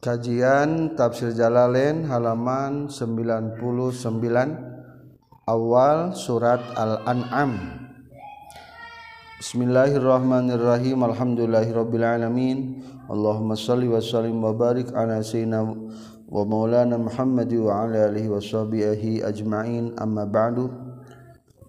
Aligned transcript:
Kajian 0.00 0.96
Tafsir 0.96 1.36
Jalalain 1.36 2.08
halaman 2.08 2.88
99 2.88 3.60
awal 5.44 6.16
surat 6.16 6.64
Al-An'am. 6.72 7.52
Bismillahirrahmanirrahim. 9.44 11.04
Alhamdulillahirabbil 11.04 12.00
alamin. 12.00 12.80
Allahumma 13.12 13.52
shalli 13.52 13.92
wa 13.92 14.00
sallim 14.00 14.40
wa 14.40 14.56
barik 14.56 14.88
ala 14.96 15.20
sayyidina 15.20 15.68
wa 15.68 16.48
maulana 16.48 16.96
Muhammad 16.96 17.52
wa 17.60 17.84
ala 17.84 18.08
alihi 18.08 18.32
wa 18.32 18.40
sahbihi 18.40 19.20
ajma'in. 19.20 20.00
Amma 20.00 20.24
ba'du. 20.24 20.72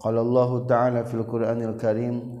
Qala 0.00 0.24
Allah 0.24 0.50
Ta'ala 0.64 1.04
fil 1.04 1.28
Qur'anil 1.28 1.76
Karim 1.76 2.40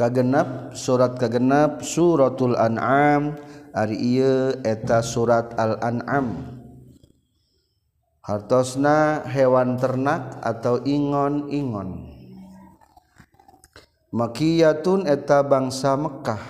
Kagenap 0.00 0.72
surat 0.72 1.20
kagenap 1.20 1.84
suratul 1.84 2.56
an'am. 2.56 3.36
Ari 3.70 3.94
ieu 4.00 4.56
eta 4.66 4.98
surat 4.98 5.54
al-an'am. 5.54 6.58
Hartosna 8.24 9.22
hewan 9.30 9.78
ternak 9.78 10.42
atau 10.42 10.82
ingon-ingon. 10.82 12.10
Makiyatun 14.10 15.06
eta 15.06 15.46
bangsa 15.46 15.94
Mekah. 15.94 16.42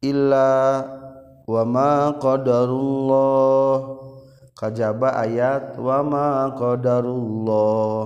Illa 0.00 0.88
wa 1.44 1.62
ma 1.68 2.16
qadarullah. 2.16 4.00
Kajaba 4.56 5.20
ayat 5.20 5.76
wa 5.76 6.00
ma 6.00 6.48
qadarullah. 6.56 8.00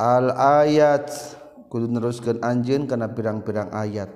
Al 0.00 0.32
ayat 0.64 1.36
kudu 1.68 1.88
neruskan 1.88 2.40
anjeun 2.40 2.88
karena 2.88 3.08
pirang-pirang 3.08 3.72
ayat. 3.72 4.08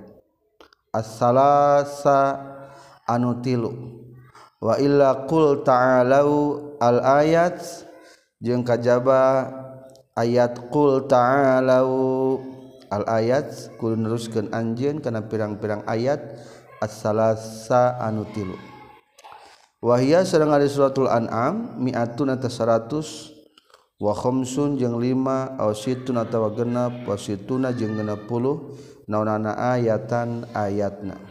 As-salasa 0.92 2.36
anu 3.08 3.40
tilu. 3.40 3.72
Wa 4.60 4.76
illa 4.76 5.24
qul 5.24 5.64
ta'alau 5.64 6.30
al 6.80 6.98
ayat 7.24 7.60
jeung 8.40 8.60
kajaba 8.64 9.48
ayat 10.18 10.68
qul 10.68 11.08
ta'alau 11.08 11.88
al 12.92 13.04
ayat 13.08 13.72
kudu 13.80 13.96
neruskan 13.96 14.52
anjeun 14.52 15.00
karena 15.00 15.24
pirang-pirang 15.24 15.80
ayat 15.88 16.20
as-salasa 16.84 17.96
anu 18.02 18.28
tilu. 18.36 18.58
Wahia 19.82 20.22
sedang 20.22 20.54
ada 20.54 20.62
suratul 20.68 21.10
an'am 21.10 21.74
mi'atun 21.80 22.30
atas 22.30 22.54
100 22.54 23.31
wakhomsun 24.02 24.74
jeung 24.82 24.98
lima 24.98 25.54
ausitun 25.62 26.18
atawa 26.18 26.50
genep 26.50 27.06
wasituna 27.06 27.70
jeung 27.70 27.94
genep 27.94 28.26
puluh 28.26 28.74
naonana 29.06 29.54
ayatan 29.78 30.42
ayatna. 30.50 31.22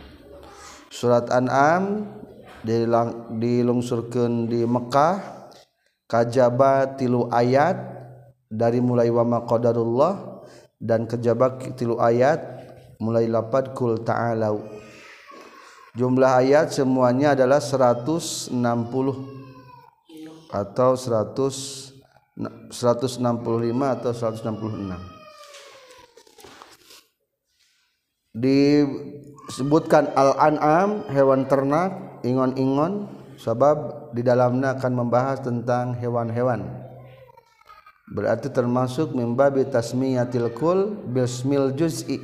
Surat 0.88 1.28
an'am 1.28 2.08
dilang, 2.64 3.36
dilungsurkan 3.36 4.48
di 4.48 4.64
Mekkah 4.64 5.20
kajaba 6.08 6.96
tilu 6.96 7.28
ayat 7.28 7.76
dari 8.48 8.80
mulai 8.80 9.12
wa 9.12 9.28
maqadarullah 9.28 10.40
dan 10.80 11.08
kejaba 11.12 11.60
tilu 11.76 12.00
ayat 12.00 12.40
mulai 13.04 13.28
lapad 13.28 13.76
kul 13.76 14.00
ta'alau. 14.00 14.64
Jumlah 15.92 16.40
ayat 16.40 16.72
semuanya 16.72 17.36
adalah 17.36 17.60
160 17.60 18.56
atau 20.52 20.92
100 20.96 21.91
165 22.42 23.22
atau 23.22 24.12
166 24.14 25.22
disebutkan 28.32 30.08
al-an'am 30.16 31.04
hewan 31.12 31.46
ternak 31.52 32.24
ingon-ingon 32.24 33.12
sebab 33.36 34.10
di 34.16 34.24
dalamnya 34.24 34.80
akan 34.80 34.94
membahas 34.96 35.44
tentang 35.44 35.98
hewan-hewan. 36.00 36.64
Berarti 38.12 38.52
termasuk 38.52 39.16
mimbabi 39.16 39.68
tasmiyatil 39.68 40.52
kul 40.56 41.08
bismil 41.12 41.72
juz'i. 41.76 42.20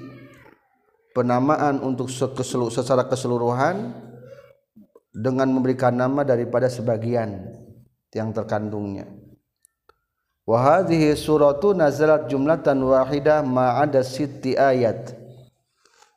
Penamaan 1.16 1.82
untuk 1.82 2.14
secara 2.14 3.10
keseluruhan 3.10 3.90
dengan 5.10 5.50
memberikan 5.50 5.98
nama 5.98 6.22
daripada 6.22 6.70
sebagian 6.70 7.58
yang 8.14 8.30
terkandungnya 8.30 9.27
Wahadhihi 10.48 11.12
suratu 11.20 11.76
nazalat 11.76 12.32
jumlatan 12.32 12.80
wahidah 12.80 13.44
ma'ada 13.44 14.00
siti 14.00 14.56
ayat. 14.56 15.12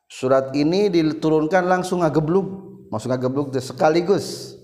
Surat 0.06 0.54
ini 0.54 0.86
diturunkan 0.86 1.66
langsung 1.66 2.06
ngagebluk. 2.06 2.46
Maksud 2.94 3.10
ngagebluk 3.10 3.50
itu 3.50 3.58
sekaligus. 3.58 4.54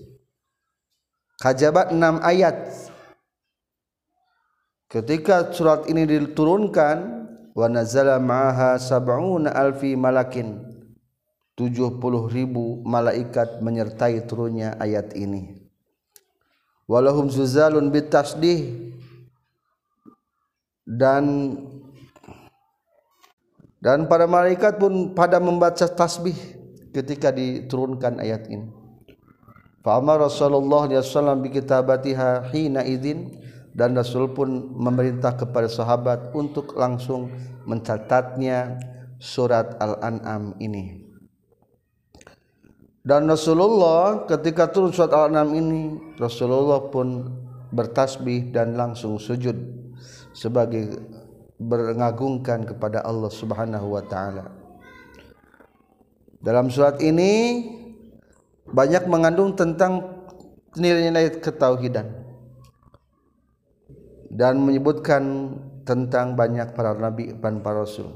Kajabat 1.43 1.91
enam 1.91 2.23
ayat. 2.23 2.71
Ketika 4.87 5.51
surat 5.51 5.83
ini 5.91 6.07
diturunkan 6.07 6.97
wa 7.51 7.67
nazala 7.67 8.23
ma'aha 8.23 8.79
sab'una 8.79 9.51
alfi 9.51 9.99
malakin 9.99 10.63
70 11.57 11.97
ribu 12.29 12.85
malaikat 12.85 13.65
menyertai 13.65 14.29
turunnya 14.29 14.77
ayat 14.77 15.17
ini 15.17 15.57
walahum 16.85 17.33
zuzalun 17.33 17.89
bitasdih 17.89 18.93
dan 20.87 21.53
dan 23.83 24.07
para 24.07 24.23
malaikat 24.23 24.79
pun 24.79 25.11
pada 25.11 25.37
membaca 25.37 25.85
tasbih 25.85 26.35
ketika 26.95 27.29
diturunkan 27.29 28.23
ayat 28.23 28.47
ini. 28.47 28.71
Fa'amar 29.85 30.23
Rasulullah 30.23 30.89
SAW 30.89 31.43
bikitabatiha 31.45 32.49
hina 32.51 32.81
idin 32.87 33.37
dan 33.77 33.93
Rasul 33.93 34.33
pun 34.33 34.73
memerintah 34.73 35.37
kepada 35.37 35.69
sahabat 35.69 36.33
untuk 36.33 36.73
langsung 36.73 37.29
mencatatnya 37.69 38.81
surat 39.21 39.77
Al-An'am 39.77 40.57
ini. 40.57 41.05
Dan 43.05 43.29
Rasulullah 43.29 44.25
ketika 44.25 44.67
turun 44.73 44.91
surat 44.91 45.13
Al-An'am 45.13 45.53
ini 45.53 45.81
Rasulullah 46.17 46.89
pun 46.89 47.29
bertasbih 47.69 48.49
dan 48.49 48.73
langsung 48.73 49.21
sujud 49.21 49.76
sebagai 50.37 51.01
berengagungkan 51.57 52.61
kepada 52.69 53.01
Allah 53.01 53.33
Subhanahu 53.33 53.97
wa 53.97 54.03
taala. 54.05 54.53
Dalam 56.37 56.69
surat 56.69 57.01
ini 57.01 57.65
banyak 58.69 59.09
mengandung 59.09 59.57
tentang 59.57 60.05
nilai-nilai 60.77 61.41
ketauhidan 61.41 62.05
dan 64.29 64.61
menyebutkan 64.61 65.57
tentang 65.81 66.37
banyak 66.37 66.77
para 66.77 66.93
nabi 66.93 67.33
dan 67.33 67.65
para 67.65 67.81
rasul. 67.81 68.13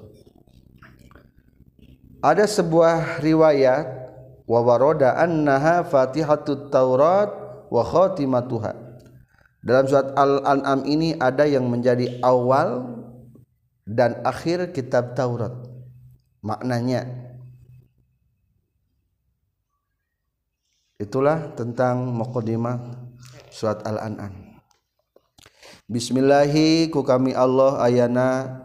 Ada 2.21 2.45
sebuah 2.45 3.25
riwayat 3.25 3.85
wa 4.45 4.59
warada 4.61 5.17
annaha 5.17 5.81
Fatihatut 5.81 6.69
Taurat 6.69 7.33
wa 7.73 7.81
khatimatuha 7.81 8.80
dalam 9.61 9.85
surat 9.85 10.13
Al-An'am 10.17 10.85
ini 10.89 11.13
ada 11.21 11.45
yang 11.45 11.69
menjadi 11.69 12.17
awal 12.25 12.97
dan 13.85 14.17
akhir 14.25 14.73
kitab 14.73 15.13
Taurat. 15.13 15.53
Maknanya 16.41 17.05
itulah 20.97 21.53
tentang 21.53 22.09
mukadimah 22.09 22.81
surat 23.53 23.85
Al-An'am. 23.85 24.33
Bismillahi 25.85 26.89
ku 26.89 27.05
kami 27.05 27.37
Allah 27.37 27.77
ayana 27.83 28.61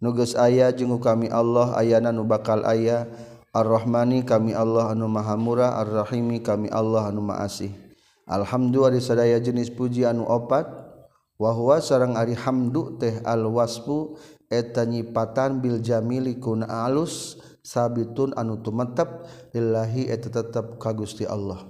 nugas 0.00 0.32
aya 0.32 0.72
jeung 0.72 0.96
kami 0.96 1.28
Allah 1.28 1.76
ayana 1.76 2.08
nu 2.08 2.24
bakal 2.24 2.64
aya 2.64 3.04
Ar-Rahmani 3.52 4.24
kami 4.24 4.56
Allah 4.56 4.94
anu 4.94 5.04
maha 5.10 5.36
murah 5.36 5.76
Ar-Rahimi 5.82 6.40
kami 6.40 6.72
Allah 6.72 7.12
anu 7.12 7.20
maasih 7.20 7.89
Alhamdulillah 8.30 8.94
disadaya 8.94 9.42
jenis 9.42 9.74
puji 9.74 10.06
anu 10.06 10.22
opatwahwa 10.22 11.82
sarang 11.82 12.14
Ari 12.14 12.38
Hamdu 12.38 12.94
teh 12.94 13.18
alwaspu 13.26 14.14
eta 14.46 14.86
nyipatan 14.86 15.58
Biljamili 15.58 16.38
kun 16.38 16.62
alus 16.62 17.42
sabitun 17.66 18.30
anu 18.38 18.62
tumetep. 18.62 19.26
Lillahi 19.50 20.06
eta 20.06 20.30
tetap 20.30 20.78
ka 20.78 20.94
Gusti 20.94 21.26
Allah. 21.26 21.66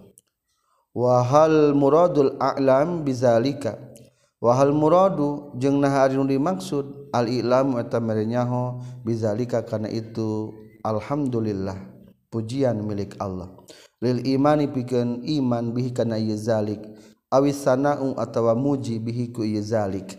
Wahal 0.93 1.73
muradul 1.73 2.37
a'lam 2.37 3.09
bizalika. 3.09 3.81
Wahal 4.41 4.73
muradu 4.73 5.53
jeung 5.61 5.85
nah 5.85 6.01
ari 6.01 6.17
nu 6.17 6.25
dimaksud 6.25 7.13
al 7.13 7.29
ilam 7.29 7.77
eta 7.77 8.01
merenyaho 8.01 8.81
bizalika 9.05 9.65
kana 9.65 9.89
itu. 9.89 10.53
Alhamdulillah. 10.81 12.00
pujian 12.31 12.81
milik 12.87 13.19
Allah. 13.19 13.51
Lil 14.01 14.25
imani 14.25 14.71
pikeun 14.73 15.27
iman 15.29 15.77
bihi 15.77 15.93
kana 15.93 16.17
yezalik 16.17 16.81
awis 17.29 17.61
sanau 17.61 18.17
atawa 18.17 18.57
muji 18.57 18.97
bihi 18.97 19.29
ku 19.29 19.45
yezalik 19.45 20.17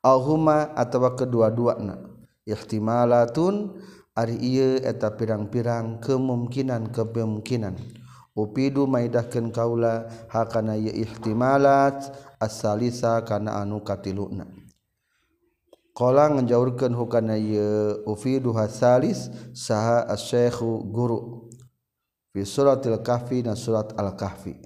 ahuma 0.00 0.72
atawa 0.72 1.12
kedua-duana 1.12 2.00
ihtimalatun 2.48 3.76
ari 4.16 4.40
ieu 4.40 4.80
eta 4.80 5.12
pirang-pirang 5.12 6.00
kemungkinan 6.00 6.88
kemungkinan 6.88 7.76
upidu 8.32 8.88
maidahkeun 8.88 9.52
kaula 9.52 10.08
hakana 10.32 10.80
ye 10.80 10.88
ihtimalat 11.04 12.16
asalisa 12.40 13.20
kana 13.28 13.60
anu 13.60 13.84
katiluna. 13.84 14.55
Qala 15.96 16.28
ngejaurkeun 16.28 16.92
hukana 16.92 17.40
ieu 17.40 18.04
ufidu 18.04 18.52
hasalis 18.52 19.32
saha 19.56 20.04
asy-syaikhu 20.12 20.92
guru. 20.92 21.48
Fi 22.36 22.44
suratil 22.44 23.00
kahfi 23.00 23.40
na 23.40 23.56
surat 23.56 23.96
al-kahfi. 23.96 24.60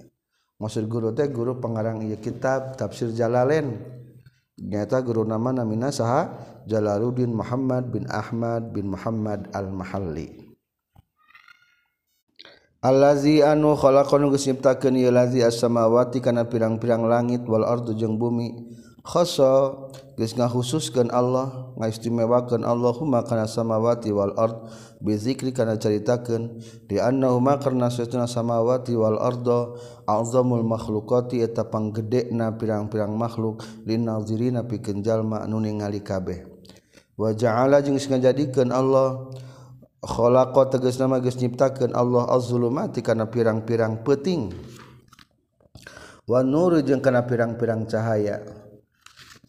Maksud 0.59 0.91
guru 0.91 1.15
teh 1.15 1.31
guru 1.31 1.55
pengarang 1.55 2.03
ieu 2.03 2.19
kitab 2.19 2.75
tafsir 2.75 3.15
jalalain. 3.15 3.79
Nyata 4.59 4.99
guru 5.01 5.23
nama 5.23 5.55
namina 5.55 5.89
saha 5.89 6.51
Jalaluddin 6.69 7.33
Muhammad 7.33 7.89
bin 7.89 8.05
Ahmad 8.11 8.69
bin 8.69 8.93
Muhammad 8.93 9.49
al-Mahalli. 9.55 10.53
Allazi 12.85 13.41
anu 13.41 13.73
khalaqana 13.73 14.29
geus 14.29 14.45
nyiptakeun 14.45 14.99
ieu 14.99 15.09
lazi 15.09 15.41
as-samawati 15.41 16.21
kana 16.21 16.45
pirang-pirang 16.45 17.09
langit 17.09 17.41
wal 17.49 17.65
ardu 17.65 17.97
jeung 17.97 18.21
bumi. 18.21 18.73
Khassa 19.01 19.73
geus 20.21 20.37
ngahususkeun 20.37 21.09
Allah 21.09 21.73
ngaistimewakeun 21.81 22.61
Allahumma 22.61 23.25
kana 23.25 23.49
samawati 23.49 24.13
wal 24.13 24.37
ard 24.37 24.69
bi 25.01 25.17
zikri 25.17 25.49
kana 25.49 25.81
caritakeun 25.81 26.61
di 26.85 27.01
annahuma 27.01 27.57
karna 27.57 27.89
sesuna 27.89 28.29
samawati 28.29 28.93
wal 28.93 29.17
ardo 29.17 29.81
azamul 30.05 30.61
makhluqati 30.61 31.41
eta 31.41 31.65
panggedena 31.65 32.53
pirang-pirang 32.53 33.17
makhluk 33.17 33.65
linazirina 33.89 34.61
pikeun 34.69 35.01
jalma 35.01 35.41
anu 35.41 35.57
ningali 35.57 36.05
kabeh 36.05 36.45
wa 37.17 37.33
ja'ala 37.33 37.81
jeung 37.81 37.97
ngajadikeun 37.97 38.69
Allah 38.69 39.25
khalaqa 40.05 40.77
tegas 40.77 41.01
nama 41.01 41.17
geus 41.17 41.41
nyiptakeun 41.41 41.97
Allah 41.97 42.29
az-zulumati 42.29 43.01
kana 43.01 43.25
pirang-pirang 43.25 44.05
peting 44.05 44.53
wa 46.29 46.45
nur 46.45 46.77
jeung 46.85 47.01
kana 47.01 47.25
pirang-pirang 47.25 47.89
cahaya. 47.89 48.60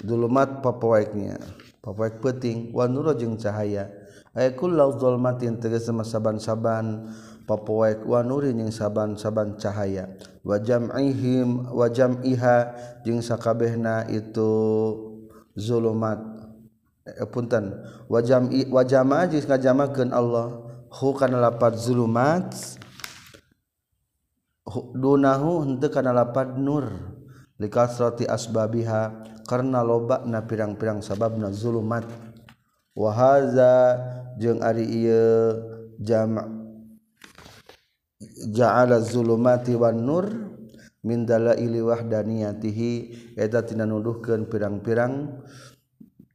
dulumat 0.02 0.60
papawaiknya 0.60 1.38
papawaik 1.82 2.22
peting 2.22 2.70
wa 2.70 2.86
nuro 2.86 3.12
jeung 3.18 3.34
cahaya. 3.34 3.90
Ay 4.32 4.56
kullu 4.56 4.96
dzulmatin 4.96 5.60
tegas 5.60 5.84
saban-saban 5.84 7.12
papawaik 7.44 8.00
wa 8.08 8.24
nurin 8.24 8.64
jeung 8.64 8.72
saban-saban 8.72 9.60
cahaya. 9.60 10.08
Wa 10.40 10.56
jam'ihim 10.56 11.68
wa 11.68 11.84
jam'iha 11.90 12.56
jeung 13.04 13.20
sakabehna 13.20 14.08
itu 14.08 14.50
zulumat. 15.52 16.16
Eh, 17.04 17.28
punten. 17.28 17.76
Wa 18.08 18.24
jam'i 18.24 18.64
wa 18.72 18.80
jama'a 18.86 19.28
jeung 19.28 19.44
ngajamakeun 19.44 20.16
Allah. 20.16 20.64
Hu 20.92 21.12
kana 21.12 21.36
lapat 21.36 21.76
zulumat 21.76 22.56
dunahu 24.96 25.66
henteu 25.66 25.92
kana 25.92 26.16
lapat 26.16 26.56
nur. 26.56 26.88
Likasrati 27.60 28.24
asbabiha. 28.24 29.31
karena 29.46 29.82
loba 29.82 30.22
na 30.26 30.42
pirang-pirang 30.44 31.02
sabab 31.02 31.36
na 31.36 31.50
zulumat 31.50 32.06
wahaza 32.92 33.98
jeung 34.38 34.60
ari 34.60 34.84
ieu 34.84 35.58
jama' 36.00 36.62
ja'ala 38.52 39.02
zulumati 39.02 39.74
wan 39.74 39.98
nur 40.02 40.26
min 41.02 41.26
dalaili 41.26 41.82
wahdaniyatihi. 41.82 42.90
Eta 43.38 43.66
tina 43.66 43.86
nuduhkeun 43.86 44.46
pirang-pirang 44.46 45.42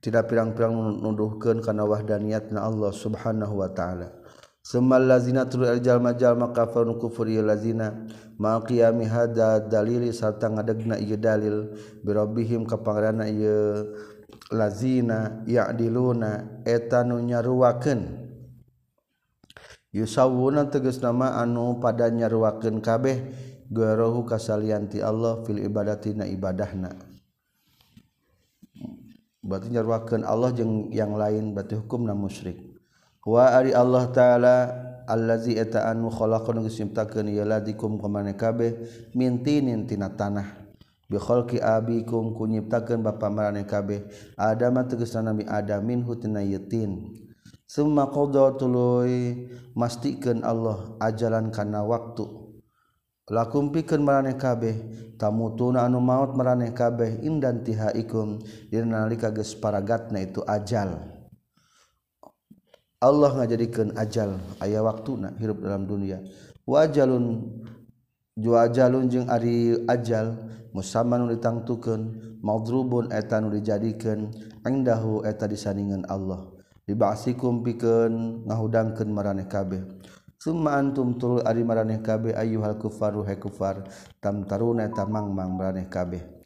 tidak 0.04 0.30
pirang-pirang 0.32 0.76
nuduhkeun 1.04 1.64
kana 1.64 1.88
wahdaniatna 1.88 2.64
Allah 2.64 2.92
Subhanahu 2.92 3.64
wa 3.64 3.70
taala. 3.72 4.12
Semal 4.68 5.08
lazina 5.08 5.48
tur 5.48 5.64
jalma-jal 5.80 6.36
makafir 6.36 6.84
kufur 7.00 7.24
lazina. 7.24 8.04
Ma 8.36 8.60
qiyami 8.60 9.08
hada 9.08 9.64
dalili 9.64 10.12
sarta 10.12 10.52
ngadegna 10.52 11.00
ieu 11.00 11.16
dalil. 11.16 11.72
Bi 12.04 12.12
rabbihim 12.12 12.68
ka 12.68 12.76
pangaranna 12.84 13.32
ieu 13.32 13.96
lazina 14.52 15.40
ya'diluna 15.48 16.64
eta 16.68 17.08
nu 17.08 17.16
nyaruakeun 17.24 18.28
yusawuna 19.96 20.68
tegas 20.68 21.00
nama 21.00 21.40
anu 21.40 21.80
pada 21.80 22.12
nyaruakeun 22.12 22.84
kabeh. 22.84 23.24
Garohu 23.72 24.28
kasalianti 24.28 25.00
Allah 25.00 25.48
fil 25.48 25.64
ibadati 25.64 26.12
na 26.12 26.28
ibadahna. 26.28 26.92
Berarti 29.40 29.72
nyaruakeun 29.72 30.28
Allah 30.28 30.52
jeung 30.52 30.92
yang 30.92 31.16
lain 31.16 31.56
berarti 31.56 31.80
hukumna 31.80 32.12
musyrik. 32.12 32.67
wa 33.28 33.52
ari 33.52 33.76
Allah 33.76 34.08
ta'ala 34.08 34.56
allazi 35.04 35.60
eta 35.60 35.92
anu 35.92 36.08
khalaqan 36.08 36.64
geus 36.64 36.80
ieu 36.80 37.44
ladikum 37.44 38.00
ka 38.00 38.08
maneh 38.08 38.40
kabeh 38.40 38.80
mintinin 39.12 39.84
tina 39.84 40.16
tanah. 40.16 40.64
Bi 41.08 41.20
khalqi 41.20 41.60
abikum 41.60 42.36
ku 42.36 42.48
nyiptakeun 42.48 43.04
bapa 43.04 43.28
marane 43.28 43.68
kabeh. 43.68 44.08
Adam 44.40 44.80
tegasna 44.88 45.32
nabi 45.32 45.44
adam 45.44 45.84
minhu 45.84 46.16
tina 46.16 46.40
yatin 46.40 47.16
summa 47.68 48.08
qada 48.12 48.56
tuluy 48.56 49.48
mastikeun 49.76 50.44
Allah 50.44 50.96
ajalan 51.04 51.52
kana 51.52 51.84
waktu. 51.84 52.48
Lakum 53.28 53.76
pikeun 53.76 54.08
maraneh 54.08 54.40
kabeh 54.40 54.76
tamutuna 55.20 55.84
anu 55.84 56.00
maut 56.00 56.32
maraneh 56.32 56.72
kabeh 56.72 57.20
indan 57.28 57.60
tihaikum 57.60 58.40
dina 58.72 59.04
nalika 59.04 59.36
geus 59.36 59.52
paragatna 59.52 60.24
itu 60.24 60.40
ajal. 60.48 61.17
Allah 62.98 63.30
ngajadikan 63.30 63.94
ajal 63.94 64.42
ayah 64.58 64.82
waktuna 64.82 65.30
hirup 65.38 65.62
dalam 65.62 65.86
dunia. 65.86 66.18
Wajalun 66.66 67.46
juajalun 68.34 69.06
jeung 69.06 69.30
ari 69.30 69.78
ajal 69.86 70.34
musamman 70.74 71.30
ditangtukeun 71.30 72.38
madrubun 72.42 73.14
eta 73.14 73.38
nu 73.38 73.54
dijadikeun 73.54 74.34
indahu 74.66 75.22
eta 75.30 75.46
disandingan 75.46 76.10
Allah. 76.10 76.50
Dibasikum 76.90 77.62
pikeun 77.62 78.50
ngahudangkeun 78.50 79.14
maraneh 79.14 79.46
kabeh. 79.46 79.86
Summa 80.42 80.82
antum 80.82 81.22
turul 81.22 81.46
ari 81.46 81.62
maraneh 81.62 82.02
kabeh 82.02 82.34
ayyuhal 82.34 82.82
kufaru 82.82 83.22
he 83.30 83.38
kufar 83.38 83.86
tamtaruna 84.18 84.90
eta 84.90 85.06
mangmang 85.06 85.54
maraneh 85.54 85.86
kabeh. 85.86 86.37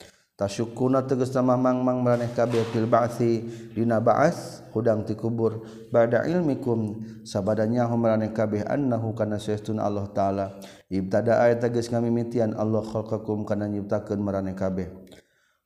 tasyukuna 0.42 1.06
tegas 1.06 1.30
nama 1.38 1.54
mangmang 1.54 2.02
maraneh 2.02 2.34
kabeh 2.34 2.66
fil 2.74 2.90
ba'si 2.90 3.46
dina 3.78 4.02
ba'as 4.02 4.66
hudang 4.74 5.06
ti 5.06 5.14
kubur. 5.14 5.62
Ba'da 5.94 6.26
ilmikum 6.26 6.98
sabadanya 7.22 7.86
hum 7.86 8.02
maraneh 8.02 8.34
kabeh 8.34 8.66
annahu 8.66 9.14
kana 9.14 9.38
saestuna 9.38 9.86
Allah 9.86 10.10
taala. 10.10 10.58
Ibtada 10.90 11.38
ayat 11.46 11.62
tegas 11.62 11.94
kami 11.94 12.10
mitian 12.10 12.58
Allah 12.58 12.82
khalqakum 12.82 13.46
kana 13.46 13.70
nyiptakeun 13.70 14.18
maraneh 14.18 14.58
kabeh. 14.58 14.90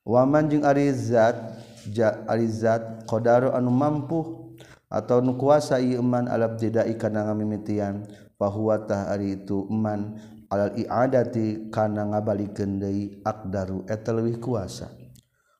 Wa 0.03 0.27
man 0.27 0.51
jeung 0.51 0.67
ari 0.67 0.91
zat 0.91 1.55
ja 1.88 2.27
ari 2.27 2.51
zat 2.51 3.08
qadaru 3.08 3.55
anu 3.55 3.72
mampu 3.72 4.51
atau 4.91 5.24
nu 5.24 5.39
kuasa 5.39 5.79
ieu 5.79 6.03
man 6.03 6.27
alab 6.27 6.60
tidak 6.60 6.86
ikana 6.91 7.32
ngamimitian 7.32 8.05
fahuwa 8.36 8.84
tah 8.84 9.08
ari 9.08 9.39
itu 9.39 9.65
man 9.72 10.20
alal 10.50 10.74
i'adati 10.78 11.70
kana 11.74 12.06
ngabalikeun 12.10 12.82
deui 12.82 13.22
aqdaru 13.25 13.86
eta 13.90 14.14
leuwih 14.16 14.38
kuasa. 14.40 14.94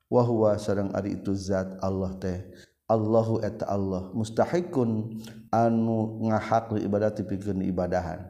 Wa 0.06 0.22
huwa 0.22 0.56
sareng 0.62 0.94
ari 0.94 1.18
itu 1.18 1.34
zat 1.34 1.82
Allah 1.82 2.13
teh. 2.22 2.46
Allahu 2.86 3.42
eta 3.42 3.65
Allah. 3.65 4.13
Mustahiqun 4.13 5.18
anu 5.50 6.22
ngahak 6.30 6.77
li 6.77 6.86
pikeun 6.86 7.12
tipikeun 7.18 7.60
ibadahan. 7.65 8.22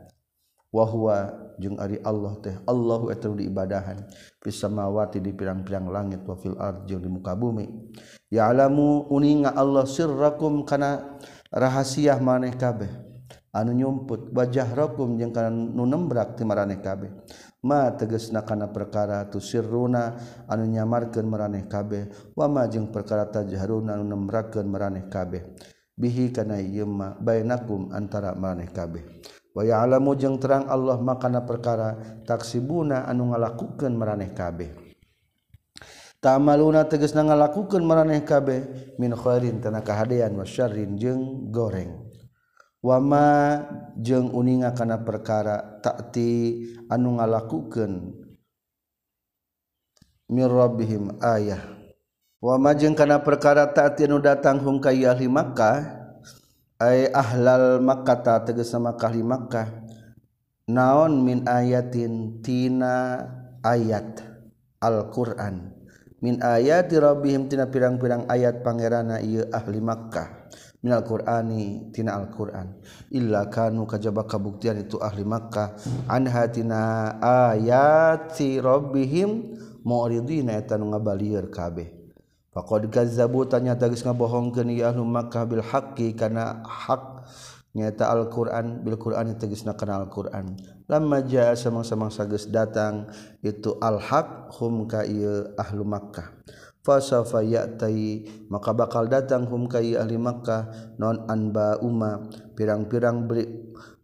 Wa 0.72 0.88
huwa 0.88 1.36
jeung 1.60 1.76
ari 1.76 2.00
Allah 2.08 2.34
teh. 2.40 2.56
Allahu 2.64 3.12
eta 3.12 3.28
diibadahan. 3.28 4.08
Fis 4.40 4.56
samawati 4.56 5.20
di 5.20 5.36
pirang-pirang 5.36 5.92
langit 5.92 6.24
wa 6.24 6.40
fil 6.40 6.56
ardi 6.56 6.96
di 6.96 7.10
muka 7.12 7.36
bumi. 7.36 7.68
Ya'lamu 8.32 9.12
uninga 9.12 9.52
Allah 9.54 9.84
sirrakum 9.84 10.64
kana 10.64 11.20
rahasia 11.52 12.16
maneh 12.24 12.56
kabeh. 12.56 13.05
anu 13.56 13.72
nyumput 13.72 14.36
wajah 14.36 14.68
rokum 14.76 15.16
jeung 15.16 15.32
kana 15.32 15.48
nu 15.48 15.88
nembrak 15.88 16.36
ti 16.36 16.44
maraneh 16.44 16.84
kabeh. 16.84 17.08
Ma 17.66 17.90
tegesna 17.96 18.46
kana 18.46 18.70
perkara 18.70 19.26
tu 19.32 19.40
sirruna 19.40 20.20
anu 20.52 20.68
nyamarkeun 20.68 21.26
maraneh 21.26 21.66
kabeh. 21.66 22.36
Wa 22.36 22.52
ma 22.52 22.68
jeung 22.68 22.92
perkara 22.92 23.26
tajharuna 23.32 23.96
anu 23.96 24.06
nembrakeun 24.06 24.68
maraneh 24.68 25.08
kabeh. 25.08 25.42
Bihi 25.96 26.36
kana 26.36 26.60
ieu 26.60 26.86
ma 26.86 27.16
bainakum 27.16 27.90
antara 27.96 28.36
maraneh 28.36 28.70
kabeh. 28.70 29.02
Wa 29.56 29.64
ya'lamu 29.64 30.14
jeung 30.20 30.36
terang 30.36 30.68
Allah 30.68 31.00
makana 31.00 31.42
perkara 31.48 31.96
taksibuna 32.28 33.08
anu 33.08 33.32
ngalakukeun 33.32 33.96
maraneh 33.96 34.36
kabeh. 34.36 34.70
Tamaluna 36.22 36.86
tegesna 36.86 37.26
ngalakukeun 37.26 37.82
maraneh 37.82 38.22
kabeh 38.28 38.94
min 39.02 39.16
khairin 39.18 39.58
tanaka 39.58 40.06
hadean 40.06 40.38
wasyarrin 40.38 41.00
jeung 41.02 41.50
goreng. 41.50 42.05
wama 42.86 43.66
jeung 43.98 44.30
uninga 44.30 44.78
kana 44.78 45.02
perkara 45.02 45.82
takti 45.82 46.62
anu 46.86 47.18
ngalakukeun 47.18 48.14
mir 50.30 50.50
rabbihim 50.54 51.18
ayah. 51.18 51.66
Wama 52.46 52.78
jeung 52.78 52.94
kana 52.94 53.26
perkara 53.26 53.74
takti 53.74 54.06
anu 54.06 54.22
datang 54.22 54.62
hum 54.62 54.78
ka 54.78 54.94
ahli 54.94 55.26
Makkah 55.26 55.82
ay 56.78 57.10
ahlal 57.10 57.82
Makkah 57.82 58.46
tegas 58.46 58.70
sama 58.70 58.94
ahli 58.94 59.26
Makkah. 59.26 59.82
Naon 60.70 61.22
min 61.26 61.46
ayatin 61.46 62.42
tina 62.42 63.22
ayat? 63.62 64.22
Al-Qur'an. 64.82 65.74
Min 66.22 66.42
ayati 66.42 66.98
rabbihim 66.98 67.50
tina 67.50 67.70
pirang-pirang 67.70 68.26
ayat 68.26 68.66
pangerana 68.66 69.22
ieu 69.22 69.46
ahli 69.54 69.78
Makkah. 69.78 70.35
minal 70.86 71.02
Qur'ani 71.02 71.90
tina 71.90 72.14
Al-Qur'an. 72.22 72.78
Illa 73.10 73.50
kanu 73.50 73.90
kajaba 73.90 74.30
kabuktian 74.30 74.78
itu 74.78 75.02
ahli 75.02 75.26
Makkah. 75.26 75.74
An 76.06 76.30
hatina 76.30 77.18
ayati 77.18 78.62
rabbihim 78.62 79.58
mu'ridina 79.82 80.62
eta 80.62 80.78
nu 80.78 80.94
ngabalieur 80.94 81.50
kabeh. 81.50 81.90
Faqad 82.54 82.86
kazzabu 82.94 83.50
tanya 83.50 83.74
tagis 83.74 84.06
ngabohongkeun 84.06 84.70
ieu 84.70 84.86
ahli 84.86 85.02
Makkah 85.02 85.50
bil 85.50 85.66
haqqi 85.66 86.14
kana 86.14 86.62
hak 86.62 87.26
nyata 87.74 88.08
Al-Qur'an 88.08 88.86
bil 88.86 88.96
Qur'an 89.02 89.34
tegasna 89.36 89.74
kana 89.74 90.06
Al-Qur'an. 90.06 90.54
Lamma 90.86 91.26
jaa 91.26 91.58
samang-samang 91.58 92.14
sageus 92.14 92.46
datang 92.46 93.10
itu 93.42 93.74
al-haq 93.82 94.54
hum 94.62 94.86
ka 94.86 95.02
ieu 95.02 95.50
ahli 95.58 95.82
Makkah. 95.82 96.30
fasafa 96.86 97.42
ya'tai 97.42 98.46
maka 98.54 98.70
bakal 98.78 99.10
datang 99.10 99.50
hum 99.50 99.66
kai 99.66 99.98
ahli 99.98 100.22
Makkah 100.22 100.94
non 101.02 101.26
anba 101.26 101.82
umma 101.82 102.30
pirang-pirang 102.54 103.26
beri, 103.26 103.44
eh, 103.44 103.50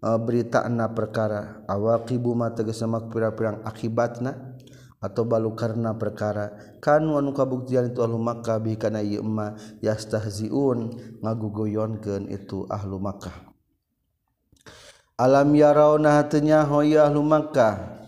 uh, 0.01 0.17
beritana 0.17 0.89
perkara. 0.89 1.61
Awaqibu 1.69 2.33
ma 2.33 2.49
tegese 2.49 2.89
mak 2.89 3.13
pirang-pirang 3.13 3.61
akibatna 3.61 4.57
atau 4.97 5.23
balu 5.29 5.53
karena 5.53 5.93
perkara. 5.93 6.77
Kan 6.81 7.05
anu 7.05 7.37
kabuktian 7.37 7.93
itu 7.93 8.01
ahlu 8.01 8.17
makkah 8.17 8.57
bi 8.57 8.73
kana 8.77 9.05
ieu 9.05 9.21
emma 9.21 9.53
yastahziun 9.85 10.97
ngagugoyonkeun 11.21 12.33
itu 12.33 12.65
ahlu 12.65 12.97
makkah. 12.97 13.53
Alam 15.21 15.53
yarauna 15.53 16.17
hatenya 16.17 16.65
hoya 16.65 17.05
ahlu 17.05 17.21
makkah? 17.21 18.00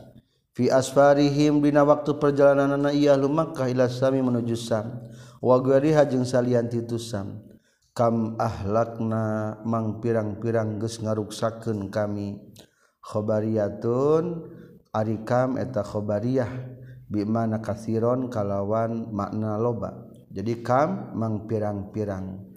fi 0.54 0.70
asfarihim 0.70 1.60
dina 1.60 1.82
waktu 1.82 2.18
perjalanan 2.22 2.94
iya 2.94 3.18
Makkah 3.18 3.70
ila 3.70 3.90
sami 3.90 4.22
menuju 4.22 4.58
sam. 4.58 5.02
Wa 5.44 5.60
gwariha 5.60 6.08
jeung 6.08 6.24
salian 6.24 6.72
titu 6.72 6.96
sam. 7.02 7.44
Kam 7.94 8.40
ahlakna 8.42 9.60
mang 9.68 10.02
pirang-pirang 10.02 10.82
geus 10.82 10.98
ngaruksakeun 11.04 11.94
kami. 11.94 12.42
Khabariyatun 13.04 14.50
ari 14.96 15.22
kam 15.28 15.60
eta 15.60 15.84
khabariyah 15.84 16.50
bi 17.12 17.28
mana 17.28 17.60
kasiron 17.60 18.32
kalawan 18.32 19.12
makna 19.12 19.60
loba. 19.60 20.10
Jadi 20.34 20.66
kam 20.66 21.14
mang 21.14 21.46
pirang-pirang. 21.46 22.56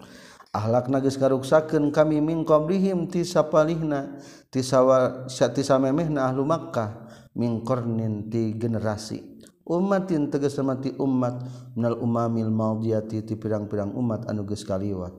akhlak 0.57 0.89
nagis 0.89 1.21
karuksakeun 1.21 1.93
kami 1.93 2.17
mingkom 2.17 2.65
dihim 2.65 3.05
tisapalihna 3.05 4.17
tisawa 4.49 5.29
tisa 5.29 5.77
memehna 5.77 6.25
ahlu 6.33 6.41
Makkah 6.41 7.05
mingkornin 7.37 8.33
ti 8.33 8.57
generasi. 8.57 9.37
Umatin 9.67 10.31
tegas 10.31 10.57
mati 10.63 10.95
umat 10.95 11.43
minal 11.75 11.99
umamil 12.01 12.49
maudiyati 12.49 13.21
ti 13.21 13.35
pirang-pirang 13.35 13.93
umat 13.93 14.25
anu 14.25 14.47
geus 14.47 14.63
kaliwat. 14.65 15.13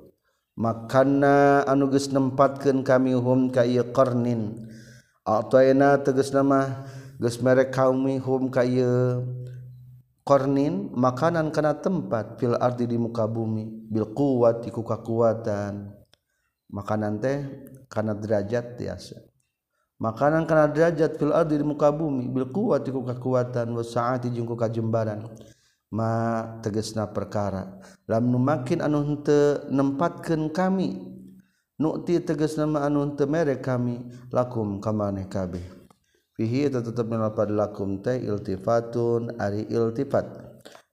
Makana 0.59 1.63
anu 1.69 1.87
geus 1.93 2.11
nempatkeun 2.11 2.83
kami 2.83 3.15
hum 3.15 3.55
ka 3.55 3.63
ieu 3.63 3.87
qarnin 3.95 4.67
ataina 5.23 6.01
tegas 6.01 6.35
nama 6.35 6.89
geus 7.21 7.39
mere 7.45 7.69
kaumi 7.69 8.19
hum 8.19 8.49
ka 8.51 8.65
kornin 10.29 10.93
makanan 10.93 11.49
karena 11.49 11.73
tempat 11.73 12.37
fil 12.37 12.53
arti 12.61 12.85
di 12.85 13.01
muka 13.01 13.25
bumi 13.25 13.89
bil 13.89 14.13
kuat 14.13 14.61
iku 14.69 14.85
kekuatan 14.85 15.89
makanan 16.69 17.17
teh 17.17 17.49
karena 17.89 18.13
derajat 18.13 18.77
tiasa. 18.77 19.25
Makanan 19.97 20.45
karena 20.45 20.69
derajat 20.69 21.17
fil 21.17 21.33
arti 21.33 21.57
di 21.57 21.65
muka 21.65 21.89
bumi 21.89 22.29
bil 22.29 22.45
kuat 22.53 22.85
iku 22.85 23.09
kekuatan 23.09 23.73
wasaati 23.73 24.29
jengku 24.29 24.53
kajembaran 24.53 25.25
ma 25.89 26.45
tegesna 26.61 27.09
perkara. 27.09 27.81
Lam 28.05 28.29
numakin 28.29 28.85
anu 28.85 29.01
henteu 29.09 29.65
nempatkeun 29.73 30.53
kami 30.53 31.09
nukti 31.81 32.21
tegesna 32.21 32.69
ma 32.69 32.85
anu 32.85 33.01
henteu 33.01 33.25
mere 33.25 33.57
kami 33.65 34.05
lakum 34.29 34.77
kamaneh 34.77 35.25
kabeh. 35.25 35.78
fihi 36.39 36.71
tetep 36.71 37.11
nalapad 37.11 37.51
lakum 37.51 37.99
teh 37.99 38.23
iltifatun 38.23 39.43
ari 39.43 39.67
iltifat. 39.67 40.47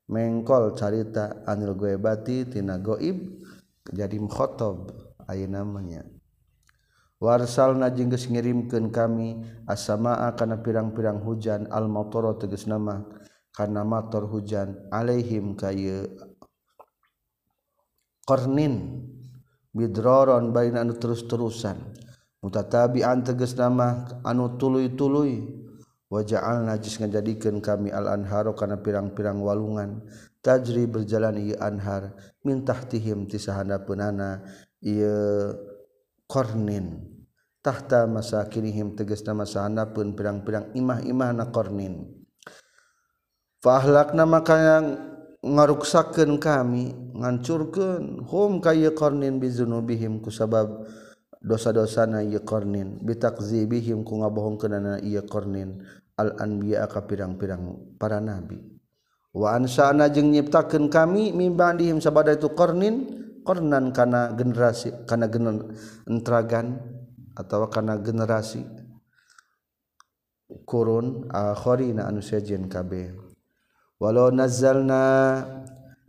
Mengkol 0.09 0.73
carita 0.73 1.45
anil 1.45 1.77
goebati 1.77 2.49
tina 2.49 2.81
goib 2.81 3.45
jadi 3.85 4.17
mkhotob 4.17 4.89
ayo 5.29 5.45
namanya. 5.45 6.01
Warsal 7.21 7.77
najing 7.77 8.13
geus 8.13 8.29
ngirimkeun 8.29 8.93
kami 8.93 9.41
as-samaa 9.65 10.33
kana 10.37 10.61
pirang-pirang 10.61 11.21
hujan 11.25 11.65
al-matara 11.73 12.37
tegas 12.37 12.69
nama 12.69 13.01
kana 13.55 13.81
mator 13.87 14.27
hujan 14.27 14.77
alaihim 14.91 15.55
kaya 15.55 16.05
qarnin 18.29 19.05
bidroron 19.73 20.53
baina 20.53 20.85
anu 20.85 20.93
terus-terusan. 21.01 22.04
mutatabian 22.45 23.25
teges 23.25 23.57
nama 23.57 24.05
anu 24.21 24.53
tuluy-tuluy 24.61 25.65
waja'al 26.13 26.69
najis 26.69 27.01
ngajadikeun 27.01 27.57
kami 27.65 27.89
al-anharo 27.89 28.53
karena 28.53 28.77
pirang-pirang 28.77 29.41
walungan. 29.41 30.05
Tajri 30.45 30.85
berjalan 30.85 31.41
anhar 31.57 32.13
min 32.45 32.61
tahtihim 32.61 33.25
tisahana 33.25 33.81
penana 33.81 34.45
ia 34.77 35.57
kornin. 36.29 37.01
Tahta 37.65 38.05
masa 38.05 38.45
kinihim 38.45 38.93
teges 38.93 39.25
nama 39.25 39.41
sahana 39.41 39.89
pun 39.89 40.13
pirang-pirang 40.13 40.69
imah-imah 40.77 41.33
na 41.33 41.49
kornin 41.49 42.25
fahlakna 43.65 44.29
maka 44.29 44.55
yang 44.61 44.85
ngaruksakan 45.41 46.37
kami 46.37 46.93
ngancurkan 47.17 48.21
hum 48.29 48.61
kaya 48.61 48.93
kornin 48.93 49.41
bizunubihim 49.41 50.21
ku 50.21 50.29
sabab 50.29 50.85
dosa-dosana 51.45 52.25
ieu 52.25 52.41
qarnin 52.41 52.97
bitakzibihim 53.05 54.01
ku 54.01 54.25
ngabohongkeunana 54.25 55.05
ieu 55.05 55.21
qarnin 55.29 55.85
al 56.17 56.33
anbiya 56.41 56.89
ka 56.89 57.05
pirang-pirang 57.05 57.95
para 58.01 58.17
nabi. 58.17 58.57
Wa 59.35 59.53
ansana 59.53 60.09
jeung 60.09 60.33
nyiptakeun 60.33 60.89
kami 60.89 61.29
mimbandihim 61.35 62.01
sabada 62.01 62.33
itu 62.33 62.49
qarnin 62.57 63.05
qarnan 63.45 63.93
kana 63.93 64.33
generasi 64.33 65.05
kana 65.05 65.29
gener 65.29 65.69
entragan 66.09 66.81
atawa 67.37 67.69
kana 67.69 68.01
generasi 68.01 68.65
kurun 70.65 71.29
akhirina 71.29 72.09
anu 72.09 72.25
sejen 72.25 72.65
kabeh. 72.71 73.11
Walau 73.99 74.31
nazzalna 74.31 75.43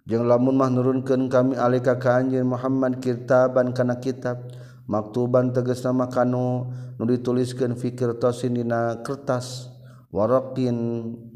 jeung 0.06 0.24
lamun 0.24 0.54
mah 0.54 0.70
nurunkeun 0.70 1.26
kami 1.26 1.58
alika 1.58 1.98
ka 1.98 2.22
anjeun 2.22 2.46
Muhammad 2.46 3.02
kitaban 3.02 3.74
kana 3.74 3.98
kitab 3.98 4.46
maktuban 4.86 5.50
teges 5.50 5.82
nama 5.82 6.06
kanu 6.06 6.70
nu 6.96 7.04
dituliskan 7.04 7.74
fikir 7.74 8.18
tosinina 8.18 9.02
kertas. 9.02 9.70
Warokin 10.14 10.78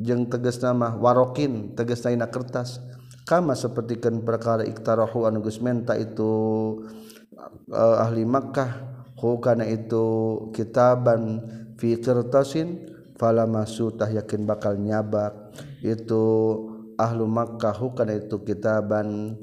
jeng 0.00 0.30
teges 0.30 0.62
nama 0.62 0.96
warokin 0.96 1.76
teges 1.76 2.06
naina 2.06 2.30
kertas. 2.30 2.80
Kama 3.28 3.52
sepertikan 3.54 4.24
perkara 4.24 4.64
iktarahu 4.64 5.28
anu 5.28 5.44
geus 5.44 5.60
menta 5.60 5.94
itu 5.94 6.32
uh, 7.70 7.96
ahli 8.02 8.24
Makkah 8.24 8.90
hukana 9.20 9.68
itu 9.68 10.06
kitaban 10.56 11.44
fi 11.76 12.00
kertasin 12.00 12.90
fala 13.20 13.44
masutah 13.44 14.08
yakin 14.08 14.48
bakal 14.48 14.80
nyabak 14.80 15.52
itu 15.84 16.24
ahlu 16.96 17.28
Makkah 17.28 17.76
hukana 17.76 18.16
itu 18.16 18.40
kitaban 18.42 19.36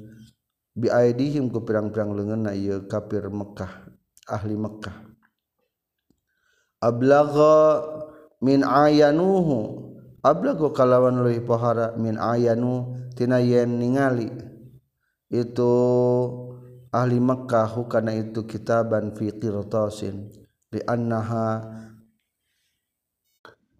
bi 0.77 0.89
aidihim 0.89 1.49
ku 1.53 1.61
pirang-pirang 1.65 2.13
leungeunna 2.13 2.53
ieu 2.57 2.85
kafir 2.89 3.29
Mekkah 3.29 3.86
ahli 4.27 4.55
Mekkah. 4.59 4.95
Ablagha 6.83 7.57
min 8.43 8.61
ayanuhu. 8.61 9.87
Ablago 10.21 10.75
kalawan 10.75 11.23
leuwih 11.23 11.45
pohara 11.47 11.95
min 11.95 12.19
ayanu 12.19 12.99
tina 13.15 13.39
yen 13.39 13.79
ningali. 13.79 14.27
Itu 15.31 15.71
ahli 16.91 17.17
Mekkah 17.23 17.71
hukana 17.71 18.11
itu 18.11 18.43
kitaban 18.43 19.15
fi 19.15 19.31
qirtasin. 19.31 20.27
Li 20.67 20.83
annaha 20.83 21.63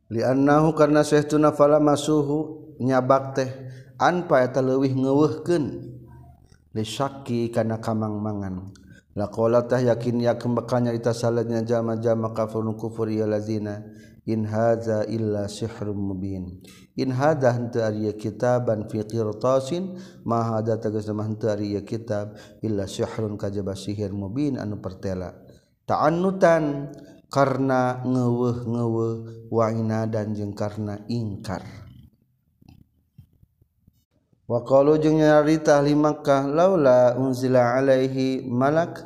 li 0.08 0.24
annahu 0.24 0.72
karna 0.72 1.04
sahtuna 1.04 1.51
fala 1.51 1.84
masuhu 1.84 2.72
nyabak 2.80 3.36
teh 3.36 3.50
anpa 4.00 4.39
eta 4.39 4.63
leuwih 4.63 4.96
ngeuweuhkeun 4.96 5.66
li 6.72 6.84
syakki 6.88 7.51
kana 7.51 7.84
kamang-mangan. 7.84 8.87
laqalatah 9.17 9.81
yakin 9.81 10.21
ya 10.21 10.38
bakal 10.38 10.86
nyarita 10.86 11.09
salatnya 11.09 11.65
jama-jama 11.65 12.38
kafirun 12.38 12.77
kufur 12.77 13.09
ya 13.09 13.25
lazina 13.25 13.81
in 14.29 14.45
hadza 14.45 15.09
illa 15.09 15.50
sihrun 15.50 15.97
mubin. 15.97 16.62
In 17.00 17.15
hadza 17.15 17.55
henteu 17.55 17.81
ari 17.81 18.13
kitaban 18.13 18.86
fi 18.86 19.01
qirtasin 19.07 19.97
ma 20.27 20.45
hadza 20.45 20.77
tegasna 20.77 21.17
mah 21.17 21.25
henteu 21.25 21.50
ari 21.50 21.74
kitab 21.81 22.38
illa 22.62 22.86
sihrun 22.86 23.39
kajaba 23.39 23.74
sihir 23.74 24.13
mubin 24.13 24.62
anu 24.62 24.77
pertela. 24.77 25.33
Ta'annutan 25.88 26.91
karena 27.31 28.03
ngeuweuh 28.03 28.67
ngeuweuh 28.67 29.17
wa 29.47 29.65
inadan 29.71 30.36
jeung 30.36 30.51
karena 30.51 31.00
ingkar. 31.07 31.87
Waqalu 34.48 35.04
jeung 35.04 35.20
nyarita 35.20 35.84
ahli 35.84 35.92
Makkah 35.92 36.48
laula 36.48 37.20
unzila 37.20 37.75
alaihi 37.75 38.48
malak. 38.48 39.04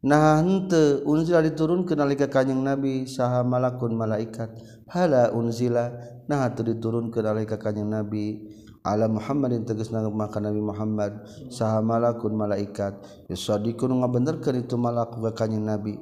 Nah 0.00 0.40
henteu 0.40 1.04
unzila 1.04 1.44
diturunkeun 1.44 2.00
nalika 2.00 2.32
kanjing 2.32 2.64
Nabi 2.64 3.04
saha 3.04 3.44
malakun 3.44 3.92
malaikat. 3.92 4.56
Hala 4.88 5.36
unzila. 5.36 5.92
Nah 6.32 6.48
teu 6.56 6.64
diturunkeun 6.64 7.28
nalika 7.28 7.60
kanjing 7.60 7.92
Nabi 7.92 8.40
ala 8.80 9.04
Muhammadin 9.04 9.68
tegasna 9.68 10.00
maka 10.08 10.40
Nabi 10.40 10.64
Muhammad 10.64 11.28
saha 11.52 11.84
malakun 11.84 12.32
malaikat. 12.32 13.04
Yusadiqun 13.28 14.00
ngabenerkeun 14.00 14.64
itu 14.64 14.80
malak 14.80 15.12
ka 15.12 15.44
kanjing 15.44 15.60
Nabi. 15.60 16.00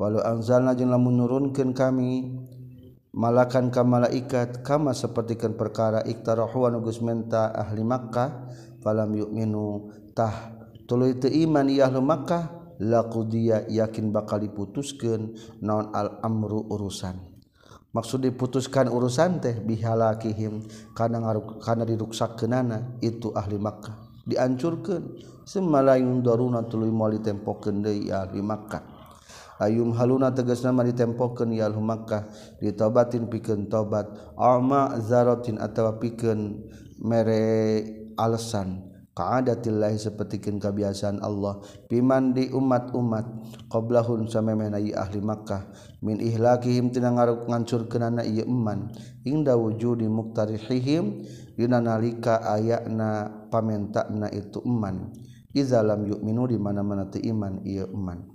Walau 0.00 0.24
anzalna 0.24 0.72
jeung 0.72 0.88
lamun 0.88 1.20
nurunkeun 1.20 1.76
kami 1.76 2.32
malakan 3.14 3.70
ka 3.70 3.86
malaikat 3.86 4.66
kama 4.66 4.90
sepertikan 4.90 5.54
perkara 5.54 6.02
iktarahu 6.02 6.66
anu 6.66 6.82
geus 6.82 6.98
menta 6.98 7.54
ahli 7.54 7.86
Makkah 7.86 8.50
falam 8.82 9.14
yu'minu 9.14 9.94
tah 10.18 10.50
tuluy 10.90 11.14
teu 11.22 11.30
iman 11.30 11.70
ieu 11.70 11.86
ahli 11.86 12.02
Makkah 12.02 12.74
laqudiya 12.82 13.70
yakin 13.70 14.10
bakal 14.10 14.42
diputuskeun 14.42 15.38
naon 15.62 15.94
al 15.94 16.18
amru 16.26 16.66
urusan. 16.66 17.14
Maksud 17.94 18.26
diputuskan 18.26 18.90
urusan 18.90 19.38
teh 19.38 19.62
bihalakihim 19.62 20.66
kana 20.98 21.22
ngaruk 21.22 21.62
kana 21.62 21.86
diruksakeunana 21.86 22.98
itu 22.98 23.30
ahli 23.30 23.54
Makkah. 23.54 24.26
Diancurkeun 24.26 25.22
semalayun 25.46 26.18
daruna 26.18 26.66
tuluy 26.66 26.90
moal 26.90 27.22
ditempokeun 27.22 27.86
deui 27.86 28.10
ahli 28.10 28.42
Makkah. 28.42 28.93
Ayum 29.64 29.96
haluna 29.96 30.36
teges 30.36 30.60
nama 30.60 30.84
ditempoken 30.84 31.48
yal 31.56 31.72
Makkah 31.80 32.28
ditobatin 32.60 33.32
piken 33.32 33.72
tobat. 33.72 34.12
Ama 34.36 35.00
zarotin 35.00 35.56
atau 35.56 35.96
piken 35.96 36.68
mere 37.00 37.80
alasan 38.20 38.92
kaadatillahi 39.16 39.96
sapertikeun 39.96 40.60
kabiasaan 40.60 41.24
Allah. 41.24 41.64
Piman 41.88 42.36
di 42.36 42.52
umat-umat 42.52 43.24
qablahun 43.72 44.28
samemehna 44.28 44.76
ieu 44.82 44.92
ahli 44.92 45.24
Makkah. 45.24 45.64
Min 46.04 46.20
ihlakihim 46.20 46.92
tina 46.92 47.08
ngaruk 47.16 47.48
ngancurkeunana 47.48 48.26
ieu 48.28 48.44
iman 48.44 48.92
inda 49.24 49.56
wujudi 49.56 50.04
muktarihihim 50.04 51.24
dina 51.56 51.80
nalika 51.80 52.42
ayana 52.44 53.30
pamentakna 53.48 54.28
itu 54.28 54.60
iman 54.66 55.14
iza 55.54 55.80
lam 55.86 56.04
yu'minu 56.04 56.50
di 56.50 56.58
mana-mana 56.58 57.06
teu 57.06 57.22
iman 57.22 57.62
ieu 57.62 57.86
iman 57.94 58.33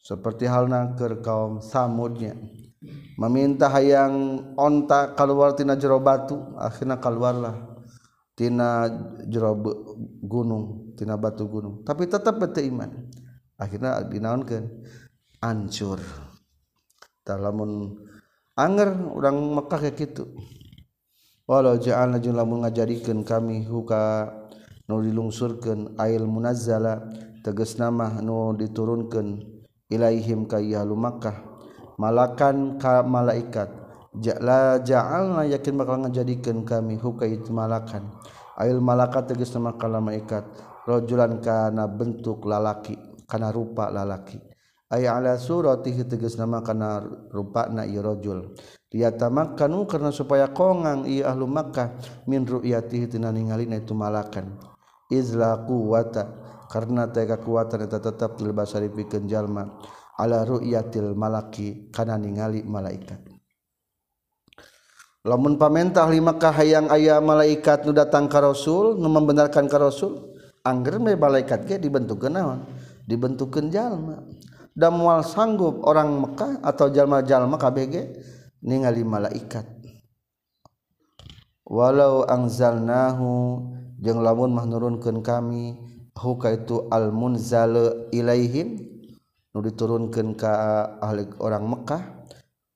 seperti 0.00 0.48
halna 0.48 0.96
keur 0.96 1.20
kaum 1.20 1.60
samudnya. 1.62 2.36
Meminta 3.20 3.68
hayang 3.68 4.40
onta 4.56 5.12
keluartina 5.12 5.76
jero 5.76 6.00
batu 6.00 6.56
akhirnya 6.56 6.96
keluarlah 6.96 7.76
tina 8.32 8.88
jero 9.28 9.52
gunung 10.24 10.96
tina 10.96 11.20
batu 11.20 11.44
gunung. 11.44 11.84
Tapi 11.84 12.08
tetap 12.08 12.40
bete 12.40 12.64
iman. 12.64 12.88
Akhirnya 13.60 14.00
dinaonkan 14.08 14.64
ancur. 15.44 16.00
Talamun 17.20 18.00
anger 18.56 18.96
orang 19.12 19.36
Mekah 19.36 19.80
kayak 19.84 19.96
gitu 20.00 20.24
walau 21.50 21.74
ja'alna 21.74 22.22
jeung 22.22 22.38
lamun 22.38 22.62
ngajadikeun 22.62 23.26
kami 23.26 23.66
huka 23.66 24.30
nu 24.86 25.02
dilungsurkeun 25.02 25.98
ail 25.98 26.22
munazzala 26.30 27.10
tegas 27.42 27.74
nama 27.74 28.22
nu 28.22 28.54
diturunkan 28.54 29.58
ilaihim 29.90 30.46
kayyalu 30.46 30.94
Makkah 30.94 31.50
malakan 32.00 32.80
ka 32.80 33.04
malaikat 33.04 33.68
ja'la 34.16 34.80
ja'alna 34.82 35.46
yakin 35.52 35.76
bakal 35.76 36.02
ngajadikeun 36.02 36.64
kami 36.66 36.96
hukait 36.96 37.44
malakan. 37.52 38.08
Ail 38.60 38.80
malakat 38.80 39.32
tegas 39.32 39.52
nama 39.56 39.76
kala 39.76 40.00
malaikat 40.00 40.44
rajulan 40.84 41.40
kana 41.40 41.88
bentuk 41.88 42.44
lalaki 42.44 42.96
kana 43.28 43.52
rupa 43.52 43.88
lalaki. 43.92 44.40
Ay 44.90 45.06
ala 45.06 45.38
surati 45.38 45.94
tegas 46.02 46.34
nama 46.34 46.60
kana 46.66 47.00
rupa 47.30 47.70
na 47.70 47.86
ieu 47.86 48.02
rajul. 48.02 48.58
Liyatamakanu 48.90 49.86
karena 49.86 50.10
supaya 50.10 50.50
kongang 50.50 51.06
ieu 51.06 51.22
ahlu 51.22 51.46
Makkah 51.46 51.94
min 52.26 52.42
ru'yatihi 52.42 53.06
tina 53.06 53.30
itu 53.30 53.94
malakan. 53.94 54.58
Izla 55.10 55.62
quwata 55.62 56.49
karena 56.70 57.10
tega 57.10 57.34
kekuatan 57.34 57.90
itu 57.90 57.98
tetap 57.98 58.38
lebas 58.38 58.78
pikenjallma 58.78 59.82
ala 60.14 60.46
ruyatil 60.46 61.18
malaki 61.18 61.90
karena 61.90 62.14
ningali 62.14 62.62
malaikat. 62.62 63.18
Lamun 65.26 65.58
pamentah 65.60 66.08
limakah 66.08 66.54
hayang 66.54 66.88
ayah 66.94 67.20
malaikat 67.20 67.84
nu 67.84 67.92
datang 67.92 68.30
ka 68.30 68.40
rasul 68.40 68.96
nu 68.96 69.10
membenarkan 69.10 69.68
ka 69.68 69.76
rasul 69.76 70.32
angger 70.64 70.96
me 70.96 71.12
malaikat 71.18 71.66
ge 71.68 71.76
dibentuk 71.76 72.24
naon? 72.30 72.64
Dibentukkeun 73.04 73.68
jalma. 73.68 74.22
Dan 74.70 74.96
mual 74.96 75.26
sanggup 75.26 75.82
orang 75.82 76.14
Mekah 76.24 76.62
atau 76.62 76.88
jalma-jalma 76.88 77.58
KBG 77.58 77.94
ningali 78.62 79.02
malaikat. 79.02 79.66
Walau 81.66 82.24
angzalnahu 82.24 83.60
jeung 84.00 84.22
lamun 84.24 84.54
mah 84.54 84.64
nurunkeun 84.64 85.20
kami 85.20 85.89
huka 86.20 86.52
itu 86.52 86.84
almunzal 86.92 88.04
ilaihim 88.12 88.76
nu 89.56 89.58
diturunkeun 89.64 90.36
ka 90.36 90.52
ahli 91.00 91.24
orang 91.40 91.64
Mekah. 91.64 92.02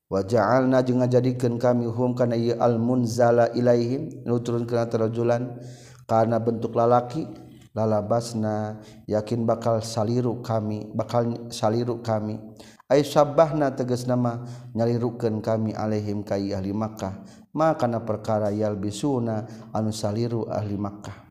Wa 0.05 0.21
ja'alna 0.21 0.85
jeung 0.85 1.01
ngajadikeun 1.01 1.57
kami 1.57 1.89
hum 1.89 2.13
kana 2.17 2.37
ieu 2.37 2.57
almunzala 2.57 3.53
ilaihim 3.53 4.25
nu 4.25 4.41
turunkeun 4.41 4.89
tarajulan 4.89 5.61
kana 6.05 6.37
bentuk 6.41 6.73
lalaki 6.77 7.25
lalabasna 7.73 8.81
yakin 9.09 9.49
bakal 9.49 9.81
saliru 9.81 10.41
kami 10.41 10.89
bakal 10.93 11.49
saliru 11.53 12.01
kami. 12.01 12.41
Ay 12.85 13.01
sabbahna 13.01 13.73
tegas 13.73 14.05
nama 14.05 14.45
nyalirukeun 14.77 15.41
kami 15.41 15.73
alaihim 15.73 16.21
ka 16.21 16.37
ahli 16.37 16.69
Makkah. 16.69 17.25
Maka 17.55 17.87
kana 17.87 18.05
perkara 18.05 18.53
yalbisuna 18.53 19.49
anu 19.73 19.89
saliru 19.89 20.45
ahli 20.45 20.77
Makkah. 20.77 21.24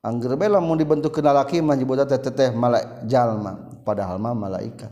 Angger 0.00 0.32
be 0.32 0.48
lamun 0.48 0.80
dibentuk 0.80 1.20
kenal 1.20 1.36
laki 1.36 1.60
mah 1.60 1.76
nyebutna 1.76 2.08
teh 2.08 2.16
teteh 2.16 2.56
malaik 2.56 3.04
jalma 3.04 3.68
padahal 3.84 4.16
mah 4.16 4.32
malaikat. 4.32 4.88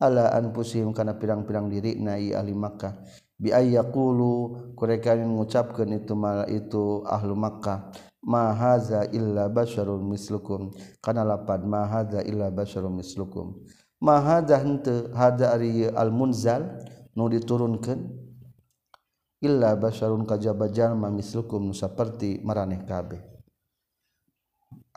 Ala 0.00 0.32
anfusihim 0.32 0.96
kana 0.96 1.20
pirang-pirang 1.20 1.68
diri 1.68 2.00
na 2.00 2.16
i 2.16 2.32
ahli 2.32 2.56
Makkah. 2.56 2.96
Bi 3.36 3.52
ayyaqulu 3.52 4.72
kurekan 4.72 5.20
ngucapkeun 5.20 6.00
itu 6.00 6.16
mal 6.16 6.48
itu 6.48 7.04
ahli 7.04 7.36
Makkah. 7.36 7.92
Ma 8.24 8.56
hadza 8.56 9.04
illa 9.12 9.52
basyarun 9.52 10.08
mislukum. 10.08 10.72
Kana 11.04 11.28
lapad 11.28 11.68
ma 11.68 11.84
hadza 11.84 12.24
illa 12.24 12.48
basyarun 12.48 12.96
mislukum. 12.96 13.68
Ma 14.00 14.16
hadza 14.16 14.56
henteu 14.64 15.12
hadza 15.12 15.52
ari 15.52 15.92
al 15.92 16.08
munzal 16.08 16.88
nu 17.12 17.28
diturunkeun 17.28 18.00
illa 19.44 19.76
basyarun 19.76 20.24
kajaba 20.24 20.72
jalma 20.72 21.12
mislukum 21.12 21.68
nu 21.68 21.76
saperti 21.76 22.40
maraneh 22.40 22.80
kabeh. 22.88 23.37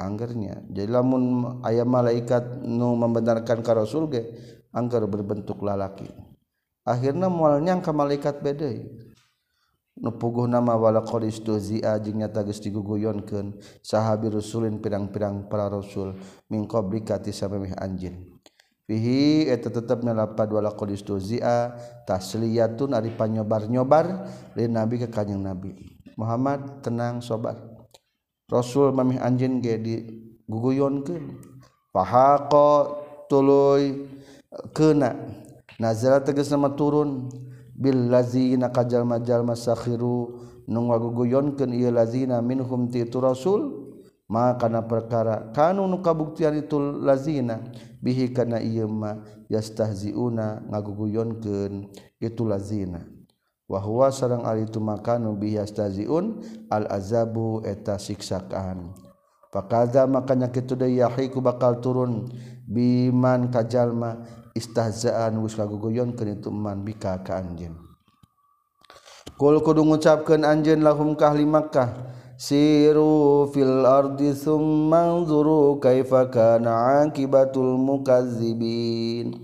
anggernya. 0.02 0.66
Jadi 0.74 0.90
lamun 0.90 1.58
ayam 1.62 1.90
malaikat 1.90 2.66
nu 2.66 2.98
membenarkan 2.98 3.62
ka 3.62 3.78
rasul 3.78 4.10
ge 4.10 4.26
angger 4.74 5.06
berbentuk 5.06 5.62
lalaki. 5.62 6.10
Akhirnya 6.82 7.30
moal 7.30 7.62
nyangka 7.62 7.94
malaikat 7.94 8.42
beda 8.42 8.74
nu 10.02 10.10
puguh 10.18 10.50
nama 10.50 10.74
wala 10.74 11.06
qad 11.06 11.28
istuzia 11.28 12.00
jeung 12.02 12.24
nyata 12.24 12.42
geus 12.42 12.64
diguguyonkeun 12.64 13.60
sahabi 13.86 14.34
rusulin 14.34 14.82
pirang-pirang 14.82 15.46
para 15.46 15.70
rasul 15.70 16.18
min 16.50 16.66
qablika 16.66 17.22
tisamih 17.22 17.76
anjin 17.78 18.26
fihi 18.88 19.46
eta 19.52 19.70
tetepna 19.70 20.16
lapad 20.16 20.50
wala 20.50 20.74
qad 20.74 20.90
istuzia 20.96 21.76
tasliyatun 22.08 22.98
ari 22.98 23.14
panyobar-nyobar 23.14 24.26
li 24.58 24.66
nabi 24.66 25.06
ka 25.06 25.22
kanjing 25.22 25.44
nabi. 25.44 25.76
Muhammad 26.20 26.84
tenang 26.84 27.24
sobat 27.24 27.56
Rasul 28.52 28.92
mamih 28.92 29.16
anjin 29.24 29.64
ge 29.64 29.80
diguguyonkeun 29.80 31.40
fahaqa 31.96 33.00
tuluy 33.32 34.12
kena 34.76 35.16
nazara 35.80 36.20
tegasna 36.20 36.60
nama 36.60 36.76
turun. 36.76 37.32
Bil 37.82 38.14
lazina 38.14 38.70
kajal 38.70 39.08
majal 39.08 39.42
masakhiru 39.42 40.38
nu 40.68 40.80
ngaguguyonkeun 40.86 41.74
ieu 41.74 41.90
lazina 41.90 42.38
minhum 42.44 42.92
ti 42.92 43.08
rasul. 43.08 43.88
Maka 44.32 44.68
kana 44.68 44.86
perkara 44.88 45.52
kanu 45.56 45.88
nu 45.88 46.04
kabuktian 46.04 46.60
itu 46.60 46.78
lazina. 47.02 47.58
Bihi 48.04 48.36
kana 48.36 48.60
ieu 48.60 48.86
mah 48.86 49.24
yastahziuna 49.48 50.68
ngaguguyonkeun 50.70 51.90
itu 52.20 52.44
lazina. 52.44 53.02
wahwa 53.72 54.12
sarang 54.12 54.44
ari 54.44 54.68
itu 54.68 54.84
makanu 54.84 55.40
bihastaziun 55.40 56.44
al 56.68 56.92
azabu 56.92 57.64
eta 57.64 57.96
siksakaan. 57.96 58.92
Pakada 59.52 60.08
makanya 60.08 60.52
kitu 60.52 60.76
deui 60.76 61.00
yahiku 61.00 61.40
bakal 61.40 61.80
turun. 61.80 62.28
Biman 62.68 63.52
kajalma 63.52 64.24
istahzaan 64.56 65.40
geus 65.44 65.60
kaguguyon 65.60 66.16
kana 66.16 66.40
itu 66.40 66.52
man 66.52 66.88
bika 66.88 67.20
ka 67.24 67.40
anjeun. 67.40 67.76
Kul 69.36 69.60
kudu 69.60 69.84
ngucapkeun 69.84 70.48
anjeun 70.48 70.84
lahum 70.84 71.20
ka 71.20 71.36
ahli 71.36 71.44
Makkah. 71.44 72.20
Siru 72.40 73.52
fil 73.52 73.84
ardi 73.84 74.32
thumma 74.34 75.20
anzuru 75.20 75.84
kaifa 75.84 76.32
kana 76.32 77.04
akibatul 77.04 77.76
mukazzibin. 77.76 79.36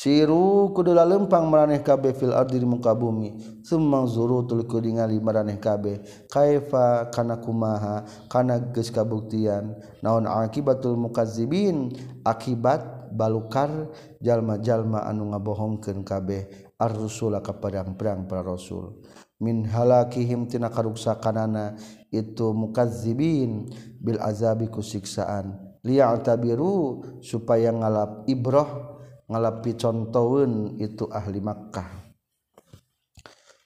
siru 0.00 0.72
kudula 0.72 1.04
lempang 1.04 1.44
maraneh 1.52 1.84
kabeh 1.84 2.16
fil 2.16 2.32
ardi 2.32 2.56
di 2.56 2.64
muka 2.64 2.96
bumi. 2.96 3.60
Summa 3.60 4.08
zuru 4.08 4.48
tul 4.48 4.64
kudingali 4.64 5.20
maraneh 5.20 5.60
kabeh. 5.60 6.24
Kaifa 6.32 7.12
kana 7.12 7.36
kumaha 7.36 8.08
kana 8.32 8.72
geus 8.72 8.88
kabuktian. 8.88 9.76
Naon 10.00 10.24
akibatul 10.24 10.96
mukazzibin? 10.96 11.92
Akibat 12.24 13.12
balukar 13.12 13.92
jalma-jalma 14.24 15.04
anu 15.04 15.36
ngabohongkeun 15.36 16.00
kabeh 16.00 16.72
ar-rusula 16.80 17.44
ka 17.44 17.60
padang-perang 17.60 18.24
para 18.24 18.40
rasul. 18.40 19.04
Min 19.40 19.68
halakihim 19.68 20.48
tina 20.48 20.72
karuksakanana 20.72 21.76
itu 22.08 22.56
mukazzibin 22.56 23.68
bil 24.00 24.16
azabi 24.16 24.72
kusiksaan. 24.72 25.76
Liya'tabiru 25.80 27.00
supaya 27.24 27.72
ngalap 27.72 28.28
ibrah 28.28 28.89
ngalapi 29.30 29.78
contohun 29.78 30.74
itu 30.82 31.06
ahli 31.06 31.38
Makkah. 31.38 31.86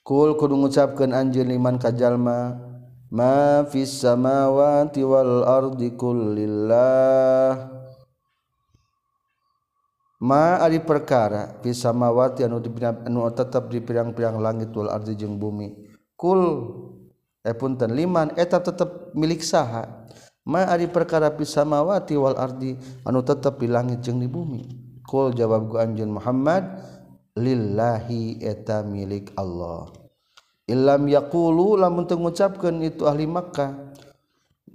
Kul 0.04 0.36
kudu 0.36 0.60
ngucapkeun 0.60 1.16
anjeun 1.16 1.48
liman 1.48 1.80
kajalma 1.80 2.60
ma 3.08 3.64
fis 3.64 4.04
samawati 4.04 5.00
wal 5.00 5.48
ardi 5.48 5.96
kullillah. 5.96 7.72
Ma 10.20 10.60
ari 10.60 10.84
perkara 10.84 11.56
fis 11.64 11.80
samawati 11.80 12.44
anu 12.44 12.60
anu 12.60 13.24
tetep 13.32 13.72
di 13.72 13.80
pirang-pirang 13.80 14.36
langit 14.44 14.68
wal 14.76 14.92
ardi 14.92 15.16
jeung 15.16 15.40
bumi. 15.40 15.72
Kul 16.20 16.40
eh 17.40 17.56
punten 17.56 17.96
liman 17.96 18.36
eh 18.36 18.44
eta 18.44 18.60
tetep 18.60 19.16
milik 19.16 19.40
saha. 19.40 20.04
Ma 20.44 20.68
ari 20.68 20.84
perkara 20.92 21.32
fis 21.32 21.56
samawati 21.56 22.12
wal 22.20 22.36
ardi 22.36 22.76
anu 23.08 23.24
tetep 23.24 23.56
di 23.56 23.72
langit 23.72 24.04
jeung 24.04 24.20
di 24.20 24.28
bumi. 24.28 24.83
Kul 25.14 25.30
jawab 25.30 25.70
ku 25.70 25.78
anjeun 25.78 26.10
Muhammad 26.10 26.66
lillahi 27.38 28.42
eta 28.42 28.82
milik 28.82 29.30
Allah. 29.38 29.86
Ilam 30.66 31.06
yaqulu 31.06 31.78
lamun 31.78 32.02
teu 32.02 32.18
ngucapkeun 32.18 32.82
itu 32.82 33.06
ahli 33.06 33.22
Makkah 33.22 33.94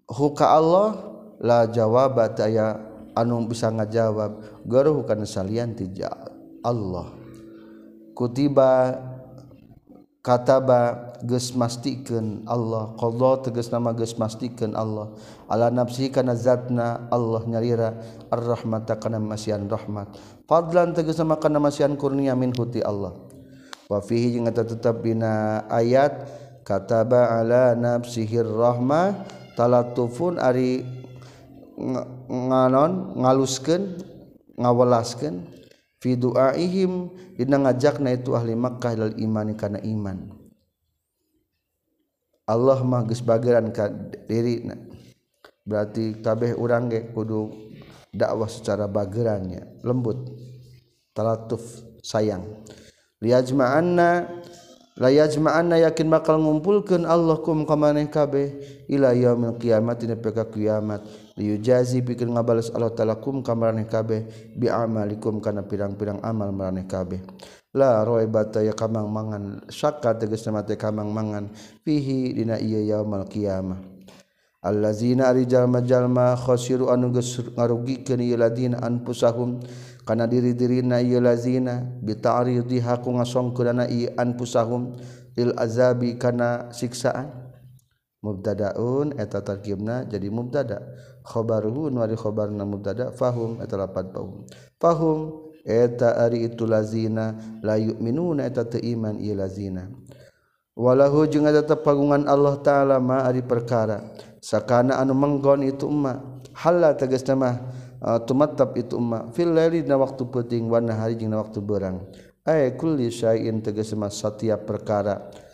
huka 0.08 0.48
Allah 0.48 0.96
la 1.44 1.68
jawaba 1.68 2.32
aya 2.40 2.80
anu 3.20 3.52
bisa 3.52 3.68
ngajawab 3.68 4.64
garuh 4.64 5.04
kana 5.04 5.28
salian 5.28 5.76
ti 5.76 5.92
Allah. 6.64 7.12
Kutiba 8.16 8.96
kataba 10.24 11.09
ges 11.26 11.52
mastikan 11.56 12.44
Allah. 12.48 12.96
Qadha 12.96 13.50
tegas 13.50 13.68
nama 13.74 13.92
ges 13.96 14.16
mastikan 14.16 14.76
Allah. 14.78 15.12
Ala 15.52 15.68
nafsi 15.74 16.08
kana 16.14 16.38
zatna 16.38 17.10
Allah 17.12 17.44
nyalira 17.48 18.00
ar-rahmata 18.32 18.96
kana 18.96 19.20
masian 19.20 19.68
rahmat. 19.68 20.14
Fadlan 20.48 20.96
tegas 20.96 21.20
nama 21.20 21.36
kana 21.36 21.60
masian 21.60 21.98
kurnia 22.00 22.38
min 22.38 22.56
huti 22.56 22.80
Allah. 22.80 23.18
Wa 23.90 24.00
fihi 24.00 24.38
jeung 24.38 24.46
eta 24.46 24.62
tetep 24.62 25.02
dina 25.02 25.66
ayat 25.68 26.30
kataba 26.62 27.42
ala 27.42 27.74
nafsihir 27.74 28.46
rahmah 28.46 29.26
talatufun 29.58 30.38
ari 30.38 30.86
nganon 32.30 33.18
ngaluskeun 33.18 33.98
ngawelaskeun 34.56 35.42
fi 35.98 36.14
duaihim. 36.14 37.10
Dina 37.40 37.56
ngajakna 37.56 38.14
itu 38.20 38.36
ahli 38.36 38.52
Makkah 38.52 38.94
lil 39.00 39.16
imani 39.16 39.56
kana 39.56 39.80
iman. 39.80 40.39
Allah 42.50 42.82
mah 42.82 43.06
geus 43.06 43.22
bageran 43.22 43.70
ka 43.70 43.94
dirina 44.26 44.74
berarti 45.70 46.18
kabeh 46.18 46.58
urang 46.58 46.90
ge 46.90 47.14
kudu 47.14 47.70
dakwah 48.10 48.50
secara 48.50 48.90
bagerannya. 48.90 49.86
Lembut. 49.86 50.18
Talatuf 51.14 51.62
sayang. 52.02 52.46
Liyajma'anna 53.20 54.10
la 55.00 55.10
yajma'anna 55.12 55.84
yakin 55.84 56.08
bakal 56.08 56.40
ngumpulkeun 56.40 57.04
Allah 57.04 57.38
kum 57.44 57.68
ka 57.68 57.76
maneh 57.76 58.08
kabeh 58.08 58.56
ila 58.88 59.12
yaumil 59.12 59.60
qiyamah 59.60 59.96
dina 60.00 60.16
poe 60.16 60.32
kiamat. 60.32 61.04
Liyujazi 61.36 62.02
pikeun 62.04 62.36
ngabales 62.36 62.72
Allah 62.72 62.92
taala 62.96 63.20
kum 63.20 63.44
ka 63.44 63.54
maneh 63.54 63.86
kabeh 63.86 64.26
bi 64.56 64.72
amalikum 64.72 65.44
kana 65.44 65.64
pirang-pirang 65.64 66.24
amal 66.24 66.50
maneh 66.56 66.88
kabeh. 66.88 67.20
la 67.74 68.02
roy 68.06 68.26
bata 68.26 68.62
ya 68.66 68.74
kamang 68.74 69.10
mangan. 69.10 69.66
Syakka 69.70 70.18
tegas 70.18 70.46
nama 70.46 70.66
kamang 70.66 71.10
mangan. 71.14 71.54
Fihi 71.86 72.34
dina 72.34 72.58
ieu 72.58 72.82
yaumul 72.86 73.26
kiamah 73.30 74.00
allazina 74.60 75.32
ari 75.32 75.48
jalma-jalma 75.48 76.36
khasiru 76.36 76.92
anu 76.92 77.16
geus 77.16 77.40
ngarugikeun 77.40 78.20
ieu 78.20 78.36
ladina 78.36 78.84
anfusahum. 78.84 79.64
Kana 80.04 80.26
diri-dirina 80.26 81.00
ieu 81.00 81.22
lazina 81.22 81.86
bita'ridi 82.02 82.82
ku 83.04 83.10
ngasongkeunana 83.16 83.88
ieu 83.88 84.12
anfusahum. 84.18 84.98
Lil 85.38 85.56
azabi 85.56 86.20
kana 86.20 86.74
siksaan. 86.76 87.48
Mubtadaun 88.20 89.16
eta 89.16 89.40
tarkibna 89.40 90.04
jadi 90.04 90.28
mubtada. 90.28 90.84
Khabaruhu 91.24 91.88
nu 91.88 92.04
ari 92.04 92.20
khabarna 92.20 92.68
mubtada 92.68 93.16
fahum 93.16 93.64
eta 93.64 93.80
lapat 93.80 94.12
fahum 94.12 94.44
fahum 94.76 95.49
eta 95.66 96.16
ari 96.20 96.48
itu 96.48 96.64
lazina 96.64 97.36
la 97.64 97.76
yu'minuna 97.76 98.48
eta 98.48 98.68
teiman 98.68 99.20
ieu 99.20 99.36
lazina. 99.36 99.88
Walahu 100.80 101.28
jeung 101.28 101.44
ada 101.44 101.60
tepagungan 101.60 102.24
Allah 102.24 102.56
taala 102.64 102.98
ma 103.04 103.28
ari 103.28 103.44
perkara. 103.44 104.00
Sakana 104.40 104.96
anu 104.96 105.12
menggon 105.12 105.68
itu 105.68 105.84
umma 105.84 106.40
halla 106.56 106.96
tegasna 106.96 107.36
mah 107.36 107.56
uh, 108.00 108.20
tumattab 108.24 108.80
itu 108.80 108.96
umma 108.96 109.28
fil 109.36 109.52
laili 109.52 109.84
dina 109.84 110.00
waktu 110.00 110.24
peuting 110.32 110.72
wa 110.72 110.80
nahari 110.80 111.20
jeung 111.20 111.36
waktu 111.36 111.60
berang 111.60 112.08
ay 112.48 112.80
kulli 112.80 113.12
syai'in 113.12 113.60
tegasna 113.60 114.08
setiap 114.08 114.64
perkara. 114.64 115.49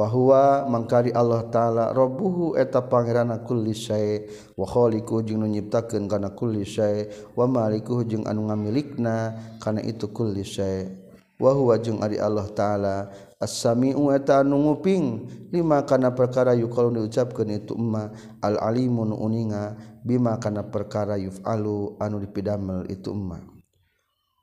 fahuwa 0.00 0.64
mangkari 0.64 1.12
Allah 1.12 1.44
ta'ala 1.52 1.92
rabbuhu 1.92 2.56
eta 2.56 2.80
pangeranna 2.80 3.44
kulli 3.44 3.76
syai 3.76 4.24
wa 4.56 4.64
khaliqu 4.64 5.20
jeung 5.20 5.44
nu 5.44 5.52
nyiptakeun 5.52 6.08
kana 6.08 6.32
kulli 6.32 6.64
syai 6.64 7.04
wa 7.36 7.44
malikuhu 7.44 8.08
jeung 8.08 8.24
anu 8.24 8.48
ngamilikna 8.48 9.36
kana 9.60 9.84
itu 9.84 10.08
kulli 10.08 10.40
syai. 10.40 10.88
Wa 11.36 11.52
huwa 11.52 11.76
jeung 11.80 12.00
ari 12.00 12.16
Allah 12.16 12.48
ta'ala 12.48 12.96
as-sami'u 13.40 14.12
eta 14.12 14.40
anu 14.40 14.56
nguping 14.72 15.04
lima 15.52 15.84
kana 15.84 16.16
perkara 16.16 16.56
yuqalu 16.56 16.96
diucapkeun 17.00 17.60
itu 17.60 17.76
umma 17.76 18.12
al-alimun 18.40 19.12
uninga 19.12 19.76
bima 20.00 20.40
kana 20.40 20.64
perkara 20.64 21.20
yuf'alu 21.20 22.00
anu 22.00 22.24
dipidamel 22.24 22.88
itu 22.88 23.12
umma 23.12 23.40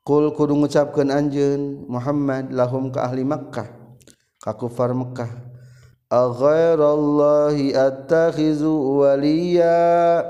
Kul 0.01 0.33
kudu 0.33 0.57
ngucapkeun 0.57 1.13
anjeun 1.13 1.85
Muhammad 1.85 2.49
lahum 2.49 2.89
ka 2.89 3.05
ahli 3.05 3.21
Makkah 3.21 3.69
ka 4.41 4.57
kufar 4.57 4.97
Mekkah 4.97 5.46
aghairallahi 6.07 7.75
attakhizu 7.75 9.03
waliya 9.03 10.23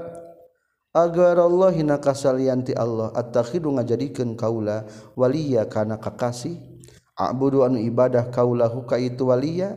Allah 0.98 1.74
nakasalian 1.78 2.66
ti 2.66 2.74
Allah 2.74 3.14
attakhidu 3.14 3.70
ngajadikeun 3.70 4.34
kaula 4.34 4.90
waliya 5.14 5.70
kana 5.70 6.02
kakasih 6.02 6.58
A'budu 7.18 7.66
anu 7.66 7.82
ibadah 7.82 8.30
kaula 8.30 8.70
huka 8.70 8.98
itu 9.02 9.30
waliya 9.30 9.74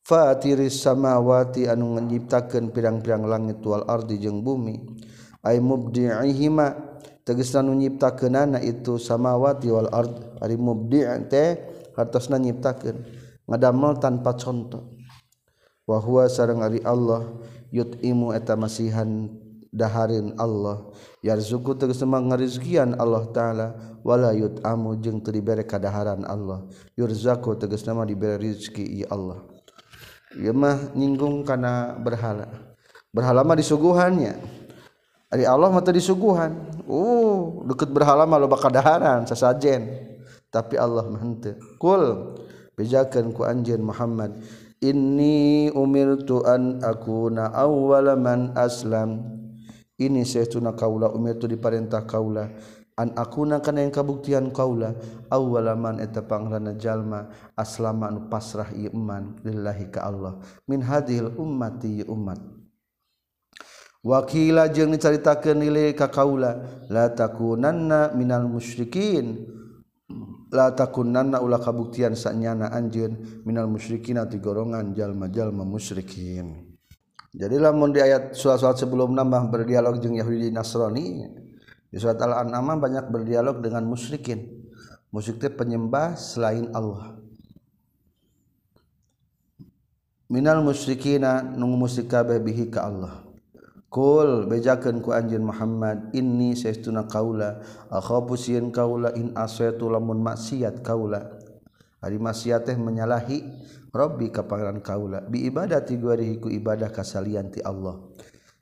Fatiris 0.00 0.80
samawati 0.80 1.68
anu 1.68 1.96
nganyiptakeun 1.96 2.72
pirang-pirang 2.72 3.28
langit 3.28 3.60
wal 3.60 3.84
ardi 3.84 4.16
jeung 4.16 4.40
bumi. 4.40 4.80
ay 5.44 5.60
mubdi'ihima 5.60 6.76
tegesna 7.24 7.64
nu 7.64 7.76
nyiptakeunana 7.76 8.60
itu 8.64 8.96
samawati 8.96 9.68
wal 9.68 9.88
ard. 9.92 10.40
ari 10.40 10.56
mubdi' 10.56 11.04
teh 11.28 11.60
hartosna 11.96 12.40
nyiptakeun 12.40 13.19
ngadamel 13.50 13.98
tanpa 13.98 14.38
contoh. 14.38 14.94
Wa 15.90 15.98
huwa 15.98 16.30
sareng 16.30 16.62
ari 16.62 16.78
Allah 16.86 17.26
yut'imu 17.74 18.30
eta 18.30 18.54
masihan 18.54 19.26
daharin 19.74 20.34
Allah. 20.38 20.86
Yarzuku 21.22 21.74
tegas 21.78 22.02
rizkian 22.38 22.94
Allah 22.98 23.26
taala 23.34 23.66
wala 24.06 24.34
yut'amu 24.34 24.98
jeung 25.02 25.22
teu 25.22 25.34
dibere 25.34 25.66
kadaharan 25.66 26.22
Allah. 26.26 26.66
Yurzaku 26.94 27.58
tegas 27.58 27.86
nama 27.86 28.06
diberi 28.06 28.54
rizki 28.54 29.02
ya 29.02 29.10
Allah. 29.10 29.42
Ieu 30.38 30.54
mah 30.54 30.94
nyinggung 30.94 31.42
kana 31.42 31.98
berhala. 31.98 32.46
Berhala 33.10 33.42
mah 33.42 33.58
disuguhannya 33.58 34.38
ari 35.30 35.44
Allah 35.46 35.70
mah 35.70 35.82
teu 35.82 35.94
disuguhan. 35.94 36.54
Uh 36.86 37.66
deket 37.70 37.90
berhala 37.90 38.26
mah 38.26 38.38
loba 38.38 38.58
kadaharan 38.58 39.26
sasajen. 39.26 40.06
Tapi 40.50 40.74
Allah 40.74 41.06
mah 41.06 41.22
henteu. 41.22 41.58
Kul 41.78 42.34
bejakeun 42.80 43.36
ku 43.36 43.44
anjeun 43.44 43.84
Muhammad. 43.84 44.40
Inni 44.80 45.68
umirtu 45.76 46.40
an 46.48 46.80
akuna 46.80 47.52
awwala 47.52 48.16
man 48.16 48.56
aslam. 48.56 49.20
Ini 50.00 50.24
saya 50.24 50.48
tuna 50.48 50.72
kaula 50.72 51.12
umirtu 51.12 51.44
diperintah 51.44 52.08
kaula. 52.08 52.48
An 52.96 53.12
akuna 53.12 53.60
kana 53.60 53.84
yang 53.84 53.92
kabuktian 53.92 54.48
kaula. 54.56 54.96
Awwala 55.28 55.76
man 55.76 56.00
eta 56.00 56.24
pangrana 56.24 56.72
jalma. 56.80 57.28
Aslama 57.52 58.08
anu 58.08 58.32
pasrah 58.32 58.72
ieu 58.72 58.88
iman 58.96 59.36
lillahi 59.44 59.92
ka 59.92 60.08
Allah. 60.08 60.40
Min 60.64 60.80
hadhil 60.80 61.36
ummati 61.36 62.00
ummat 62.08 62.40
Wakila 64.00 64.72
jeung 64.72 64.96
dicaritakeun 64.96 65.60
nilai 65.60 65.92
ka 65.92 66.08
kaula 66.08 66.56
la 66.88 67.12
takunanna 67.12 68.16
minal 68.16 68.48
musyrikin. 68.48 69.59
La 70.50 70.74
takunanna 70.74 71.38
ulah 71.38 71.62
kabuktian 71.62 72.18
sanyana 72.18 72.74
anjeun 72.74 73.42
minal 73.46 73.70
musyrikin 73.70 74.18
ti 74.26 74.42
golongan 74.42 74.92
jalma-jalma 74.92 75.62
musyrikin. 75.62 76.66
Jadilah 77.30 77.70
mau 77.70 77.86
di 77.86 78.02
ayat 78.02 78.34
surat-surat 78.34 78.74
sebelum 78.74 79.14
nambah 79.14 79.54
berdialog 79.54 80.02
jeung 80.02 80.18
Yahudi 80.18 80.50
Nasrani. 80.50 81.30
Di 81.90 81.98
surat 81.98 82.18
Al-An'am 82.18 82.78
banyak 82.82 83.06
berdialog 83.06 83.62
dengan 83.62 83.86
musyrikin. 83.86 84.66
Musyrik 85.14 85.54
penyembah 85.58 86.18
selain 86.18 86.70
Allah. 86.74 87.18
Minal 90.30 90.62
musyrikina 90.62 91.42
nung 91.42 91.74
musyrik 91.74 92.10
kabeh 92.10 92.38
bihi 92.38 92.70
ka 92.70 92.86
Allah 92.86 93.19
Kul 93.90 94.46
bejakeun 94.46 95.02
ku 95.02 95.10
anjeun 95.10 95.50
Muhammad 95.50 96.14
inni 96.14 96.54
saestuna 96.54 97.10
kaula 97.10 97.58
akhafu 97.90 98.38
sieun 98.38 98.70
kaula 98.70 99.10
in 99.18 99.34
asaitu 99.34 99.90
lamun 99.90 100.22
maksiat 100.22 100.86
kaula 100.86 101.34
ari 101.98 102.22
maksiat 102.22 102.70
teh 102.70 102.78
menyalahi 102.78 103.42
Rabbi 103.90 104.30
kapangan 104.30 104.78
kaula 104.78 105.26
bi 105.26 105.42
ibadati 105.50 105.98
guarihi 105.98 106.38
ku 106.38 106.46
ibadah 106.46 106.94
kasalian 106.94 107.50
ti 107.50 107.58
Allah. 107.66 107.98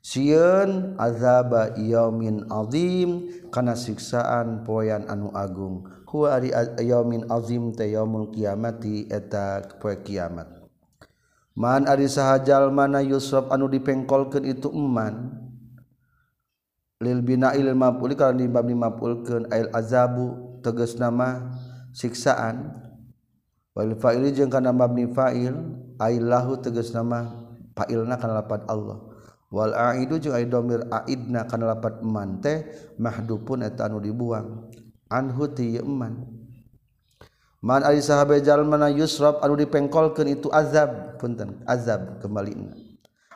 Sieun 0.01 0.97
azaba 0.97 1.77
yaumin 1.77 2.49
azim 2.49 3.29
kana 3.53 3.77
siksaan 3.77 4.65
poean 4.65 5.05
anu 5.05 5.29
agung. 5.37 5.85
Huwa 6.09 6.41
ari 6.41 6.49
yaumin 6.81 7.29
azim 7.29 7.69
teh 7.77 7.93
yaumul 7.93 8.33
kiamati 8.33 9.05
eta 9.05 9.61
poe 9.77 10.01
kiamat. 10.01 10.58
man 11.59 11.83
ari 11.91 12.07
sahajal 12.07 12.71
mana 12.71 13.03
yusraf 13.03 13.51
anu 13.51 13.67
dipengkolkeun 13.67 14.47
itu 14.47 14.71
eman. 14.71 15.35
Lil 17.03 17.19
bina'il 17.19 17.75
maf'ul 17.75 18.15
kana 18.15 18.39
dibab 18.39 18.67
maf'ulkeun 18.67 19.51
ail 19.51 19.67
azabu 19.75 20.59
tegas 20.63 20.95
nama 20.95 21.51
siksaan. 21.91 22.79
Wal 23.75 23.95
fa'ili 23.99 24.31
jeung 24.31 24.51
kana 24.51 24.71
mabni 24.71 25.11
fa'il 25.11 25.55
ailahu 25.99 26.63
tegas 26.63 26.95
nama 26.95 27.27
fa'ilna 27.75 28.15
kana 28.15 28.39
lapat 28.39 28.63
Allah. 28.71 29.03
Wal 29.51 29.75
aidu 29.75 30.19
jeung 30.19 30.35
ai 30.35 30.47
domir 30.47 30.87
aidna 30.91 31.43
kana 31.43 31.75
lapat 31.75 31.99
eman 31.99 32.39
teh 32.39 32.67
mahdupun 32.99 33.67
eta 33.67 33.91
anu 33.91 33.99
dibuang. 33.99 34.71
Anhu 35.11 35.43
ti 35.51 35.75
eman. 35.75 36.38
Man 37.59 37.83
ari 37.83 37.99
sahabe 37.99 38.39
jalmana 38.39 38.87
yusrab 38.87 39.43
anu 39.43 39.59
dipengkolkeun 39.59 40.31
itu 40.31 40.47
azab. 40.51 41.19
Punten 41.19 41.59
azab 41.67 42.23
kembali. 42.23 42.55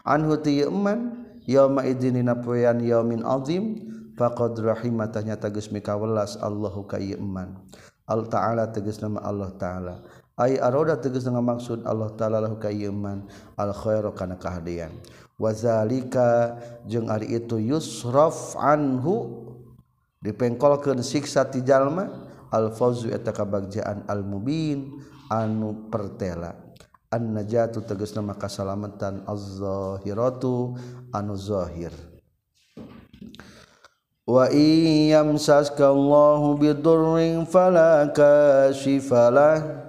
Anhu 0.07 0.39
ti 0.39 0.63
eman 0.63 1.27
yauma 1.43 1.83
idzinina 1.83 2.39
poean 2.39 2.79
yaumin 2.79 3.23
azim 3.27 3.83
faqad 4.15 4.55
rahimatanya 4.63 5.35
tegas 5.35 5.67
mikawelas 5.67 6.39
Allahu 6.39 6.87
ka 6.87 6.99
eman. 7.03 7.59
Al 8.07 8.31
taala 8.31 8.71
tegas 8.71 9.03
nama 9.03 9.19
Allah 9.23 9.51
taala. 9.59 9.95
Ai 10.39 10.57
aroda 10.57 10.97
tegas 10.97 11.27
dengan 11.27 11.45
maksud 11.45 11.85
Allah 11.85 12.09
taala 12.17 12.41
lahu 12.41 12.57
ka 12.57 12.71
iman 12.71 13.27
al 13.59 13.75
khairu 13.75 14.15
kana 14.15 14.39
kahadian. 14.39 14.95
Wazalika 15.35 16.57
jeung 16.87 17.11
ari 17.11 17.35
itu 17.37 17.59
yusraf 17.59 18.55
anhu 18.55 19.45
dipengkolkeun 20.23 21.03
siksa 21.03 21.43
ti 21.51 21.59
jalma 21.59 22.32
al-fawzu 22.53 23.09
eta 23.09 23.33
kabagjaan 23.33 24.05
al-mubin 24.05 25.01
anu 25.33 25.89
pertela. 25.89 26.53
An 27.09 27.33
najatu 27.33 27.81
tegasna 27.81 28.21
nama 28.21 28.37
salamatan 28.45 29.25
az-zahiratu 29.25 30.77
anu 31.09 31.33
zahir. 31.33 31.93
Wa 34.23 34.47
yamsaska 34.53 35.91
Allahu 35.91 36.55
bidurrin 36.55 37.43
fala 37.43 38.07
kashifalah 38.15 39.83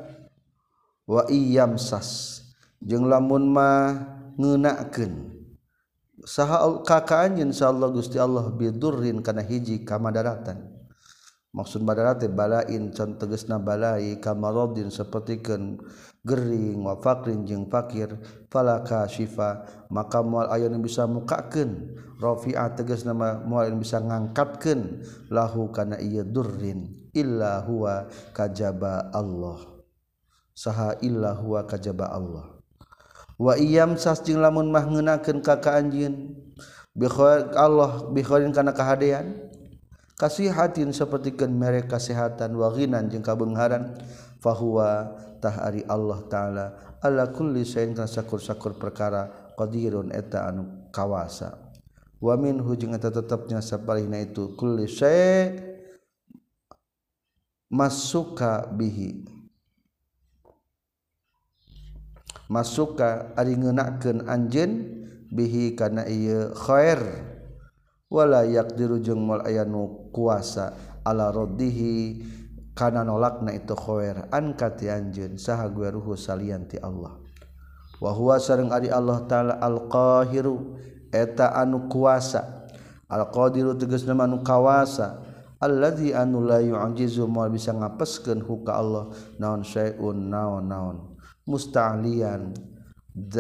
wa 1.07 1.23
yamsas 1.31 2.43
jeung 2.83 3.07
lamun 3.07 3.47
ma 3.47 3.95
ngeunakeun 4.35 5.31
saha 6.27 6.83
ka 6.83 7.29
insyaallah 7.31 7.87
Allah 7.87 7.95
Gusti 7.95 8.19
Allah 8.19 8.51
bidurrin 8.51 9.23
kana 9.23 9.45
hiji 9.45 9.87
kamadaratan 9.87 10.74
maksud 11.55 11.87
badala 11.87 12.19
teh 12.19 12.27
balain 12.27 12.91
can 12.91 13.15
tegasna 13.15 13.63
balai 13.63 14.19
kamaradin 14.19 14.91
sepertiken 14.91 15.79
gering 16.27 16.83
wa 16.83 16.99
faqrin 16.99 17.47
jeung 17.47 17.71
fakir 17.71 18.19
falaka 18.51 19.07
syifa. 19.07 19.63
Maka 19.87 20.19
moal 20.27 20.51
aya 20.51 20.67
nu 20.67 20.83
bisa 20.83 21.07
mukakeun 21.07 21.95
rafi'a 22.19 22.75
tegasna 22.75 23.15
moal 23.15 23.71
nu 23.71 23.79
bisa 23.79 24.03
ngangkatkeun 24.03 25.07
lahu 25.31 25.71
kana 25.71 26.03
ieu 26.03 26.27
durrin 26.27 26.91
illa 27.15 27.63
huwa 27.63 28.11
kajaba 28.35 29.15
Allah. 29.15 29.63
Saha 30.57 30.99
illa 31.07 31.39
huwa 31.39 31.63
kajaba 31.71 32.11
Allah. 32.11 32.59
Wa 33.39 33.55
iyam 33.55 33.95
sas 33.95 34.23
jeung 34.27 34.43
lamun 34.43 34.75
mah 34.75 34.91
ngeunakeun 34.91 35.39
ka 35.39 35.63
ka 35.63 35.79
anjeun 35.79 36.35
Allah 37.55 38.11
bikhorin 38.11 38.51
kana 38.51 38.75
kahadean. 38.75 39.54
kasihatin 40.15 40.95
sepertikan 40.95 41.51
merek 41.51 41.91
kesehatan 41.91 42.55
waginan 42.55 43.11
jeung 43.11 43.23
kabengharan 43.23 43.99
fahuwa 44.39 45.15
tah 45.43 45.67
ari 45.67 45.83
Allah 45.91 46.21
taala. 46.31 46.67
Ala 47.05 47.29
kulli 47.29 47.69
sayin 47.69 47.93
kana 47.93 48.09
sakur-sakur 48.09 48.81
perkara 48.81 49.53
qadirun 49.61 50.09
eta 50.09 50.49
anu 50.49 50.89
kawasa. 50.89 51.61
Wa 52.17 52.41
minhu 52.41 52.73
jeung 52.81 52.97
eta 52.97 53.13
tetepnya 53.13 53.61
saparihna 53.61 54.25
itu 54.25 54.57
kulli 54.57 54.89
say 54.89 55.53
masuka 57.69 58.65
bihi. 58.73 59.29
Masuka 62.49 63.37
ari 63.37 63.57
ngeunakeun 63.57 64.25
anjeun 64.25 64.73
bihi 65.29 65.77
kana 65.77 66.09
ieu 66.09 66.57
khair. 66.57 67.34
walayak 68.15 68.79
dirujung 68.79 69.19
mal 69.27 69.43
ayanu 69.43 70.07
kuasa 70.15 70.71
ala 71.03 71.35
raddihi 71.35 72.23
kana 72.79 73.03
nolakna 73.03 73.51
itu 73.51 73.75
khoer 73.75 74.31
ankati 74.31 74.87
anjeun 74.87 75.35
saha 75.35 75.67
gueruhu 75.67 76.15
salian 76.15 76.71
ti 76.71 76.79
Allah. 76.79 77.19
Wa 77.99 78.15
huwa 78.15 78.39
sareng 78.39 78.71
ari 78.71 78.87
Allah 78.91 79.27
taala 79.27 79.59
al 79.59 79.91
qahiru 79.91 80.79
eta 81.11 81.59
anu 81.59 81.91
kuasa. 81.91 82.71
Al 83.11 83.31
qadiru 83.35 83.75
tegasna 83.75 84.15
anu 84.15 84.47
kawasa. 84.47 85.23
Alladzi 85.63 86.13
anu 86.13 86.45
la 86.45 86.61
yu'jizu 86.61 87.25
moal 87.25 87.49
bisa 87.49 87.73
ngapeskeun 87.73 88.45
huka 88.45 88.77
Allah 88.77 89.09
naon 89.41 89.65
syai'un 89.65 90.29
naon 90.29 90.67
naon. 90.67 90.97
Musta'lian 91.49 92.53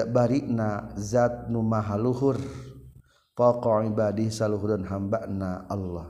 barina 0.08 0.94
zat 0.94 1.50
nu 1.50 1.60
mahaluhur 1.60 2.38
luhur 3.34 3.58
pokok 3.58 3.90
ibadi 3.90 4.30
saluhuran 4.30 4.86
hambana 4.86 5.66
Allah. 5.66 6.06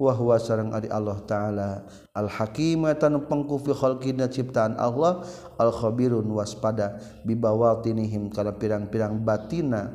Wa 0.00 0.16
huwa 0.16 0.40
sareng 0.40 0.72
adi 0.72 0.88
Allah 0.88 1.20
taala. 1.28 1.70
Al 2.16 2.28
hakim 2.28 2.88
tan 2.96 3.20
pengku 3.28 3.60
fi 3.60 3.72
khalqina 3.76 4.32
ciptaan 4.32 4.76
Allah. 4.76 5.24
Al 5.60 5.72
khabirun 5.72 6.24
waspada 6.32 7.00
bi 7.24 7.36
bawatinihim 7.36 8.32
kana 8.32 8.56
pirang-pirang 8.56 9.20
batina. 9.20 9.92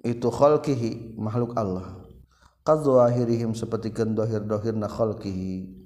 Itu 0.00 0.32
khalqihi 0.32 1.20
makhluk 1.20 1.52
Allah. 1.56 2.00
Qadzahirihim 2.64 3.52
seperti 3.52 3.92
dohir-dohirna 3.92 4.88
khalqihi. 4.88 5.84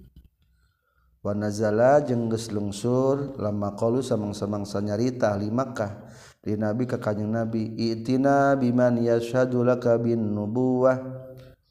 Wanazala 1.21 2.01
jengges 2.01 2.49
lungsur 2.49 3.37
lama 3.37 3.77
kolu 3.77 4.01
samang-samangsa 4.01 4.81
nyarita 4.81 5.37
limakah 5.37 6.09
di 6.41 6.57
nabi 6.57 6.89
ke 6.89 6.97
kanyang 6.97 7.45
nabi 7.45 7.77
itina 7.77 8.57
biman 8.57 8.97
yasyadula 9.01 9.77
kabin 9.77 10.33
nubuwah. 10.33 11.29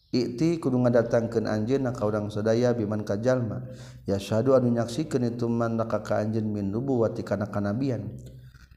Ikti 0.10 0.58
kudu 0.58 0.74
ngadatangkeun 0.82 1.46
anjeun 1.46 1.86
ka 1.94 2.02
urang 2.02 2.34
sadaya 2.34 2.74
biman 2.74 3.06
kajalma 3.06 3.62
yasyadu 4.10 4.58
anu 4.58 4.74
nyaksikeun 4.74 5.38
itu 5.38 5.46
man 5.46 5.78
ka 5.86 6.02
ka 6.02 6.18
anjeun 6.18 6.50
min 6.50 6.74
nubuwati 6.74 7.22
kana 7.22 7.46
kanabian. 7.46 8.10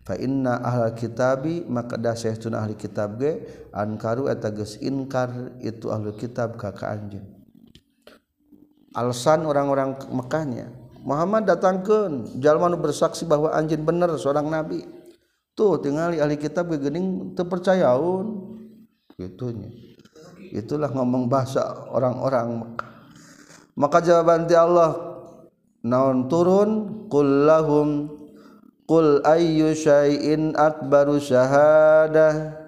Fa 0.05 0.13
inna 0.19 0.61
ahlal 0.61 0.93
kitabi 0.93 1.65
maka 1.65 1.97
dah 1.97 2.13
saestuna 2.13 2.61
ahli 2.61 2.77
kitab 2.77 3.17
ge 3.17 3.49
ankaru 3.73 4.29
eta 4.29 4.53
geus 4.53 4.77
inkar 4.85 5.57
itu 5.65 5.89
ahli 5.89 6.13
kitab 6.21 6.61
ka 6.61 6.77
ka 6.77 6.93
anjeun. 6.93 7.25
Alasan 8.93 9.49
orang-orang 9.49 9.97
Mekahnya 10.13 10.69
Muhammad 11.01 11.49
datangkan 11.49 12.29
jalman 12.45 12.77
bersaksi 12.77 13.25
bahwa 13.25 13.57
anjing 13.57 13.81
benar 13.89 14.13
seorang 14.21 14.53
nabi 14.53 14.85
tuh 15.53 15.81
tinggal 15.81 16.17
ahli 16.17 16.37
kitab 16.41 16.73
gening 16.73 17.37
terpercayaun 17.37 18.57
gitunya. 19.17 19.71
Itulah 20.53 20.93
ngomong 20.93 21.33
bahasa 21.33 21.89
orang-orang. 21.89 22.61
Mekah 22.61 22.93
maka 23.73 24.05
jawaban 24.05 24.45
ti 24.45 24.53
Allah 24.53 24.93
naon 25.81 26.29
turun? 26.29 26.71
Qul 27.09 27.49
lahum. 27.49 27.89
Qul 28.85 29.25
ayyu 29.25 29.73
syai'in 29.73 30.53
akbaru 30.53 31.17
syahadah 31.17 32.61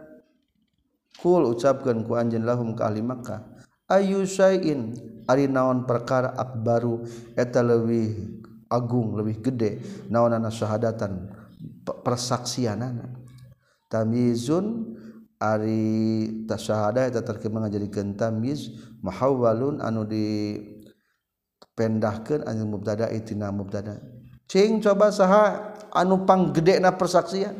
qul 1.20 1.48
ucapkan 1.48 2.04
ku 2.04 2.16
anjeun 2.16 2.44
lahum 2.48 2.72
ka 2.72 2.88
ahli 2.88 3.04
Makkah. 3.04 3.44
Ayyu 3.88 4.24
syai'in. 4.24 5.12
Naon 5.24 5.88
perkara 5.88 6.36
Akbaru 6.36 7.08
eta 7.32 7.64
lebih 7.64 8.44
Agung 8.68 9.16
lebih 9.16 9.40
gede. 9.40 9.80
Naon 10.12 10.36
syahadatan 10.52 11.43
persaksianana 11.84 13.12
tamizun 13.92 14.96
ari 15.38 16.44
tasyahada 16.48 17.04
eta 17.04 17.20
terkema 17.20 17.62
ngajadikeun 17.62 18.16
tamiz 18.16 18.72
muhawwalun 19.04 19.84
anu 19.84 20.08
di 20.08 20.56
pendahkeun 21.74 22.46
anil 22.46 22.70
mubtada 22.70 23.10
eh, 23.10 23.20
itina 23.20 23.50
mubtada. 23.50 24.00
Cing 24.48 24.80
coba 24.80 25.10
saha 25.10 25.74
anu 25.92 26.22
panggedena 26.24 26.94
persaksian? 26.94 27.58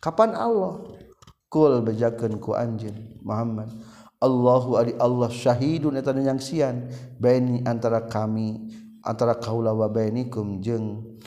Kapan 0.00 0.36
Allah? 0.36 0.80
Kul 1.48 1.84
bejakeun 1.86 2.40
ku 2.42 2.56
anjeun 2.56 3.20
Muhammad. 3.22 3.70
Allahu 4.18 4.80
ari 4.80 4.92
Allah 4.96 5.28
syahidun 5.28 6.00
eta 6.00 6.10
nyangsian. 6.16 6.88
Baini 7.20 7.62
antara 7.68 8.08
kami 8.08 8.72
antara 9.04 9.36
kaula 9.36 9.76
wa 9.76 9.86
bainikum 9.86 10.64
jeung 10.64 11.20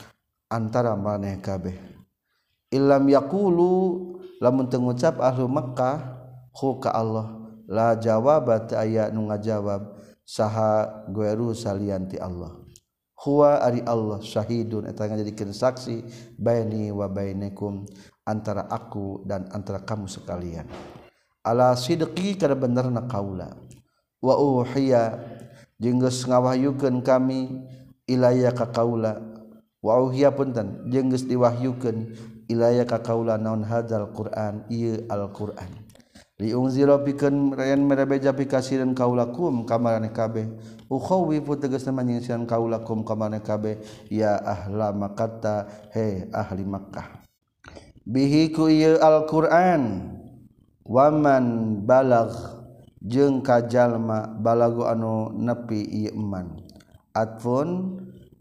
antara 0.50 0.98
maneh 0.98 1.38
kabeh. 1.38 1.97
ilam 2.68 3.04
yakulu 3.08 3.72
lamun 4.38 4.68
tengucap 4.68 5.18
ahlu 5.20 5.48
Mekkah 5.48 6.20
hu 6.54 6.78
ka 6.78 6.92
Allah 6.92 7.38
la 7.68 7.96
jawabat 7.96 8.72
aya 8.72 9.12
nu 9.12 9.28
ngajawab 9.28 9.98
saha 10.28 11.04
gueru 11.08 11.56
salianti 11.56 12.20
Allah. 12.20 12.52
Huwa 13.18 13.58
ari 13.58 13.82
Allah 13.82 14.22
syahidun. 14.22 14.86
Eta 14.86 15.08
ngajadikeun 15.08 15.50
saksi 15.50 16.06
baini 16.38 16.94
wa 16.94 17.10
bainakum 17.10 17.88
antara 18.22 18.68
aku 18.70 19.26
dan 19.26 19.48
antara 19.50 19.82
kamu 19.82 20.06
sekalian. 20.06 20.68
Ala 21.42 21.74
sidqi 21.74 22.38
kana 22.38 22.54
benerna 22.54 23.08
kaula. 23.10 23.58
Wa 24.22 24.38
uhiya 24.38 25.18
jeung 25.82 25.98
geus 25.98 26.22
ngawahyukeun 26.28 27.02
kami 27.02 27.66
ilaya 28.06 28.54
ka 28.54 28.70
kaula. 28.70 29.18
Wa 29.82 29.98
uhiya 29.98 30.30
punten 30.30 30.86
jeung 30.86 31.10
geus 31.10 31.26
diwahyukeun 31.26 32.14
ilaya 32.48 32.88
ka 32.88 33.04
kaula 33.04 33.36
naon 33.36 33.62
hadzal 33.62 34.10
Qur'an 34.16 34.64
ieu 34.72 35.04
Al-Qur'an. 35.06 35.68
Liung 36.38 36.70
zero 36.70 37.02
pikeun 37.02 37.50
rayan 37.52 37.82
merebeja 37.82 38.30
pikasireun 38.32 38.94
kaula 38.94 39.28
kum 39.30 39.66
ka 39.66 39.76
kabeh. 40.10 40.46
Ukhawifu 40.88 41.60
tegasna 41.60 41.92
manyingsieun 41.92 42.48
kaula 42.48 42.80
kum 42.82 43.04
ka 43.04 43.14
kabeh. 43.42 43.78
Ya 44.08 44.38
ahla 44.38 44.94
makata 44.94 45.68
he 45.92 46.30
ahli 46.32 46.64
Makkah. 46.64 47.22
Bihi 48.06 48.54
ku 48.54 48.70
ieu 48.72 48.96
Al-Qur'an. 49.02 50.14
Waman 50.88 51.84
balagh 51.84 52.32
jeung 53.04 53.44
ka 53.44 53.60
jalma 53.68 54.24
balagu 54.40 54.88
anu 54.88 55.28
nepi 55.36 55.84
ieu 55.84 56.16
iman 56.16 56.64
atfun 57.12 57.98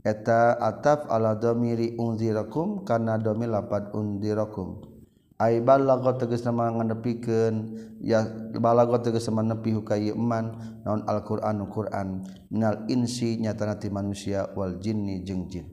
eta 0.08 0.56
ataf 0.56 1.12
ala 1.12 1.36
domiri 1.36 2.00
unzirakum 2.00 2.88
kana 2.88 3.20
domi 3.20 3.44
lapat 3.44 3.92
unzirakum. 3.92 4.96
Ay 5.38 5.62
balago 5.62 6.18
tegas 6.18 6.42
nama 6.42 6.74
nganepikeun 6.74 7.78
ya 8.02 8.26
balago 8.58 8.98
tegas 8.98 9.30
nama 9.30 9.54
nepi 9.54 9.70
hukai 9.78 10.10
iman 10.10 10.58
naon 10.82 11.06
Al-Qur'an 11.06 11.62
Qur'an. 11.70 12.26
Minal 12.50 12.90
insi 12.90 13.38
nyata 13.38 13.78
ti 13.78 13.94
manusia 13.94 14.50
wal 14.58 14.82
jinni 14.82 15.22
jeung 15.22 15.46
jin. 15.46 15.70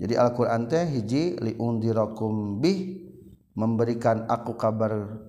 Jadi 0.00 0.14
Al-Qur'an 0.16 0.72
teh 0.72 0.88
hiji 0.88 1.36
li 1.36 1.52
unzirakum 1.58 2.64
bih 2.64 3.12
memberikan 3.52 4.24
aku 4.24 4.56
kabar 4.56 5.20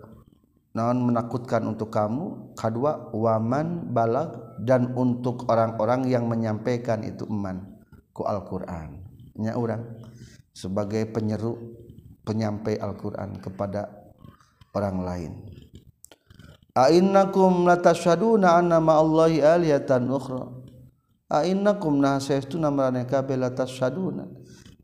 naon 0.71 1.03
menakutkan 1.03 1.67
untuk 1.67 1.91
kamu. 1.91 2.55
Kedua 2.55 3.11
waman 3.11 3.91
balag 3.91 4.55
dan 4.63 4.95
untuk 4.95 5.51
orang-orang 5.51 6.07
yang 6.07 6.31
menyampaikan 6.31 7.03
itu 7.03 7.27
iman 7.27 7.72
ku 8.13 8.23
Al-Quran. 8.23 9.01
Nya 9.41 9.57
orang 9.57 9.81
sebagai 10.53 11.09
penyeru 11.09 11.57
penyampai 12.23 12.77
Al-Quran 12.77 13.41
kepada 13.41 13.89
orang 14.77 14.97
lain. 15.01 15.31
A'innakum 16.73 17.65
latasyaduna 17.65 18.57
anna 18.57 18.77
ma'allahi 18.77 19.41
aliyatan 19.41 20.09
ukhra. 20.09 20.45
A'innakum 21.33 21.97
nah 21.97 22.21
saestuna 22.21 22.69
marane 22.69 23.09
kabeh 23.09 23.37
latasyaduna 23.37 24.25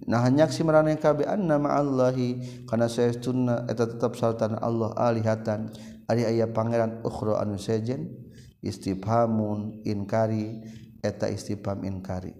Nah 0.09 0.25
hanyak 0.25 0.49
si 0.49 0.65
marane 0.65 0.97
kabeh 0.97 1.29
anna 1.29 1.61
ma'allahi 1.61 2.65
kana 2.65 2.89
saestuna 2.89 3.69
eta 3.69 3.85
tetap 3.85 4.17
saltan 4.17 4.57
Allah 4.57 4.89
alihatan. 4.97 5.69
Ari 6.09 6.25
aya 6.25 6.49
pangeran 6.49 7.05
ukhra 7.05 7.37
anu 7.37 7.61
sejen 7.61 8.09
istifhamun 8.65 9.85
inkari 9.85 10.65
eta 11.05 11.29
istifham 11.29 11.85
inkari. 11.85 12.33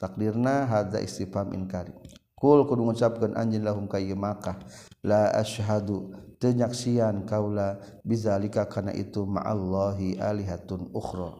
takdirna 0.00 0.64
hadza 0.64 0.98
istifham 1.04 1.52
inkari. 1.52 1.92
Kul 2.40 2.64
kudu 2.64 2.88
ngucapkeun 2.88 3.36
anjeun 3.36 3.68
lahum 3.68 3.84
ka 3.84 4.00
ieu 4.00 4.16
Makkah. 4.16 4.56
La 5.04 5.28
asyhadu 5.36 6.16
teu 6.40 6.56
nyaksian 6.56 7.28
kaula 7.28 7.76
bizalika 8.00 8.64
kana 8.64 8.96
itu 8.96 9.28
ma'allahi 9.28 10.16
alihatun 10.16 10.88
ukhra. 10.96 11.36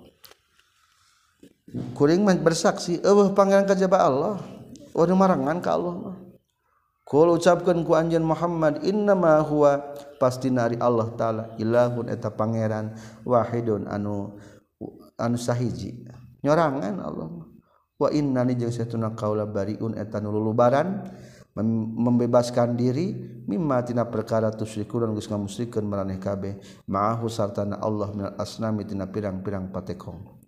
Kuring 1.96 2.20
mah 2.20 2.36
bersaksi 2.36 3.00
eueuh 3.00 3.32
pangeran 3.32 3.64
kajaba 3.64 3.96
Allah. 4.04 4.36
Waduh 4.92 5.16
marangan 5.16 5.56
ka 5.64 5.72
Allah 5.72 5.94
mah. 5.96 6.16
Kul 7.08 7.32
ucapkeun 7.32 7.80
ku 7.82 7.96
anjeun 7.96 8.22
Muhammad 8.22 8.84
innama 8.86 9.40
huwa 9.40 9.80
pasti 10.20 10.52
nari 10.52 10.76
Allah 10.78 11.08
taala 11.16 11.44
ilahun 11.56 12.12
eta 12.12 12.28
pangeran 12.28 12.92
wahidun 13.24 13.88
anu 13.88 14.36
anu 15.16 15.36
sahiji. 15.40 16.06
Nyorangan 16.44 17.00
Allah 17.00 17.26
mah. 17.26 17.49
nani 18.08 18.56
kaulaun 19.12 19.92
etanulubaran 20.00 21.04
membebaskan 22.00 22.78
diri 22.78 23.12
mimma 23.44 23.84
tina 23.84 24.08
perkara 24.08 24.48
tusyrikuran 24.54 25.12
geus 25.12 25.28
ngamusyrikeun 25.28 25.84
maraneh 25.84 26.16
kabeh. 26.16 26.56
Ma'ahu 26.88 27.28
sartana 27.28 27.76
Allah 27.82 28.08
minal 28.16 28.34
asnami 28.40 28.88
tina 28.88 29.04
pirang-pirang 29.10 29.68
patekong. 29.68 30.40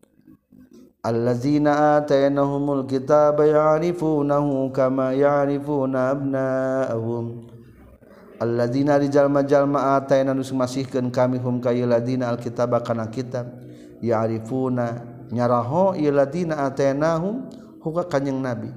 Allazina 1.02 1.98
atainahumul 1.98 2.86
kitaba 2.86 3.42
ya'rifunahu 3.42 4.70
kama 4.70 5.12
ya'rifuna 5.18 6.14
abna'ahum. 6.14 7.50
Allazina 8.38 9.02
rijalma-jalma 9.02 9.98
ataina 9.98 10.30
nusmasihkeun 10.30 11.10
kami 11.10 11.42
hum 11.42 11.58
kayu 11.58 11.90
ladina 11.90 12.30
alkitaba 12.30 12.78
kana 12.86 13.10
kitab 13.10 13.50
ya'rifuna 13.98 15.11
nyaraho 15.32 15.96
iladina 15.96 16.68
atenahum 16.68 17.48
huka 17.80 18.06
kanyang 18.06 18.44
nabi. 18.44 18.70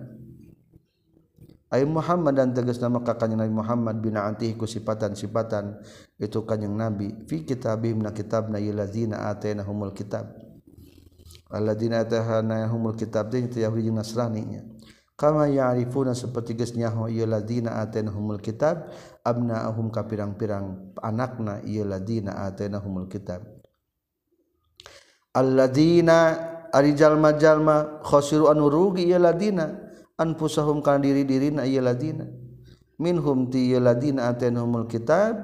Ay 1.68 1.84
Muhammad 1.84 2.40
dan 2.40 2.56
tegas 2.56 2.80
nama 2.80 3.04
ka 3.04 3.20
kanyang 3.20 3.44
nabi 3.44 3.54
Muhammad 3.54 4.00
bina 4.00 4.24
antih 4.24 4.56
ku 4.56 4.64
sifatan-sifatan 4.64 5.84
itu 6.16 6.40
kanyang 6.48 6.74
nabi. 6.74 7.12
Fi 7.28 7.44
kitabihim 7.44 8.00
na 8.00 8.16
kitabna 8.16 8.58
iladina 8.58 9.28
atenahumul 9.28 9.92
kitab. 9.92 10.32
Alladina 11.52 12.02
atenahumul 12.02 12.96
kitab 12.96 13.30
teh 13.30 13.44
itu 13.44 13.60
Yahudi 13.62 13.92
jeung 13.92 14.00
Nasrani 14.00 14.42
nya. 14.48 14.62
Kama 15.16 15.48
ya'rifuna 15.48 16.12
seperti 16.12 16.60
geus 16.60 16.76
nyaho 16.76 17.08
ieu 17.08 17.24
ladina 17.24 17.80
atenahumul 17.80 18.44
kitab 18.44 18.92
abnaahum 19.24 19.88
ka 19.88 20.04
pirang-pirang 20.04 20.92
anakna 21.00 21.64
ieu 21.64 21.88
ladina 21.88 22.44
atenahumul 22.44 23.08
kitab. 23.08 23.55
alladzina 25.36 26.18
arijal 26.72 27.20
majalma 27.20 28.00
khasiru 28.00 28.48
anu 28.48 28.72
rugi 28.72 29.12
ladina 29.20 29.76
anfusahum 30.16 30.80
kana 30.80 31.04
diri-dirina 31.04 31.68
ieu 31.68 31.84
ladina. 31.84 32.24
Minhum 32.96 33.52
ti 33.52 33.76
ya 33.76 33.84
ladina 33.84 34.32
atenhumul 34.32 34.88
kitab 34.88 35.36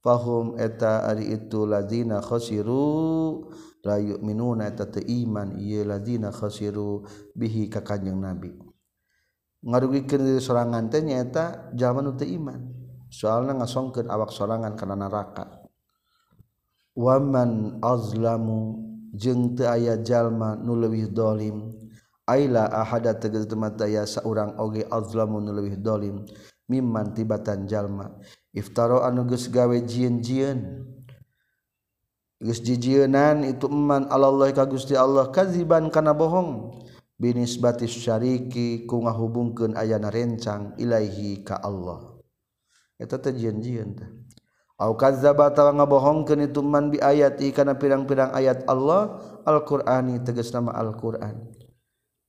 fahum 0.00 0.56
eta 0.56 1.04
ari 1.04 1.28
itu 1.36 1.68
ladina 1.68 2.24
khosiru 2.24 3.44
la 3.84 4.00
yu'minuna 4.00 4.72
eta 4.72 4.88
teu 4.88 5.04
iman 5.04 5.60
ieu 5.60 5.84
ladina 5.84 6.32
khosiru 6.32 7.04
bihi 7.36 7.68
ka 7.68 7.84
kanjeng 7.84 8.16
nabi. 8.16 8.56
Ngarugikeun 9.60 10.24
diri 10.24 10.40
sorangan 10.40 10.88
teh 10.88 11.04
nyaeta 11.04 11.68
jalma 11.76 12.00
nu 12.00 12.16
teu 12.16 12.24
iman. 12.24 12.72
Soalna 13.12 13.52
ngasongkeun 13.60 14.08
awak 14.08 14.32
sorangan 14.32 14.72
kana 14.72 14.96
neraka 14.96 15.60
waman 16.96 17.78
azlamu 17.82 18.89
jeung 19.14 19.54
teu 19.58 19.68
aya 19.68 19.98
jalma 20.00 20.56
nu 20.56 20.78
leuwih 20.78 21.10
dolim. 21.10 21.74
Aila 22.30 22.70
ahada 22.70 23.10
tegas 23.18 23.50
temata 23.50 23.90
ya 23.90 24.06
saurang 24.06 24.54
oge 24.58 24.86
azlamu 24.86 25.42
nu 25.42 25.50
leuwih 25.50 25.76
dolim. 25.78 26.22
Mimman 26.70 27.10
tibatan 27.14 27.66
jalma. 27.66 28.14
Iftaro 28.54 29.02
anu 29.02 29.26
geus 29.26 29.50
gawe 29.50 29.74
jieun-jieun. 29.74 30.86
Geus 32.40 32.62
jijienan 32.62 33.42
itu 33.42 33.66
eman 33.66 34.06
Allah 34.06 34.54
ka 34.54 34.64
Gusti 34.70 34.94
Allah. 34.94 35.28
Kaziban 35.34 35.90
kana 35.90 36.14
bohong. 36.14 36.78
Binisbati 37.20 37.84
syariki 37.84 38.88
ku 38.88 39.04
ngahubungkeun 39.04 39.76
ayana 39.76 40.08
rencang 40.08 40.78
ilaihi 40.80 41.44
ka 41.44 41.58
Allah. 41.60 42.16
Eta 42.96 43.20
teh 43.20 43.34
jieun-jieun 43.34 43.90
teh. 43.98 44.08
kadzdzaba 44.80 45.52
tawa 45.52 45.76
ngabohongkeun 45.76 46.48
itu 46.48 46.64
man 46.64 46.88
bi 46.88 46.96
ayati 46.96 47.52
kana 47.52 47.76
pirang-pirang 47.76 48.32
ayat 48.32 48.64
Allah 48.64 49.20
Al-Qur'ani 49.44 50.24
tegas 50.24 50.48
nama 50.56 50.72
Al-Qur'an. 50.72 51.36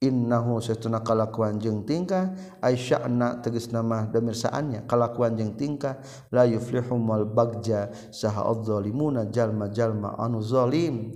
Innahu 0.02 0.58
satuna 0.60 1.06
kalakuan 1.06 1.62
jeung 1.62 1.86
tingkah 1.86 2.34
aisya'na 2.60 3.39
tegas 3.45 3.70
nama 3.70 4.10
damirsaannya 4.10 4.89
kalakuan 4.89 5.38
jeung 5.38 5.54
tingkah 5.54 6.02
la 6.34 6.49
yuflihum 6.49 6.97
mal 6.97 7.24
bagja 7.24 7.93
saha 8.10 8.49
adzalimuna 8.49 9.30
jalma-jalma 9.30 10.18
anu 10.18 10.41
zalim. 10.41 11.14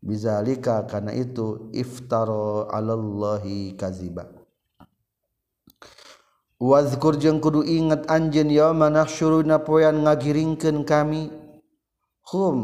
Bizalika 0.00 0.86
kana 0.88 1.12
itu 1.12 1.68
iftara 1.74 2.70
alallahi 2.72 3.74
kadziba 3.76 4.37
Wazkur 6.58 7.22
jeung 7.22 7.38
kudu 7.38 7.62
inget 7.62 8.10
anjeun 8.10 8.50
yauma 8.50 8.90
nahsyuruna 8.90 9.62
poean 9.62 10.02
ngagiringkeun 10.02 10.82
kami. 10.82 11.30
Hum. 12.34 12.58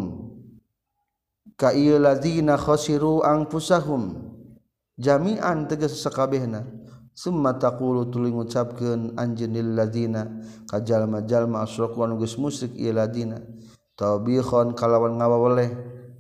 Ka 1.55 1.71
lazina 1.71 2.59
khosiru 2.59 3.23
khasiru 3.23 3.23
anfusahum. 3.23 4.03
Jami'an 4.99 5.71
tegas 5.71 5.95
sakabehna. 6.03 6.67
Summa 7.15 7.55
taqulu 7.55 8.11
tuluy 8.11 8.35
ngucapkeun 8.35 9.15
anjeun 9.15 9.55
lil 9.55 9.79
ladina 9.79 10.27
ka 10.67 10.83
jalma-jalma 10.83 11.63
asyraku 11.63 12.03
anu 12.03 12.19
geus 12.19 12.35
musyrik 12.35 12.75
ieu 12.75 12.91
ladina 12.91 13.39
taubihon 13.95 14.75
kalawan 14.75 15.23
ngawaweleh 15.23 15.71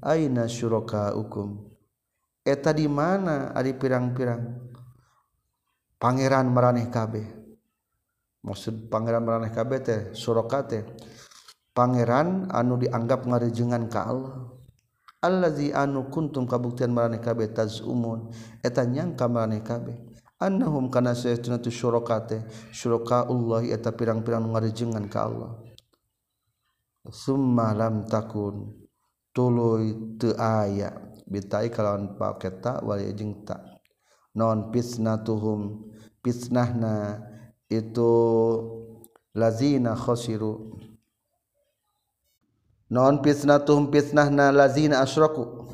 aina 0.07 0.47
syuraka 0.47 1.11
hukum 1.19 1.75
eta 2.45 2.77
di 2.77 2.87
mana 2.87 3.51
ari 3.57 3.75
pirang-pirang? 3.75 4.71
Pangeran 5.99 6.53
maraneh 6.53 6.93
kabeh. 6.93 7.44
maksud 8.45 8.93
Pangeran 8.93 9.25
meraneh 9.25 9.51
KBT 9.51 10.13
surokate 10.13 10.85
Pangeran 11.75 12.47
anu 12.55 12.79
dianggap 12.79 13.27
ngarijengan 13.27 13.91
ka 13.91 14.07
Allah. 14.07 14.47
Allazi 15.19 15.75
anu 15.75 16.07
kuntum 16.07 16.47
kabuktian 16.47 16.95
maraneh 16.95 17.19
kabeh 17.19 17.51
tazumun. 17.51 18.31
Eta 18.63 18.87
nyangka 18.87 19.27
maraneh 19.27 19.59
kabeh. 19.67 19.99
Annahum 20.39 20.87
kana 20.87 21.19
sayatuna 21.19 21.59
tu 21.59 21.75
syurakate 21.75 22.47
syurakaullah 22.71 23.67
eta 23.67 23.91
pirang-pirang 23.91 24.55
ngarijengan 24.55 25.11
ka 25.11 25.27
Allah. 25.27 25.51
Summa 27.11 27.75
lam 27.75 28.07
takun 28.07 28.71
tuluy 29.35 30.15
teu 30.15 30.31
aya 30.39 30.95
bitai 31.27 31.75
kalawan 31.75 32.15
paketa 32.15 32.79
wal 32.87 33.03
jeung 33.19 33.43
ta 33.43 33.59
non 34.39 34.71
pisnatuhum 34.71 35.91
pisnahna 36.23 37.19
itu 37.71 38.13
lazina 39.33 39.97
khosiru 39.97 40.79
non 42.91 43.23
pisnah 43.25 43.65
tuhum 43.65 43.91
pisnah 43.91 44.29
na 44.29 44.53
lazina 44.53 45.01
asroku 45.01 45.65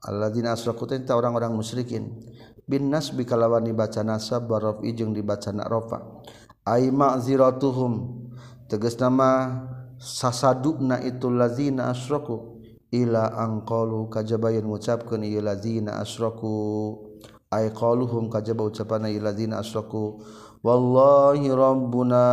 Alladzina 0.00 0.56
asraku 0.56 0.88
teh 0.88 0.96
orang-orang 1.12 1.52
musyrikin. 1.52 2.24
Bin 2.64 2.88
nasbi 2.88 3.28
kalawan 3.28 3.68
dibaca 3.68 4.00
nasab 4.00 4.48
barof 4.48 4.80
ijung 4.80 5.12
dibaca 5.12 5.52
nakrofa 5.52 6.24
aima 6.64 7.20
ma'ziratuhum. 7.20 7.92
Tegas 8.64 8.96
nama 8.96 9.60
sasadukna 10.00 11.04
itu 11.04 11.28
lazina 11.28 11.92
asraku 11.92 12.64
ila 12.88 13.28
angqalu 13.44 14.08
kajabayan 14.08 14.64
ngucapkeun 14.64 15.20
ieu 15.20 15.44
lazina 15.44 16.00
asraku 16.00 16.96
ai 17.52 17.68
qaluhum 17.68 18.32
kajaba 18.32 18.72
ucapanna 18.72 19.12
ieu 19.12 19.20
lazina 19.20 19.60
asraku 19.60 20.24
wallahi 20.60 21.48
rabbuna 21.48 22.24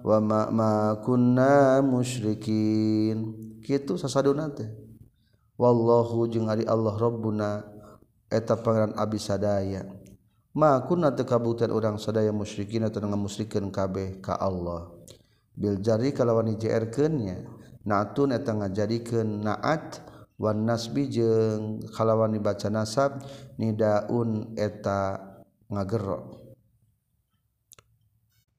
wa 0.00 0.18
ma 0.20 0.40
ma 0.48 0.96
kunna 1.04 1.84
musyrikin. 1.84 3.36
Kitu 3.60 4.00
sasaduna 4.00 4.48
teh. 4.48 4.68
Wallahu 5.60 6.24
jeung 6.30 6.48
ari 6.48 6.64
Allah 6.64 6.96
rabbuna 6.96 7.66
eta 8.32 8.56
pangeran 8.56 8.96
abis 8.96 9.28
sadaya. 9.28 9.84
Ma 10.56 10.80
kunna 10.88 11.12
teu 11.12 11.28
kabuktian 11.28 11.70
urang 11.70 12.00
sadaya 12.00 12.32
musyrikin 12.32 12.88
atau 12.88 13.04
ngamusyrikeun 13.04 13.68
kabeh 13.68 14.24
ka 14.24 14.34
Allah. 14.40 14.88
Bil 15.52 15.82
jari 15.84 16.16
kalawan 16.16 16.48
dijerkeun 16.54 17.12
nya 17.18 17.44
naatun 17.84 18.32
eta 18.32 18.56
ngajadikeun 18.56 19.44
naat 19.44 20.00
wan 20.40 20.64
nasbi 20.64 21.10
jeung 21.12 21.82
kalawan 21.92 22.32
dibaca 22.32 22.72
nasab 22.72 23.20
nidaun 23.60 24.56
eta 24.56 25.20
ngagerok. 25.68 26.47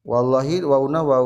wallahi 0.10 0.66
wauna 0.66 1.06
wa 1.06 1.22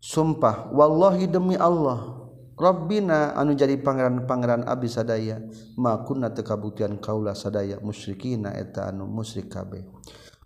sumpah. 0.00 0.72
Wallahi 0.72 1.28
demi 1.28 1.60
Allah 1.60 2.24
Rabbina 2.56 3.36
anu 3.36 3.52
jadi 3.52 3.76
pangeran-pangeran 3.84 4.64
Abis 4.64 4.96
sadaya 4.96 5.44
makuna 5.76 6.32
tekabutian 6.32 6.96
kaula 7.04 7.36
sadaya 7.36 7.76
musyrikina 7.84 8.56
eta 8.56 8.88
anu 8.88 9.04
musyrik 9.04 9.52
kabeh. 9.52 9.84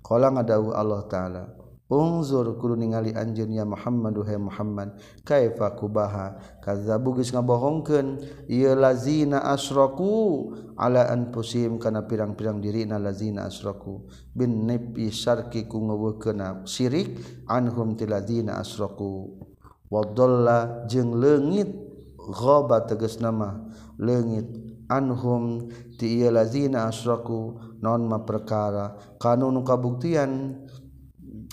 Qala 0.03 0.34
ngadawuh 0.34 0.74
Allah 0.74 1.07
taala 1.07 1.59
Unzur 1.91 2.55
kudu 2.55 2.78
ningali 2.78 3.11
anjeun 3.11 3.51
ya 3.51 3.66
Muhammad 3.66 4.14
duhai 4.14 4.38
Muhammad. 4.38 4.95
Kaifa 5.26 5.74
kubaha? 5.74 6.38
Kadzabu 6.62 7.18
geus 7.18 7.34
ngabohongkeun. 7.34 8.22
Ieu 8.47 8.78
lazina 8.78 9.43
asyraku 9.51 10.55
ala 10.78 11.11
anfusihim 11.11 11.82
kana 11.82 12.07
pirang-pirang 12.07 12.62
dirina 12.62 12.95
lazina 13.03 13.51
asyraku 13.51 14.07
bin 14.30 14.70
nipi 14.70 15.11
syarki 15.11 15.66
ku 15.66 15.82
ngeuweukna 15.82 16.62
syirik 16.62 17.18
anhum 17.51 17.99
ti 17.99 18.07
lazina 18.07 18.62
asraku 18.62 19.43
wadalla 19.91 20.86
jeung 20.86 21.18
leungit 21.18 21.74
ghaba 22.22 22.86
tegas 22.86 23.18
nama. 23.18 23.66
Leungit 23.99 24.47
anhum 24.86 25.66
ti 25.99 26.22
ieu 26.22 26.30
lazina 26.30 26.86
asyraku 26.86 27.59
non 27.82 28.07
ma 28.07 28.22
perkara. 28.22 28.95
Kanun 29.18 29.66
kabuktian 29.66 30.55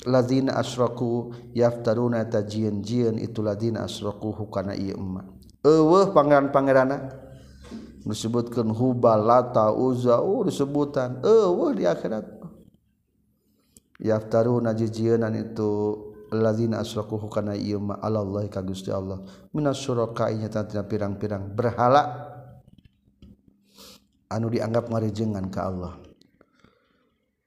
lazina 0.07 0.55
asraku 0.55 1.35
yaftaruna 1.51 2.23
tajian 2.25 2.79
jian 2.79 3.19
itu 3.19 3.43
lazina 3.43 3.83
asraku 3.83 4.31
hukana 4.31 4.71
ieu 4.73 4.95
emma. 4.95 5.27
Eueuh 5.67 6.15
pangeran 6.15 6.49
pangerana 6.55 7.11
disebutkan 8.07 8.71
hubal 8.71 9.19
lata 9.27 9.75
uza 9.75 10.23
oh 10.23 10.47
disebutan. 10.47 11.19
Eueuh 11.21 11.75
di 11.75 11.83
akhirat. 11.83 12.23
Yaftaruna 13.99 14.71
jijianan 14.71 15.35
itu 15.35 15.69
lazina 16.31 16.79
asraku 16.79 17.19
hukana 17.19 17.59
ieu 17.59 17.83
emma. 17.83 17.99
Allah 17.99 18.47
ka 18.47 18.63
gusti 18.63 18.87
Allah. 18.87 19.19
Minas 19.51 19.83
syuraka 19.83 20.31
inya 20.31 20.47
tantina 20.47 20.87
pirang-pirang. 20.87 21.51
Berhala. 21.51 22.31
Anu 24.31 24.47
dianggap 24.51 24.87
ngarijengan 24.87 25.51
ka 25.51 25.67
Allah. 25.67 26.06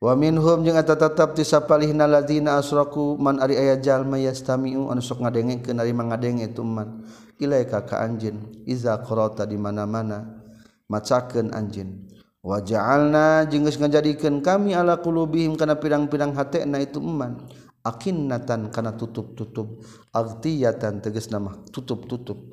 waminhum 0.01 0.65
jeung 0.65 0.81
eta 0.81 0.97
tetep 0.97 1.37
ti 1.37 1.45
sapalihna 1.45 2.09
ladzina 2.09 2.57
asraku 2.57 3.21
man 3.21 3.37
ari 3.37 3.61
aya 3.61 3.77
jalma 3.77 4.17
yastamiu 4.17 4.89
anu 4.89 5.05
sok 5.05 5.21
ngadengekeun 5.21 5.77
ari 5.77 5.93
mangadenge 5.93 6.49
itu 6.49 6.65
man. 6.65 7.05
Ilaika 7.41 7.85
ka 7.89 8.05
anjeun 8.05 8.65
iza 8.69 8.97
qarata 9.01 9.49
di 9.49 9.57
mana-mana 9.61 10.41
macakeun 10.89 11.53
anjeun. 11.53 12.09
Wa 12.41 12.65
ja'alna 12.65 13.45
jeung 13.53 13.69
geus 13.69 13.77
ngajadikeun 13.77 14.41
kami 14.41 14.73
ala 14.73 14.97
qulubihim 15.01 15.57
kana 15.61 15.77
pirang-pirang 15.77 16.33
hatena 16.33 16.81
itu 16.81 17.01
man. 17.01 17.45
Akinnatan 17.81 18.69
kana 18.69 18.93
tutup-tutup 18.93 19.81
agtiyatan 20.13 21.01
tegas 21.01 21.33
nama 21.33 21.57
tutup-tutup. 21.73 22.53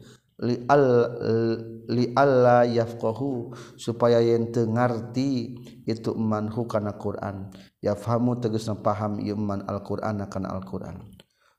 lialla 1.88 2.62
yafqahu 2.70 3.58
supaya 3.74 4.22
yen 4.22 4.54
teu 4.54 4.70
ngarti 4.70 5.58
itu 5.90 6.14
manhu 6.14 6.70
kana 6.70 6.94
Quran. 6.94 7.50
Yafhamu 7.82 8.38
tegasna 8.38 8.78
paham 8.78 9.18
ieu 9.18 9.34
man 9.34 9.66
Al-Qur'an 9.66 10.22
kana 10.30 10.54
Al-Qur'an. 10.54 11.02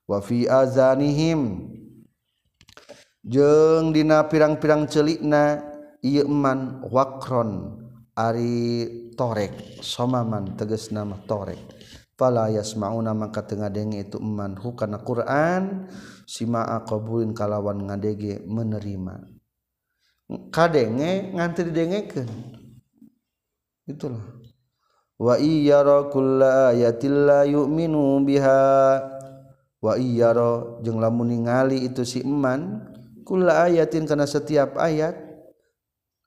Wa 0.06 0.22
fi 0.22 0.46
azanihim 0.46 1.74
jeung 3.26 3.90
dina 3.90 4.30
pirang-pirang 4.30 4.86
celikna 4.86 5.58
ieu 5.98 6.30
man 6.30 6.80
waqron 6.86 7.82
ari 8.14 8.86
torek 9.18 9.82
somaman 9.82 10.54
tegas 10.54 10.94
nama 10.94 11.18
torek. 11.26 11.58
Fala 12.18 12.50
yasmauna 12.50 13.14
maka 13.14 13.46
tengah 13.46 13.70
ngadenge 13.70 14.10
itu 14.10 14.18
manhu 14.22 14.74
kana 14.74 15.02
Quran. 15.02 15.86
simaa 16.28 16.84
qabulin 16.84 17.32
kalawan 17.32 17.88
ngadege 17.88 18.44
menerima. 18.44 19.24
Kadenge 20.52 21.32
nganti 21.32 21.60
didengekeun 21.64 22.28
itulah. 23.88 24.20
Wa 25.16 25.40
iyyara 25.40 26.12
kulla 26.12 26.76
ayatil 26.76 27.24
la 27.24 27.48
yu'minu 27.48 28.20
biha. 28.28 28.60
Wa 29.80 29.96
iyyara 29.96 30.84
jeung 30.84 31.00
lamun 31.00 31.32
ningali 31.32 31.88
itu 31.88 32.04
si 32.04 32.20
iman 32.20 32.84
kulla 33.24 33.64
ayatin 33.64 34.04
kana 34.04 34.28
setiap 34.28 34.76
ayat 34.76 35.16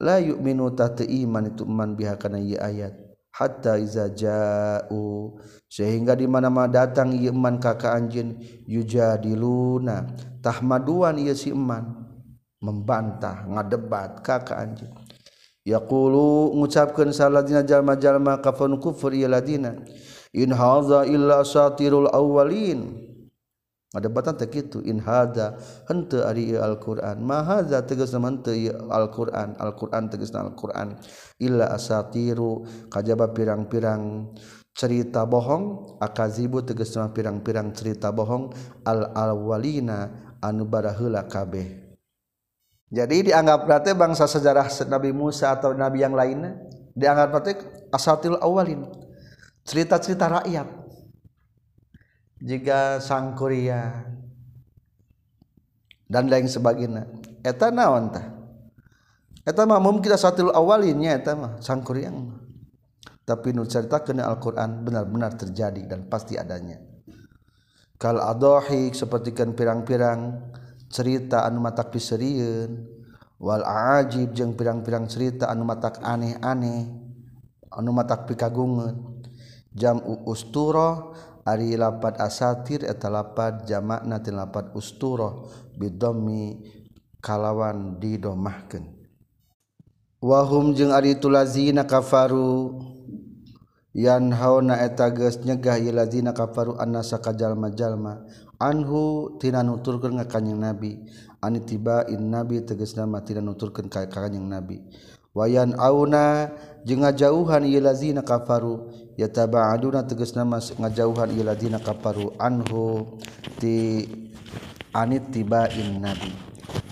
la 0.01 0.17
yu'minu 0.17 0.73
ta 0.73 0.89
iman 0.97 1.53
itu 1.53 1.61
iman 1.67 1.93
biha 1.93 2.17
kana 2.17 2.41
ieu 2.41 2.57
ayat. 2.57 3.10
hatta 3.31 3.79
iza 3.79 4.11
ja'u. 4.11 5.35
Sehingga 5.71 6.15
di 6.19 6.27
mana-mana 6.27 6.67
datang 6.67 7.15
ieu 7.15 7.31
iman 7.31 7.59
ka 7.59 7.75
anjeun 7.79 8.35
yujadiluna. 8.67 10.11
Tahmaduan 10.43 11.19
ieu 11.19 11.35
si 11.35 11.51
iman 11.55 12.07
membantah 12.61 13.47
ngadebat 13.49 14.21
ka 14.21 14.43
ka 14.45 14.61
anjeun 14.61 14.93
yaqulu 15.65 16.57
ngucapkeun 16.57 17.13
saladina 17.13 17.61
jalma-jalma 17.61 18.41
kafan 18.41 18.77
kufur 18.81 19.13
ieu 19.13 19.29
ladina. 19.29 19.77
In 20.31 20.55
hadza 20.55 21.03
illa 21.05 21.43
satirul 21.43 22.07
awwalin. 22.09 23.10
Ngadebatan 23.91 24.39
teh 24.39 24.47
kitu 24.47 24.79
in 24.87 25.03
hadza 25.03 25.59
henteu 25.87 26.23
ari 26.23 26.55
Al-Qur'an. 26.55 27.19
Ma 27.19 27.43
hadza 27.43 27.83
tegasna 27.83 28.23
henteu 28.23 28.71
Al-Qur'an. 28.87 29.59
Al-Qur'an 29.59 30.07
tegasna 30.07 30.47
Al-Qur'an. 30.47 30.95
Illa 31.43 31.71
asatiru 31.75 32.65
kajaba 32.87 33.35
pirang-pirang 33.35 34.31
cerita 34.71 35.27
bohong. 35.27 35.97
Akazibu 35.99 36.63
tegasna 36.63 37.11
pirang-pirang 37.11 37.75
cerita 37.75 38.09
bohong. 38.15 38.55
Al-awwalina 38.87 40.31
anu 40.39 40.63
baraheula 40.65 41.27
kabeh. 41.27 41.91
Jadi 42.91 43.31
dianggap 43.31 43.63
berarti 43.63 43.95
bangsa 43.95 44.27
sejarah 44.27 44.67
Nabi 44.91 45.15
Musa 45.15 45.55
atau 45.55 45.71
nabi 45.71 46.03
yang 46.03 46.11
lainnya 46.11 46.59
dianggap 46.91 47.27
berarti 47.31 47.53
asatil 47.87 48.35
awalin 48.43 48.83
cerita-cerita 49.63 50.27
rakyat 50.27 50.80
jika 52.41 52.97
sang 52.97 53.37
Korea 53.37 54.01
dan 56.09 56.27
lain 56.27 56.49
sebagainya. 56.49 57.05
Eta 57.45 57.69
naon 57.69 58.11
tah? 58.11 58.25
Eta 59.45 59.65
mah 59.65 59.81
mum 59.81 60.01
kita 60.01 60.17
satu 60.17 60.49
awalnya 60.53 61.15
eta 61.15 61.37
mah 61.37 61.61
sang 61.61 61.85
Korea 61.85 62.09
mah. 62.09 62.41
Tapi 63.21 63.53
nu 63.53 63.63
cerita 63.63 64.01
kena 64.01 64.27
Al-Qur'an 64.27 64.81
benar-benar 64.81 65.37
terjadi 65.37 65.85
dan 65.87 66.09
pasti 66.09 66.35
adanya. 66.35 66.81
Kal 68.01 68.17
adohi 68.17 68.89
sepertikan 68.91 69.53
pirang-pirang 69.53 70.49
cerita 70.89 71.45
anu 71.45 71.61
matak 71.61 71.93
piseurieun 71.93 72.81
wal 73.37 73.61
ajib 73.97 74.33
jeung 74.33 74.57
pirang-pirang 74.57 75.05
cerita 75.05 75.47
anu 75.47 75.63
matak 75.63 76.01
aneh-aneh 76.01 76.89
anu 77.71 77.89
matak 77.93 78.25
pikagungeun 78.25 79.21
jam 79.71 80.01
ustura 80.25 81.13
Ari 81.41 81.73
lapat 81.73 82.21
asatir 82.21 82.85
eta 82.85 83.09
lapat 83.09 83.65
jamakna 83.65 84.21
tin 84.21 84.37
lapat 84.37 84.77
usturah 84.77 85.41
bidommi 85.73 86.61
kalawan 87.17 87.97
didomahkeun. 87.97 88.85
Wahum 90.21 90.77
jeung 90.77 90.93
ari 90.93 91.17
tulazina 91.17 91.89
kafaru 91.89 92.77
yan 93.97 94.29
hauna 94.37 94.85
eta 94.85 95.09
geus 95.09 95.41
nyegah 95.41 95.81
ieu 95.81 95.89
lazina 95.89 96.29
kafaru 96.29 96.77
annasa 96.77 97.17
ka 97.17 97.33
jalma-jalma 97.33 98.21
anhu 98.61 99.33
tina 99.41 99.65
nuturkeun 99.65 100.21
ka 100.21 100.37
kanjing 100.37 100.61
nabi. 100.61 101.01
Anitiba 101.41 102.05
in 102.05 102.29
nabi 102.29 102.61
tegasna 102.61 103.09
mah 103.09 103.25
tina 103.25 103.41
nuturkeun 103.41 103.89
ka 103.89 104.05
kanjing 104.05 104.45
nabi. 104.45 104.77
Wayan 105.33 105.73
auna 105.73 106.53
jeung 106.85 107.01
ngajauhan 107.01 107.65
ieu 107.65 107.81
lazina 107.81 108.21
kafaru. 108.21 109.00
ya 109.17 109.27
tabaaduna 109.27 110.03
tegasna 110.07 110.43
nama 110.43 110.59
ngajauhan 110.59 111.31
iladina 111.35 111.79
kafaru 111.79 112.35
anhu 112.37 113.17
ti 113.59 114.07
anit 114.95 115.31
tibain 115.31 115.99
nabi. 115.99 116.31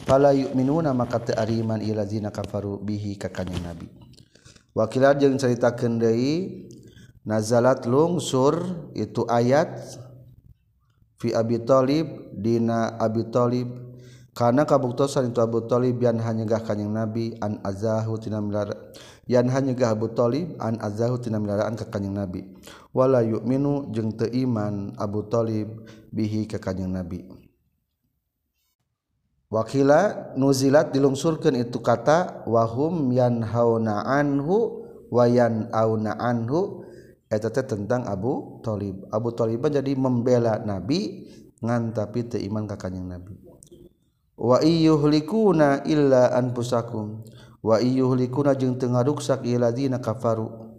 Fala 0.08 0.34
yu'minuna 0.34 0.96
maka 0.96 1.22
teu 1.22 1.38
ariman 1.38 1.80
iladina 1.84 2.34
kafaru 2.34 2.82
bihi 2.82 3.16
ka 3.16 3.30
kanjing 3.30 3.62
nabi. 3.62 3.88
Wakilat 4.74 5.22
jeung 5.22 5.38
caritakeun 5.38 6.00
deui 6.02 6.68
nazalat 7.26 7.86
lungsur 7.86 8.90
itu 8.98 9.28
ayat 9.28 9.70
fi 11.20 11.36
abi 11.36 11.62
thalib 11.62 12.34
dina 12.34 12.96
abi 12.98 13.28
thalib 13.28 13.90
karena 14.40 14.64
kabuktosan 14.64 15.36
itu 15.36 15.44
Abu 15.44 15.68
Thalib 15.68 16.00
yang 16.00 16.16
hanyegah 16.16 16.64
kanjing 16.64 16.96
Nabi 16.96 17.36
an 17.44 17.60
azahu 17.60 18.16
tina 18.16 18.40
milar 18.40 18.72
yan 19.30 19.46
hanyegah 19.46 19.94
Abu 19.94 20.10
Thalib 20.18 20.58
an 20.58 20.82
azahu 20.82 21.22
tina 21.22 21.38
milaraan 21.38 21.78
ka 21.78 21.86
Nabi. 22.02 22.50
Wala 22.90 23.22
yu'minu 23.22 23.94
jeung 23.94 24.18
teu 24.18 24.26
iman 24.26 24.98
Abu 24.98 25.30
Thalib 25.30 25.86
bihi 26.10 26.50
ka 26.50 26.58
kanjing 26.58 26.90
Nabi. 26.90 27.30
Wakila 29.54 30.34
nuzilat 30.34 30.90
dilungsurkan 30.90 31.54
itu 31.58 31.78
kata 31.82 32.46
wahum 32.50 33.14
yanhauna 33.14 34.02
anhu 34.10 34.86
wa 35.14 35.30
yanauna 35.30 36.18
anhu. 36.18 36.90
Tentang 37.30 38.10
Abu 38.10 38.58
Thalib 38.66 39.06
Abu 39.14 39.30
Thalibah 39.30 39.70
jadi 39.70 39.94
membela 39.94 40.58
nabi 40.66 41.30
ngan 41.62 41.94
tapi 41.94 42.26
teu 42.26 42.42
iman 42.42 42.66
ka 42.66 42.74
kanjing 42.74 43.06
nabi. 43.06 43.38
Wa 44.34 44.58
iyyuhlikuna 44.66 45.86
illa 45.86 46.34
anfusakum 46.34 47.22
wa 47.60 47.80
yuhlikuna 47.84 48.56
jeung 48.56 48.80
teu 48.80 48.92
ngaruksak 48.92 49.44
ieu 49.44 49.60
ladina 49.60 50.00
kafaru. 50.00 50.70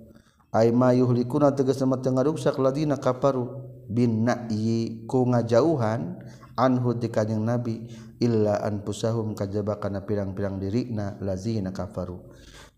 Ay 0.51 0.75
ma 0.75 0.91
yuhlikuna 0.91 1.55
tegasna 1.55 2.01
teu 2.01 2.13
ngaruksak 2.13 2.57
ladina 2.59 2.97
kafaru. 2.97 3.49
Bin 3.91 4.23
na'yi 4.23 5.07
ku 5.11 5.27
ngajauhan 5.27 6.23
anhu 6.55 6.95
ti 6.95 7.11
kanjing 7.11 7.43
nabi 7.43 7.91
illa 8.23 8.63
anfusahum 8.63 9.35
kajaba 9.35 9.83
kana 9.83 10.07
pirang-pirang 10.07 10.63
dirina 10.63 11.19
lazina 11.19 11.75
kafaru. 11.75 12.23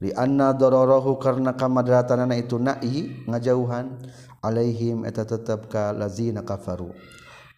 Li 0.00 0.10
anna 0.16 0.56
dararahu 0.56 1.20
karna 1.20 1.52
kamadaratanana 1.54 2.34
itu 2.34 2.56
na'yi 2.58 3.28
ngajauhan 3.28 4.00
alaihim 4.40 5.04
eta 5.04 5.28
tetep 5.28 5.68
ka 5.68 5.92
lazina 5.92 6.42
kafaru. 6.42 6.90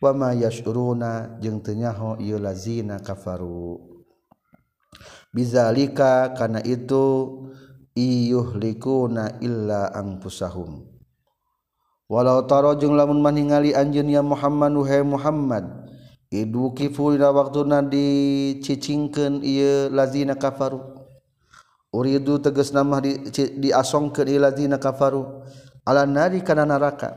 Wa 0.02 0.12
ma 0.12 0.34
yashuruna 0.36 1.40
jeung 1.40 1.62
teu 1.64 1.78
nyaho 1.78 2.20
ieu 2.20 2.36
lazina 2.36 3.00
kafaru. 3.00 3.93
bizalika 5.34 6.30
karena 6.38 6.62
itu 6.62 7.42
iyuhlikuna 7.98 9.42
illa 9.42 9.90
angpusahum 9.90 10.86
walau 12.06 12.46
taro 12.46 12.78
jeung 12.78 12.94
lamun 12.94 13.18
maningali 13.18 13.74
anjeun 13.74 14.06
ya 14.06 14.22
Muhammad 14.22 14.72
uhe 14.78 15.02
Muhammad 15.02 15.84
idu 16.34 16.74
kifu 16.74 17.14
dina 17.14 17.30
waktuna 17.30 17.78
dicicingkeun 17.82 19.46
ieu 19.46 19.86
lazina 19.94 20.34
kafaru. 20.34 20.82
Uridu 21.94 22.42
tegas 22.42 22.74
mah 22.74 22.98
di, 22.98 23.22
diasongkeun 23.62 24.26
ieu 24.26 24.42
lazina 24.42 24.82
kafaru. 24.82 25.46
Ala 25.86 26.02
nari 26.08 26.42
kana 26.42 26.66
neraka 26.66 27.14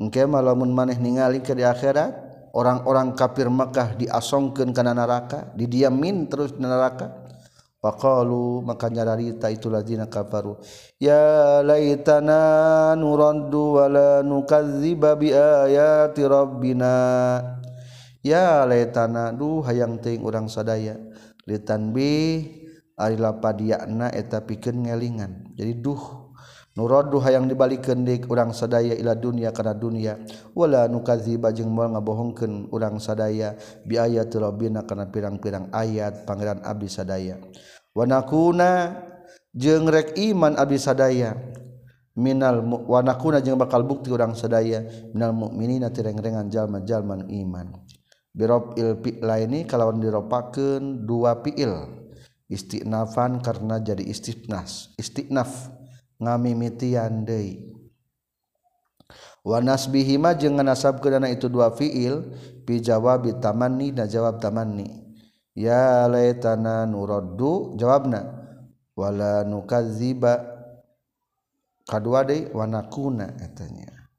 engke 0.00 0.24
malamun 0.24 0.72
maneh 0.72 0.96
ningali 0.96 1.44
ke 1.44 1.52
di 1.52 1.64
akhirat 1.64 2.14
orang-orang 2.56 3.12
kafir 3.12 3.52
Makkah 3.52 4.00
diasongkan 4.00 4.72
karena 4.72 4.96
neraka 4.96 5.52
didiamin 5.52 6.24
terus 6.32 6.56
neraka. 6.56 7.28
Faqalu 7.76 8.64
maka 8.64 8.88
nyararita 8.88 9.52
itu 9.52 9.68
ladina 9.68 10.08
kafaru. 10.08 10.58
Ya 10.96 11.60
laitana 11.60 12.96
nuraddu 12.96 13.78
wa 13.78 13.86
la 13.86 14.10
nukadziba 14.24 15.14
bi 15.14 15.30
ayati 15.36 16.24
rabbina. 16.24 16.96
Ya 18.24 18.64
laitana 18.64 19.30
duh 19.30 19.62
hayang 19.62 20.00
teuing 20.02 20.24
urang 20.24 20.48
sadaya. 20.48 20.98
Litanbih 21.46 22.66
ari 22.98 23.20
lapadiana 23.20 24.10
eta 24.10 24.42
pikeun 24.42 24.88
ngelingan. 24.88 25.54
Jadi 25.54 25.78
duh 25.78 26.25
nurodu 26.76 27.18
hayang 27.24 27.48
dibalik 27.48 27.88
kendik 27.88 28.28
urang 28.28 28.52
sadaya 28.52 28.92
ila 28.94 29.16
dunia 29.16 29.50
kana 29.50 29.72
dunia. 29.72 30.20
Wala 30.52 30.86
nukazi 30.86 31.40
jeung 31.40 31.72
moal 31.72 31.96
ngabohongkeun 31.96 32.68
urang 32.70 33.00
sadaya 33.00 33.56
bi 33.82 33.96
terobina 34.28 34.84
karena 34.84 35.08
kana 35.08 35.12
pirang-pirang 35.12 35.72
ayat 35.72 36.28
pangeran 36.28 36.60
abdi 36.62 36.86
sadaya. 36.86 37.40
Wa 37.96 38.04
nakuna 38.04 38.92
jeung 39.56 39.88
rek 39.88 40.14
iman 40.20 40.54
abdi 40.60 40.76
sadaya. 40.76 41.32
Minal 42.16 42.64
wa 42.64 43.00
nakuna 43.00 43.40
jeung 43.40 43.56
bakal 43.56 43.84
bukti 43.84 44.12
urang 44.12 44.36
sadaya. 44.36 44.84
Minal 45.16 45.32
mukminina 45.32 45.88
tireng-rengan 45.88 46.52
jalma-jalman 46.52 47.28
iman. 47.32 47.72
Birob 48.36 48.76
il 48.76 49.00
laini 49.24 49.64
kalawan 49.64 49.96
diropakeun 49.96 51.08
dua 51.08 51.40
fiil. 51.40 52.04
Istinafan 52.46 53.42
karena 53.42 53.82
jadi 53.82 54.06
istinaf 54.06 54.94
istinaf. 55.00 55.75
ngamimitian 56.22 57.24
deui 57.24 57.76
wanas 59.46 59.86
bihima 59.86 60.34
jeung 60.34 60.58
nganasabkeun 60.58 61.22
kedana 61.22 61.30
itu 61.30 61.46
dua 61.46 61.70
fiil 61.70 62.34
pi 62.66 62.82
jawab 62.82 63.30
tamanni 63.38 63.94
da 63.94 64.10
jawab 64.10 64.42
tamanni. 64.42 65.06
Ya 65.56 66.04
laitana 66.04 66.84
nuraddu 66.84 67.78
jawabna 67.80 68.28
wala 68.92 69.40
nukadziba. 69.46 70.52
Kadua 71.86 72.26
deui 72.26 72.50
wanakuna 72.50 73.30
katanya. 73.38 74.10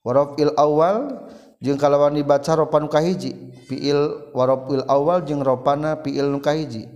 Warofil 0.00 0.56
awal 0.56 1.28
jeung 1.60 1.76
kalawan 1.76 2.16
dibaca 2.16 2.56
ropan 2.56 2.88
kahiji. 2.88 3.36
Fiil 3.68 4.32
warofil 4.32 4.82
awal 4.88 5.22
jeung 5.28 5.44
ropana 5.44 6.00
fiil 6.00 6.32
nu 6.32 6.40
kahiji. 6.40 6.88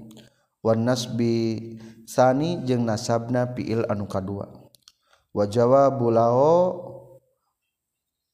Wan 0.65 0.89
nasbi 0.89 1.77
Sani 2.11 2.59
jeung 2.67 2.83
nasabna 2.83 3.47
fiil 3.55 3.87
anu 3.87 4.11
kadua. 4.11 4.51
Wa 5.31 5.47
jawabu 5.47 6.11
lao 6.11 6.59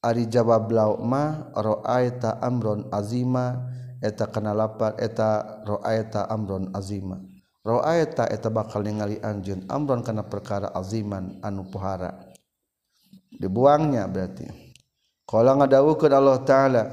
ari 0.01 0.25
jawab 0.25 0.73
lao 0.73 0.97
mah 0.97 1.53
ra'aita 1.53 2.41
amron 2.41 2.89
azima. 2.89 3.69
Eta 4.01 4.29
kana 4.33 4.57
lapar 4.57 4.97
eta 4.97 5.61
ra'aita 5.65 6.25
amron 6.33 6.73
azima. 6.73 7.21
Ra'aita 7.61 8.33
eta 8.33 8.49
bakal 8.49 8.81
ningali 8.81 9.21
anjeun 9.21 9.69
amron 9.69 10.01
kana 10.01 10.25
perkara 10.25 10.73
aziman 10.73 11.37
anu 11.45 11.69
pohara. 11.69 12.17
Dibuangnya 13.29 14.09
berarti. 14.09 14.49
Qala 15.29 15.53
ngadawukeun 15.53 16.17
Allah 16.17 16.39
taala 16.49 16.85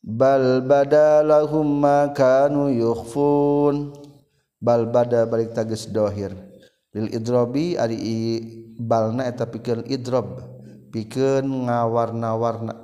bal 0.00 0.64
badalahum 0.64 1.68
ma 1.84 2.08
kanu 2.16 2.72
yukhfun. 2.72 4.05
balbada 4.60 5.28
balik 5.28 5.52
tages 5.52 5.88
dohir. 5.92 6.32
Lil 6.96 7.12
idrobi 7.12 7.76
ari 7.76 7.96
balna 8.80 9.28
eta 9.28 9.46
pikeun 9.48 9.84
idrob. 9.88 10.40
Pikeun 10.92 11.68
ngawarna-warna. 11.68 12.74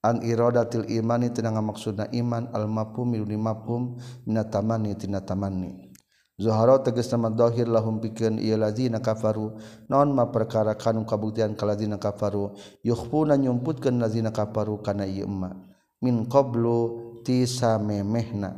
An 0.00 0.24
iradatil 0.24 0.88
imani 0.88 1.28
tina 1.28 1.52
ngamaksudna 1.52 2.08
iman 2.16 2.48
al 2.56 2.64
mafhum 2.64 3.12
min 3.12 3.22
mafhum 3.36 4.00
minatamani 4.24 4.96
tina 4.96 5.20
tamani. 5.20 5.92
Zuhara 6.40 6.80
tegas 6.80 7.12
nama 7.12 7.28
dohir 7.28 7.68
lahum 7.68 8.00
pikeun 8.00 8.40
ieu 8.40 8.56
lazina 8.56 9.04
kafaru. 9.04 9.60
Non 9.92 10.08
ma 10.16 10.32
perkara 10.32 10.72
kanu 10.72 11.04
kabuktian 11.04 11.52
kalazina 11.52 12.00
kafaru. 12.00 12.56
Yukhfuna 12.80 13.36
nyumputkeun 13.36 14.00
lazina 14.00 14.32
kafaru 14.32 14.80
kana 14.80 15.04
ieu 15.04 15.28
emma 15.28 15.70
min 16.00 16.24
qablu 16.24 17.20
tisamemehna 17.20 18.56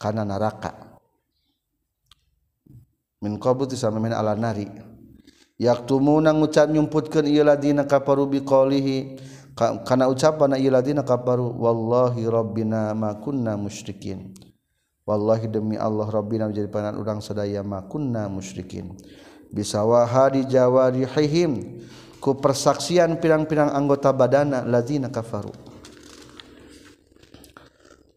kana 0.00 0.24
neraka 0.24 0.85
min 3.20 3.40
qabut 3.40 3.70
sama 3.72 4.00
min 4.02 4.12
ala 4.12 4.36
nari. 4.36 4.68
Yaktumuna 5.56 6.36
ngucap 6.36 6.68
nyumputkeun 6.68 7.24
ieu 7.24 7.40
ladina 7.40 7.88
kafaru 7.88 8.28
biqaulihi 8.28 9.16
kana 9.56 10.04
ucapan 10.12 10.60
ieu 10.60 10.68
ladina 10.68 11.00
kafaru 11.00 11.48
wallahi 11.56 12.28
rabbina 12.28 12.92
ma 12.92 13.16
kunna 13.16 13.56
musyrikin. 13.56 14.36
Wallahi 15.06 15.48
demi 15.48 15.78
Allah 15.80 16.10
rabbina 16.12 16.50
menjadi 16.50 16.68
panan 16.68 16.98
urang 17.00 17.24
sadaya 17.24 17.64
ma 17.64 17.80
kunna 17.88 18.28
musyrikin. 18.28 18.92
Bisawaha 19.48 20.34
di 20.34 20.44
jawarihim 20.44 21.80
ku 22.20 22.36
persaksian 22.36 23.16
pirang-pirang 23.16 23.72
anggota 23.72 24.12
badana 24.12 24.60
ladina 24.66 25.08
kafaru. 25.08 25.54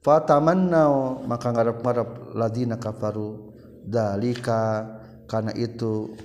Fatamanna 0.04 0.90
maka 1.24 1.56
ngarep-ngarep 1.56 2.36
ladina 2.36 2.76
kafaru 2.76 3.49
dalika 3.86 4.88
karena 5.30 5.54
itu 5.54 6.16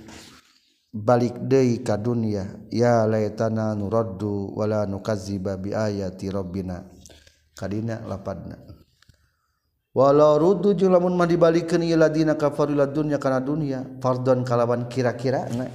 balik 0.95 1.35
deui 1.43 1.83
ka 1.83 1.99
dunya 1.99 2.47
ya 2.71 3.03
laitana 3.03 3.75
nuraddu 3.75 4.55
wala 4.55 4.87
nukazziba 4.87 5.59
bi 5.59 5.75
ayati 5.75 6.31
rabbina. 6.31 6.95
Kadina 7.55 8.03
lapadna. 8.03 8.59
Walau 9.95 10.35
ruddu 10.35 10.75
lamun 10.91 11.15
mah 11.15 11.23
dibalikeun 11.23 11.87
ieu 11.87 11.95
ladina 11.95 12.35
kafaru 12.35 12.75
ila 12.75 12.83
dunya 12.83 13.15
kana 13.15 13.39
dunya 13.39 13.79
fardon 14.03 14.43
kalawan 14.43 14.91
kira-kira 14.91 15.47
na. 15.55 15.71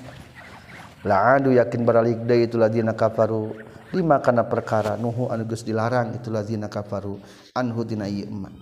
Adu 1.01 1.57
yakin 1.57 1.81
baralik 1.89 2.29
deui 2.29 2.45
itu 2.45 2.61
ladina 2.61 2.93
kafaru. 2.93 3.57
Lima 3.97 4.21
kana 4.21 4.45
perkara 4.45 5.01
nuhu 5.01 5.33
anu 5.33 5.49
geus 5.49 5.65
dilarang 5.65 6.21
itu 6.21 6.29
ladina 6.29 6.69
kafaru. 6.69 7.17
Anhu 7.57 7.81
tina 7.89 8.05
ieu 8.05 8.29
mah 8.29 8.53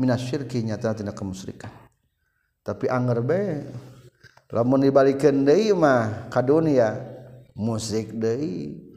minasyirki 0.00 0.64
nyata 0.64 0.96
tina 0.96 1.12
kemusyrikan. 1.12 1.81
tapi 2.62 2.86
anger 2.86 3.20
be 3.22 3.66
lamun 4.54 4.86
dibalikeun 4.86 5.44
deui 5.44 5.74
mah 5.76 6.30
ka 6.30 6.40
dunia 6.40 6.98
musik 7.58 8.14
deui. 8.16 8.88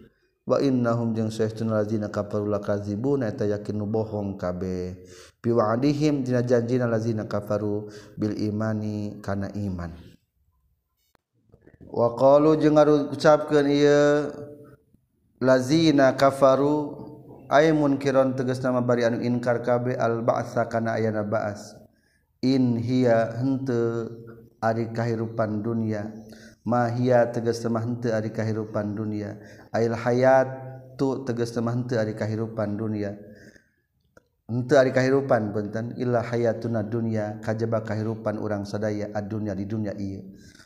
Wa 0.45 0.61
innahum 0.61 1.17
jeung 1.17 1.33
saestuna 1.33 1.81
lazina 1.81 2.05
kafaru 2.13 2.45
lakazibun 2.45 3.25
eta 3.25 3.49
yakin 3.49 3.81
nu 3.81 3.89
bohong 3.89 4.37
kabeh. 4.37 4.93
Biwa'dihim 5.41 6.21
dina 6.21 6.45
janjina 6.45 6.85
lazina 6.85 7.25
kafaru 7.25 7.89
bil 8.13 8.37
imani 8.37 9.17
kana 9.25 9.49
iman. 9.57 9.97
Wa 11.89 12.13
qalu 12.13 12.61
jeung 12.61 12.77
ngucapkeun 12.77 13.73
ieu 13.73 14.29
lazina 15.41 16.13
kafaru 16.13 16.93
ay 17.49 17.73
munkiron 17.73 18.37
tegas 18.37 18.61
nama 18.61 18.85
bari 18.85 19.01
anu 19.01 19.25
inkar 19.25 19.65
kabeh 19.65 19.97
al 19.97 20.21
ba'sa 20.21 20.69
kana 20.69 20.93
ayana 21.01 21.25
ba'as. 21.25 21.73
inhia 22.45 23.33
hente 23.41 24.13
ari 24.61 24.93
kahirupan 24.93 25.65
dunia. 25.65 26.13
Mahia 26.65 27.29
tegas 27.33 27.61
temah 27.61 27.81
hente 27.81 28.13
ari 28.13 28.29
kahirupan 28.29 28.93
dunia. 28.93 29.37
Ail 29.73 29.97
hayat 29.97 30.47
tu 30.97 31.25
tegas 31.25 31.53
temah 31.53 31.73
hente 31.73 31.97
ari 31.97 32.13
kahirupan 32.13 32.77
dunia. 32.77 33.17
Hente 34.45 34.77
ari 34.77 34.93
kahirupan 34.93 35.49
benten 35.49 35.97
illa 35.97 36.21
hayatuna 36.21 36.85
dunia 36.85 37.41
kajaba 37.41 37.81
kahirupan 37.81 38.37
urang 38.37 38.61
sadaya 38.61 39.09
ad 39.09 39.25
dunia 39.25 39.57
di 39.57 39.65
dunia 39.65 39.97
ieu. 39.97 40.21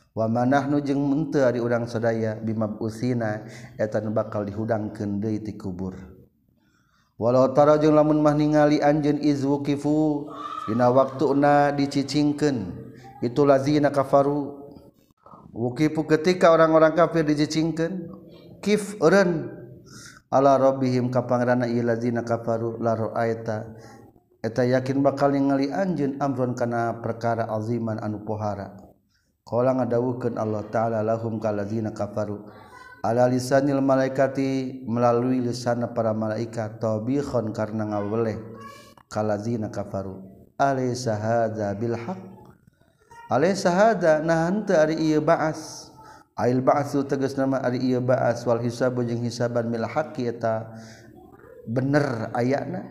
Wa 0.09 0.27
manahnu 0.27 0.83
jeung 0.83 0.99
henteu 1.15 1.47
ari 1.47 1.61
urang 1.63 1.87
sadaya 1.87 2.35
bimab 2.35 2.81
usina 2.83 3.45
eta 3.79 4.01
bakal 4.09 4.43
dihudangkeun 4.43 5.21
deui 5.21 5.39
ti 5.39 5.55
kubur. 5.55 6.08
walau 7.19 7.51
tara 7.51 7.75
jeung 7.75 7.93
lamun 7.93 8.23
mah 8.23 8.33
ningali 8.33 8.79
anjeun 8.79 9.19
izwukifu 9.19 10.31
dina 10.71 10.87
waktuna 10.87 11.75
dicicingkeun 11.75 12.57
itu 13.19 13.41
lazina 13.43 13.91
kafaru. 13.91 14.55
Wukifu 15.49 16.07
ketika 16.07 16.55
orang-orang 16.55 16.95
kafir 16.95 17.27
dicicingkeun 17.27 18.07
kif 18.63 18.95
eureun. 19.03 19.59
Ala 20.29 20.61
rabbihim 20.61 21.09
ka 21.09 21.25
pangarana 21.25 21.65
ieu 21.65 21.81
lazina 21.81 22.21
kafaru 22.21 22.77
la 22.77 22.93
ra'aita 22.93 23.65
eta 24.45 24.61
yakin 24.61 25.01
bakal 25.01 25.33
ningali 25.33 25.73
anjeun 25.73 26.21
amron 26.21 26.53
kana 26.53 27.01
perkara 27.01 27.49
aziman 27.49 27.97
anu 27.97 28.21
pohara. 28.21 28.77
Qala 29.41 29.73
ngadawuhkeun 29.73 30.37
Allah 30.37 30.61
taala 30.69 31.01
lahum 31.01 31.41
kalazina 31.41 31.89
kafaru. 31.89 32.45
ala 32.99 33.27
lisanil 33.31 33.79
malaikati 33.79 34.83
melalui 34.83 35.39
lisana 35.39 35.91
para 35.95 36.11
malaikat 36.11 36.83
tabihon 36.83 37.55
karena 37.55 37.87
ngaweleh 37.95 38.39
kalazina 39.07 39.71
kafaru. 39.71 40.21
Alaysa 40.59 41.15
hadza 41.15 41.71
bil 41.79 41.95
haqq 41.95 42.29
alaysa 43.29 43.69
hadza? 43.71 44.19
Nah 44.19 44.49
henteu 44.49 44.75
ari 44.75 44.97
ieu 44.99 45.21
ba'as. 45.21 45.93
Ail 46.35 46.59
ba'su 46.63 47.05
tegas 47.05 47.37
nama 47.37 47.61
ari 47.63 47.79
ieu 47.79 48.01
ba'as. 48.01 48.43
Wal 48.43 48.59
hisabu 48.59 49.05
jeung 49.05 49.23
hisaban 49.23 49.69
mil 49.69 49.85
haqqi 49.85 50.27
eta 50.27 50.75
bener 51.69 52.33
ayana. 52.35 52.83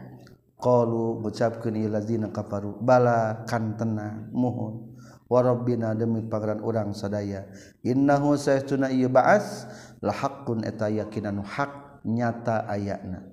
Qalu 0.58 1.20
ngucapkeun 1.22 1.76
ieu 1.76 1.90
lazina 1.90 2.30
kafaru. 2.32 2.78
Bala 2.80 3.44
kantena 3.44 4.30
muhun. 4.32 4.96
Warabbina 5.28 5.92
demi 5.92 6.24
pangeran 6.24 6.64
urang 6.64 6.96
sadaya. 6.96 7.44
Innahu 7.84 8.32
saytuna 8.38 8.88
ieu 8.88 9.12
ba'as. 9.12 9.68
lahakun 10.04 10.64
eta 10.64 10.90
yakinan 10.90 11.42
hak 11.42 12.02
nyata 12.06 12.66
ayatna 12.70 13.26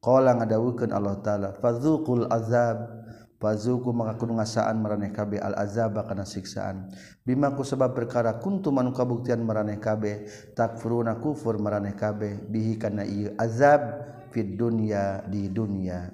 qala 0.00 0.36
ngadawukeun 0.38 0.94
Allah 0.94 1.18
taala 1.20 1.48
fadzuqul 1.58 2.30
azab. 2.30 3.06
Pazuku 3.36 3.92
maka 3.92 4.16
kudu 4.16 4.32
ngasaan 4.32 4.80
maraneh 4.80 5.12
kabeh 5.12 5.36
al 5.36 5.52
azaba 5.60 6.08
kana 6.08 6.24
siksaan. 6.24 6.88
Bimaku 7.20 7.68
sebab 7.68 7.92
perkara 7.92 8.40
kuntu 8.40 8.72
anu 8.72 8.96
kabuktian 8.96 9.44
maraneh 9.44 9.76
kabeh 9.76 10.24
takfuruna 10.56 11.20
kufur 11.20 11.60
maraneh 11.60 11.92
kabeh 11.92 12.48
bihi 12.48 12.80
kana 12.80 13.04
ieu 13.04 13.36
azab 13.36 14.08
fid 14.32 14.56
dunya 14.56 15.20
di 15.28 15.52
dunya. 15.52 16.08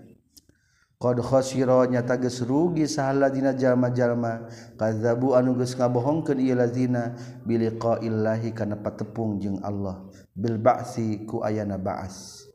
Qad 1.03 1.18
khasira 1.18 1.82
nyata 1.90 2.14
geus 2.22 2.46
rugi 2.46 2.86
sahaladina 2.86 3.50
jalma-jalma. 3.59 4.46
Kadzabu 4.78 5.34
anu 5.34 5.59
geus 5.59 5.74
ngabohongkeun 5.74 6.38
ieu 6.38 6.55
lazina 6.55 7.18
biliqaillahi 7.42 8.55
kana 8.55 8.78
patepung 8.78 9.42
jeung 9.42 9.59
Allah. 9.66 10.07
Bil 10.30 10.62
ba'si 10.62 11.26
ku 11.26 11.42
ayana 11.42 11.74
ba'as. 11.74 12.46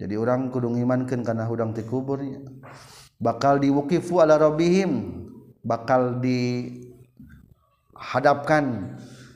Jadi 0.00 0.16
orang 0.16 0.48
kudu 0.48 0.72
ngimankeun 0.72 1.20
kana 1.20 1.44
hudang 1.44 1.76
ti 1.76 1.84
kuburnya 1.84 2.40
bakal 3.20 3.60
diwukifu 3.60 4.24
ala 4.24 4.40
rabbihim. 4.40 5.20
Bakal 5.62 6.18
dihadapkan 6.18 6.88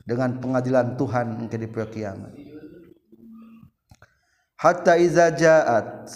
dengan 0.02 0.42
pengadilan 0.42 0.98
Tuhan 0.98 1.46
ke 1.46 1.54
di 1.54 1.70
kiamat. 1.70 2.34
Hatta 4.58 4.98
iza 4.98 5.30
ja'at 5.30 6.10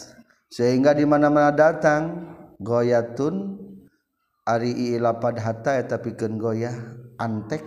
sehingga 0.50 0.92
di 0.92 1.06
mana-mana 1.06 1.54
datang 1.54 2.34
goyatun 2.58 3.70
Ari 4.50 4.98
lapad 4.98 5.38
hatta 5.38 5.78
eta 5.78 6.02
pikeun 6.02 6.34
goyah 6.40 6.74
antek 7.22 7.62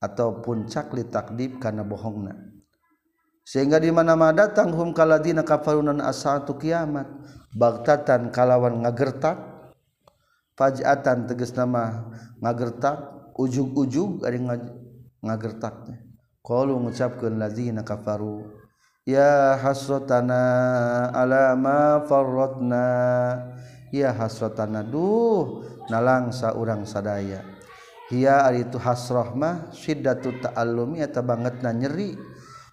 atau 0.00 0.40
puncak 0.40 0.88
li 0.96 1.04
takdib 1.04 1.60
kana 1.60 1.84
bohongna. 1.84 2.32
Sehingga 3.44 3.76
di 3.76 3.92
mana-mana 3.92 4.46
datang 4.46 4.72
hum 4.72 4.96
kaladina 4.96 5.44
kafarunan 5.44 6.00
asatu 6.00 6.56
kiamat 6.56 7.10
bagtatan 7.52 8.32
kalawan 8.32 8.80
ngagertak 8.86 9.36
fajatan 10.56 11.28
tegas 11.28 11.52
nama 11.52 12.08
ngagertak 12.40 13.28
ujug-ujug 13.36 14.24
ari 14.24 14.40
ngagertaknya. 15.20 15.98
Qalu 16.40 16.78
ngucapkeun 16.88 17.36
lazina 17.36 17.84
kafaru 17.84 18.61
ya 19.06 19.58
hasratana 19.58 20.42
ala 21.14 21.54
ma 21.58 22.02
farratna. 22.06 22.86
Ya 23.92 24.08
hasratana 24.08 24.80
duh 24.80 25.68
nalangsa 25.92 26.56
urang 26.56 26.88
sadaya. 26.88 27.44
Hiya 28.08 28.48
ari 28.48 28.64
itu 28.68 28.80
hasrah 28.80 29.36
mah 29.36 29.68
syiddatu 29.72 30.40
ta'allumi 30.40 31.04
eta 31.04 31.20
bangetna 31.20 31.76
nyeri. 31.76 32.16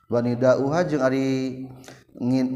Wanidauha 0.08 0.80
jeung 0.88 1.04
ari 1.04 1.28
ngin 2.18 2.48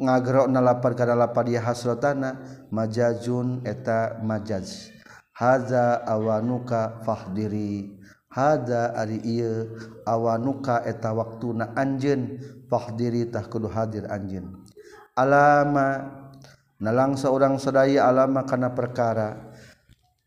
ngagerokna 0.00 0.58
lapar 0.64 0.96
kana 0.96 1.14
lapar 1.14 1.46
ya 1.46 1.60
hasratana 1.60 2.40
majazun 2.72 3.60
eta 3.68 4.18
majaz. 4.24 4.88
Haza 5.36 6.00
awanuka 6.04 7.04
fahdiri 7.04 8.01
hada 8.32 8.96
ari 8.96 9.20
ieu 9.20 9.76
awanuka 10.08 10.80
eta 10.88 11.12
waktuna 11.12 11.76
anjeun 11.76 12.40
fahdiri 12.72 13.28
tah 13.28 13.44
kudu 13.44 13.68
hadir 13.68 14.08
anjeun. 14.08 14.64
Alama 15.12 16.08
nalang 16.80 17.20
seorang 17.20 17.60
sadaya 17.60 18.08
alama 18.08 18.48
kana 18.48 18.72
perkara 18.72 19.52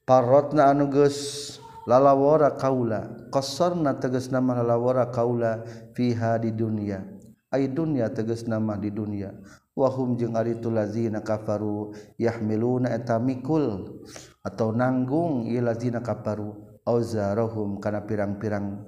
parotna 0.06 0.70
anu 0.70 0.93
geus 0.93 1.58
lalawara 1.89 2.53
kaula 2.53 3.10
qasarna 3.34 3.97
tegas 3.97 4.30
nama 4.30 4.62
lalawara 4.62 5.10
kaula 5.10 5.66
fiha 5.97 6.38
di 6.38 6.53
dunya 6.53 7.01
ai 7.49 7.66
dunya 7.66 8.14
tegas 8.14 8.45
nama 8.45 8.78
di 8.78 8.93
dunya 8.93 9.34
wahum 9.74 10.14
jeung 10.16 10.38
ari 10.38 10.62
tu 10.62 10.70
lazina 10.70 11.26
kafaru 11.26 11.97
yahmiluna 12.22 12.93
eta 12.93 13.18
mikul 13.18 13.99
atau 14.45 14.70
nanggung 14.70 15.49
ieu 15.49 15.66
lazina 15.66 15.99
kafaru. 15.99 16.64
Auzarahum 16.86 17.82
kana 17.82 18.06
pirang-pirang 18.06 18.86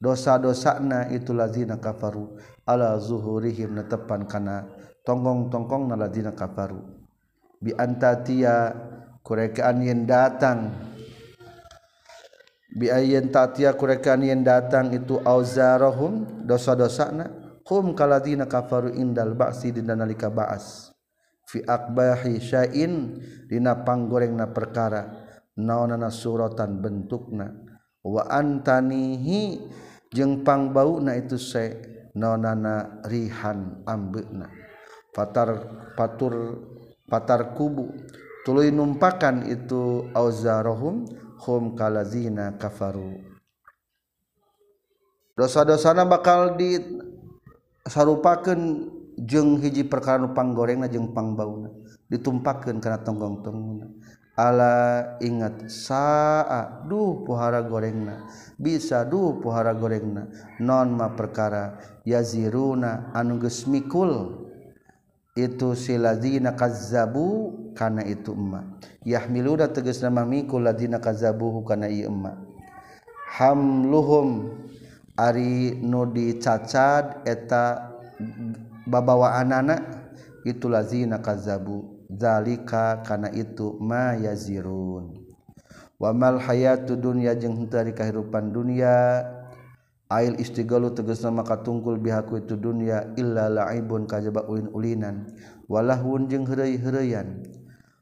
dosa-dosana 0.00 1.12
itu 1.12 1.32
lazina 1.32 1.80
kafaru. 1.80 2.36
Ala 2.68 2.96
zuhurihim 3.00 3.74
netepan 3.74 4.28
kana 4.28 4.68
tonggong-tonggong 5.02 5.90
na 5.90 5.96
lazina 5.96 6.36
kafaru. 6.36 6.80
Bi 7.60 7.74
antatia 7.76 8.72
kurekaan 9.24 9.84
yen 9.84 10.08
datang. 10.08 10.72
Biayen 12.70 13.34
tatia 13.34 13.74
kurekan 13.74 14.22
yang 14.22 14.46
datang 14.46 14.94
itu 14.94 15.18
auzarohum 15.18 16.46
dosa-dosana. 16.46 17.58
Hum 17.66 17.98
kaladina 17.98 18.46
kafaru 18.46 18.94
indal 18.94 19.34
ba'si 19.34 19.74
dina 19.74 19.98
nalika 19.98 20.30
ba'as. 20.30 20.94
Fi 21.50 21.66
akbahi 21.66 22.38
sya'in 22.38 23.18
dina 23.50 23.82
panggorengna 23.82 24.54
perkara 24.54 25.29
naonana 25.60 26.08
suratan 26.08 26.80
bentukna. 26.80 27.52
Wa 28.00 28.24
antanihi 28.32 29.60
jeung 30.08 30.40
pangbauna 30.40 31.14
itu 31.20 31.36
se 31.36 31.76
naonana 32.16 33.04
rihan 33.04 33.84
ambeuna. 33.84 34.48
Fatar 35.12 35.48
patur 35.94 36.34
patar 37.04 37.52
kubu. 37.52 37.92
Tuluy 38.40 38.72
numpakan 38.72 39.44
itu 39.52 40.08
auzarohum 40.16 41.04
hum 41.44 41.76
kalazina 41.76 42.56
kafaru. 42.56 43.20
Dosa-dosana 45.36 46.08
bakal 46.08 46.56
di 46.56 46.80
sarupakeun 47.84 48.88
jeung 49.20 49.60
hiji 49.60 49.84
perkara 49.84 50.24
nu 50.24 50.32
panggorengna 50.32 50.88
jeung 50.88 51.12
pangbauna. 51.12 51.68
Ditumpakeun 52.08 52.80
kana 52.80 53.04
tonggong-tonggongna. 53.04 53.86
ala 54.40 54.74
ingat 55.20 55.68
saa 55.68 56.80
duh 56.88 57.20
pohara 57.28 57.60
gorengna 57.60 58.24
bisa 58.60 59.08
duh 59.08 59.40
pohara 59.40 59.72
gorengna. 59.72 60.28
Nonma 60.60 61.16
perkara 61.16 61.80
yaziruna 62.04 63.12
anu 63.16 63.40
geus 63.40 63.64
mikul 63.64 64.44
itu 65.32 65.72
silazina 65.72 66.52
kazzabu 66.52 67.52
kana 67.72 68.04
itu 68.04 68.36
emma. 68.36 68.76
Yahmiluna 69.08 69.72
tegas 69.72 70.04
nama 70.04 70.28
mikul 70.28 70.60
ladina 70.60 71.00
kazzabuhu 71.00 71.64
kana 71.64 71.88
ieu 71.88 72.12
emma. 72.12 72.36
Hamluhum 73.40 74.52
ari 75.16 75.80
nu 75.80 76.04
dicacad 76.04 77.24
eta 77.24 77.96
babawa 78.84 79.40
anana 79.40 79.80
itu 80.44 80.68
lazina 80.68 81.24
kazzabu. 81.24 81.89
zalika 82.10 83.06
kana 83.06 83.30
itu 83.30 83.78
ma 83.78 84.18
yazirun. 84.18 85.14
Wamal 86.00 86.40
hayatu 86.40 86.96
dunya 86.96 87.36
jeung 87.36 87.60
henteu 87.60 87.76
ari 87.76 87.92
kahirupan 87.92 88.56
dunya 88.56 89.20
ail 90.08 90.32
istigalu 90.40 90.96
tegasna 90.96 91.28
maka 91.28 91.60
tungkul 91.60 92.00
bihaku 92.00 92.40
itu 92.40 92.56
dunya 92.56 93.12
illa 93.20 93.52
laibun 93.52 94.08
kajaba 94.08 94.48
ulin-ulinan. 94.48 95.28
Walahun 95.68 96.26
jeung 96.26 96.48
heureuy-heureuyan 96.48 97.46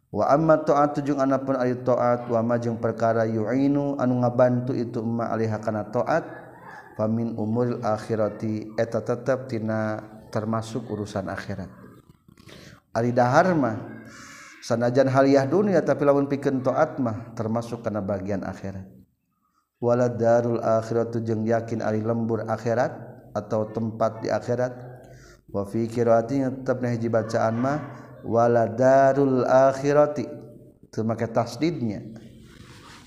wa 0.09 0.25
amma 0.31 0.57
ta'atu 0.57 1.05
jeung 1.05 1.21
anapun 1.21 1.53
ari 1.59 1.77
ta'at 1.85 2.33
wa 2.33 2.41
ma 2.41 2.57
jeung 2.57 2.81
perkara 2.81 3.29
yu'inu 3.29 4.01
anu 4.01 4.25
ngabantu 4.25 4.73
itu 4.73 5.05
ma 5.05 5.29
alaiha 5.29 5.61
kana 5.61 5.85
ta'at 5.85 6.25
famin 6.97 7.37
umuril 7.37 7.85
akhirati 7.85 8.73
eta 8.81 9.05
tetep 9.05 9.53
tina 9.53 10.01
termasuk 10.33 10.89
urusan 10.89 11.29
akhirat. 11.29 11.69
Ari 12.95 13.13
dahar 13.13 13.53
mah 13.53 13.98
sanajan 14.63 15.07
haliah 15.11 15.47
dunia 15.47 15.83
tapi 15.83 16.03
lawan 16.03 16.27
pikeun 16.27 16.63
taat 16.63 16.99
mah 16.99 17.35
termasuk 17.35 17.85
kana 17.85 18.03
bagian 18.03 18.43
akhirat. 18.43 18.87
Wala 19.79 20.11
darul 20.11 20.59
akhiratu 20.59 21.23
jeung 21.23 21.47
yakin 21.47 21.85
ari 21.87 22.03
lembur 22.03 22.43
akhirat 22.51 22.91
atau 23.31 23.71
tempat 23.71 24.27
di 24.27 24.29
akhirat. 24.33 24.75
Wa 25.49 25.63
fi 25.63 25.87
qiraati 25.87 26.43
tetep 26.43 26.79
hiji 26.83 27.07
bacaan 27.07 27.55
mah 27.57 27.79
wala 28.27 28.67
darul 28.67 29.47
akhirati. 29.47 30.27
Teu 30.91 31.07
make 31.07 31.31
tasdidnya. 31.31 32.03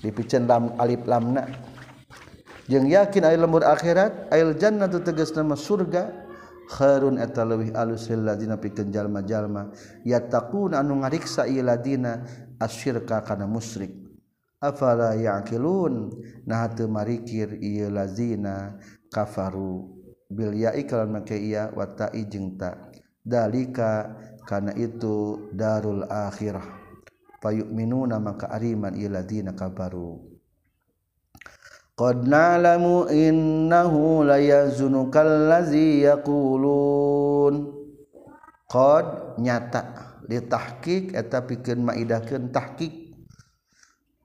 Dipicen 0.00 0.48
lam 0.48 0.74
alif 0.80 1.04
lamna 1.04 1.46
jeung 2.66 2.88
yakin 2.88 3.22
ari 3.28 3.36
lembur 3.36 3.62
akhirat 3.66 4.32
ail 4.32 4.56
jannatu 4.56 5.04
tegasna 5.04 5.44
surga. 5.52 6.21
khairun 6.72 7.20
eta 7.20 7.44
leuwih 7.44 7.76
alus 7.76 8.08
lil 8.08 8.24
ladina 8.24 8.56
pikeun 8.56 8.88
jalma-jalma 8.88 9.68
yattaquna 10.08 10.80
anu 10.80 11.04
ngariksa 11.04 11.44
ieu 11.44 11.60
ladina 11.60 12.24
asyirka 12.56 13.20
kana 13.20 13.44
musyrik. 13.44 13.92
Afala 14.62 15.18
yaqilun? 15.18 16.14
Nah 16.48 16.70
teu 16.72 16.88
marikir 16.88 17.60
ieu 17.60 17.92
lazina 17.92 18.80
kafaru. 19.12 20.00
Bil 20.32 20.56
ya'i 20.56 20.88
kalan 20.88 21.20
make 21.20 21.36
iya 21.36 21.68
wa 21.76 21.84
ta'i 21.84 22.24
jeung 22.24 22.56
ta. 22.56 22.88
Dalika 23.20 24.16
kana 24.48 24.72
itu 24.78 25.50
darul 25.52 26.08
akhirah. 26.08 26.64
Fayu'minuna 27.42 28.16
maka 28.22 28.48
ariman 28.48 28.96
ieu 28.96 29.12
ladina 29.12 29.52
kafaru. 29.52 30.31
Qad 31.92 32.24
na'lamu 32.24 33.06
innahu 33.12 34.24
la 34.24 34.40
yazunukal 34.40 35.52
ladzi 35.52 36.08
yaqulun. 36.08 37.68
Qad 38.64 39.36
nyata 39.36 39.82
ditahqiq 40.24 41.12
eta 41.12 41.44
pikeun 41.44 41.84
maidahkeun 41.84 42.48
tahqiq. 42.48 43.12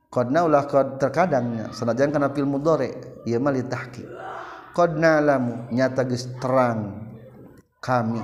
Qadna 0.08 0.48
ulah 0.48 0.64
qad 0.64 1.04
terkadangnya 1.04 1.76
sanajan 1.76 2.16
kana 2.16 2.32
fil 2.32 2.48
mudhari 2.48 2.96
ieu 3.28 3.44
mah 3.44 3.52
litahqiq. 3.52 4.08
Qad 4.72 4.96
na'lamu 4.96 5.68
nyata 5.74 6.08
geus 6.08 6.32
terang 6.40 7.04
kami 7.84 8.24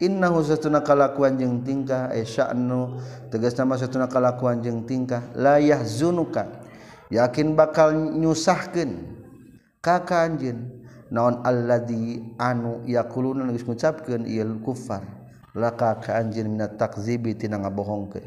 innahu 0.00 0.44
satuna 0.44 0.84
kalakuan 0.84 1.40
jeung 1.40 1.64
tingkah 1.64 2.12
ay 2.12 2.28
sya'nu 2.28 3.00
tegas 3.32 3.56
nama 3.56 3.80
satuna 3.80 4.08
kalakuan 4.08 4.60
jeung 4.60 4.84
tingkah 4.84 5.32
la 5.36 5.56
yahzunuka 5.56 6.65
yakin 7.10 7.54
bakal 7.58 7.94
nyusahkan 7.94 9.16
Ka 9.86 10.02
anjeun 10.02 10.82
naon 11.14 11.46
aladi 11.46 12.18
anu 12.42 12.82
yakulun 12.90 13.46
nulis 13.46 13.62
gucapkan 13.62 14.26
il 14.26 14.58
kufar. 14.66 15.06
Laka 15.54 16.02
ka 16.02 16.18
anjin 16.18 16.50
minat 16.50 16.74
takzibi 16.74 17.38
tina 17.38 17.62
ngabohongkeun. 17.62 18.26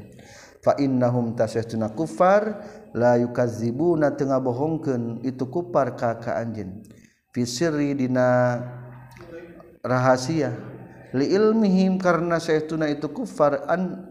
Fa 0.64 0.80
innahum 0.80 1.36
tasyatuna 1.36 1.92
kufar 1.92 2.64
la 2.96 3.20
yukazibuna 3.20 4.16
teu 4.16 4.32
ngabohongkeun 4.32 5.28
itu 5.28 5.44
kufar 5.52 6.00
ka 6.00 6.16
ka 6.24 6.40
anjin 6.40 6.80
fi 7.36 7.44
sirri 7.44 7.94
dina 7.94 8.60
rahasia 9.84 10.56
li 11.14 11.30
ilmihim 11.32 12.02
karna 12.02 12.42
saytuna 12.42 12.90
itu 12.90 13.08
kufar 13.12 13.68
an 13.70 14.09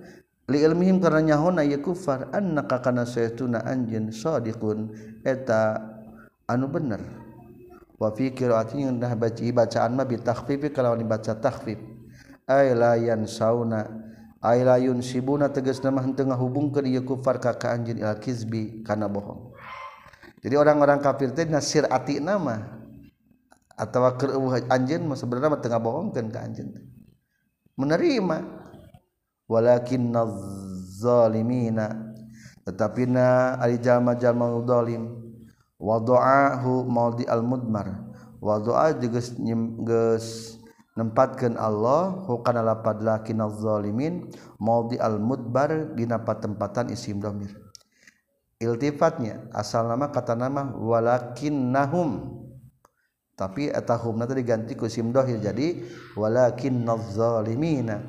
ilmihim 0.57 0.97
karena 0.97 1.37
nyahona 1.37 1.61
ya 1.61 1.77
kufar 1.77 2.33
annaka 2.33 2.81
kana 2.81 3.05
saytuna 3.05 3.61
anjeun 3.69 4.09
sadiqun. 4.09 4.97
Eta 5.21 5.77
anu 6.49 6.73
bener. 6.73 7.05
Wa 8.01 8.09
fi 8.17 8.33
qiraati 8.33 8.81
dah 8.97 9.13
baca 9.13 9.45
bacaan 9.53 9.93
mah 9.93 10.09
bi 10.09 10.17
takhfif 10.17 10.73
kalau 10.73 10.97
dibaca 10.97 11.37
takhfif. 11.37 11.77
Ay 12.49 12.73
la 12.73 12.97
yansauna 12.97 13.85
ay 14.41 14.65
la 14.65 14.81
yunsibuna 14.81 15.53
tegasna 15.53 15.93
mah 15.93 16.01
henteu 16.01 16.25
ngahubungkeun 16.25 16.89
ieu 16.89 17.05
kufar 17.05 17.37
ka 17.37 17.53
ka 17.61 17.77
anjeun 17.77 18.01
al 18.01 18.17
kizbi 18.17 18.81
kana 18.81 19.05
bohong. 19.05 19.53
Jadi 20.41 20.55
orang-orang 20.57 21.03
kafir 21.05 21.35
teh 21.37 21.45
nasir 21.45 21.85
ati 21.91 22.25
nama 22.25 22.79
atau 23.77 24.01
keur 24.17 24.33
anjeun 24.73 25.05
mah 25.05 25.19
sebenarnya 25.19 25.53
mah 25.53 25.61
teu 25.61 25.69
ngabohongkeun 25.69 26.27
ka 26.33 26.41
anjeun 26.41 26.73
menerima. 27.77 28.58
Walakin 29.49 30.13
zalimina. 31.01 32.15
Tetapi 32.69 33.09
na 33.09 33.57
ali 33.57 33.81
jalma 33.81 34.13
jalma 34.13 34.53
zalim 34.69 35.09
wa 35.81 35.97
du'ahu 35.97 36.85
maudi 36.85 37.25
al 37.25 37.41
mudmar 37.41 38.13
wa 38.45 38.61
du'a 38.61 38.93
geus 38.93 39.33
geus 39.89 40.61
nempatkeun 40.95 41.57
Allah. 41.57 42.29
Hukana 42.29 42.61
lapad 42.61 43.01
lakin 43.01 43.41
zalimin. 43.57 44.29
Maudi 44.61 45.01
al 45.01 45.17
mudbar 45.17 45.97
dina 45.97 46.21
tempatan 46.21 46.93
isim 46.93 47.19
domir. 47.25 47.57
Iltifatnya 48.59 49.49
asal 49.55 49.89
nama 49.89 50.11
kata 50.11 50.35
nama 50.35 50.75
walakin 50.77 51.71
nahum 51.73 52.39
tapi 53.39 53.71
etahum 53.71 54.19
nanti 54.19 54.35
diganti 54.35 54.75
ku 54.75 54.91
sim 54.91 55.15
dohir. 55.15 55.39
Jadi 55.39 55.87
walakin 56.19 56.83
nazalimina 56.83 58.03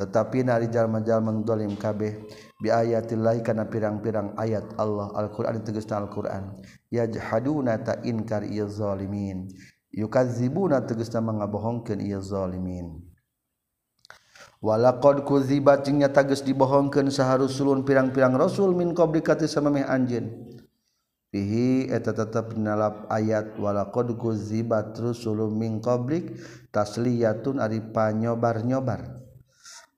tetapi 0.00 0.48
narijal-majal 0.48 1.20
mengdolim 1.20 1.76
kabeh 1.76 2.24
biayatillahi 2.64 3.44
karena 3.44 3.68
pirang-pirang 3.68 4.32
ayat 4.40 4.64
Allah 4.80 5.12
Al-Quran 5.12 5.60
tegesna 5.60 6.00
Al-Quran. 6.00 6.56
Yajhaduna 6.88 7.76
ta 7.84 8.00
inkar 8.00 8.48
iya 8.48 8.64
zalimin. 8.64 9.52
Yukazibuna 9.92 10.80
tegesna 10.88 11.20
mengabohongkan 11.20 12.00
iya 12.00 12.16
zalimin. 12.24 13.04
Walaqad 14.64 15.28
kuzibat 15.28 15.84
jeung 15.84 16.00
nyata 16.00 16.24
geus 16.24 16.40
dibohongkeun 16.40 17.12
saharusulun 17.12 17.84
pirang-pirang 17.84 18.32
rasul 18.36 18.72
min 18.72 18.96
qabli 18.96 19.20
kati 19.20 19.48
samameh 19.48 19.84
anjeun 19.84 20.50
fihi 21.30 21.86
eta 21.88 22.10
tetep 22.10 22.58
nalap 22.58 23.06
ayat 23.08 23.54
walaqad 23.56 24.12
kuzibat 24.18 24.98
rusulun 24.98 25.54
min 25.54 25.78
qablik 25.80 26.40
tasliyatun 26.74 27.60
ari 27.62 27.80
panyobar-nyobar. 27.80 29.19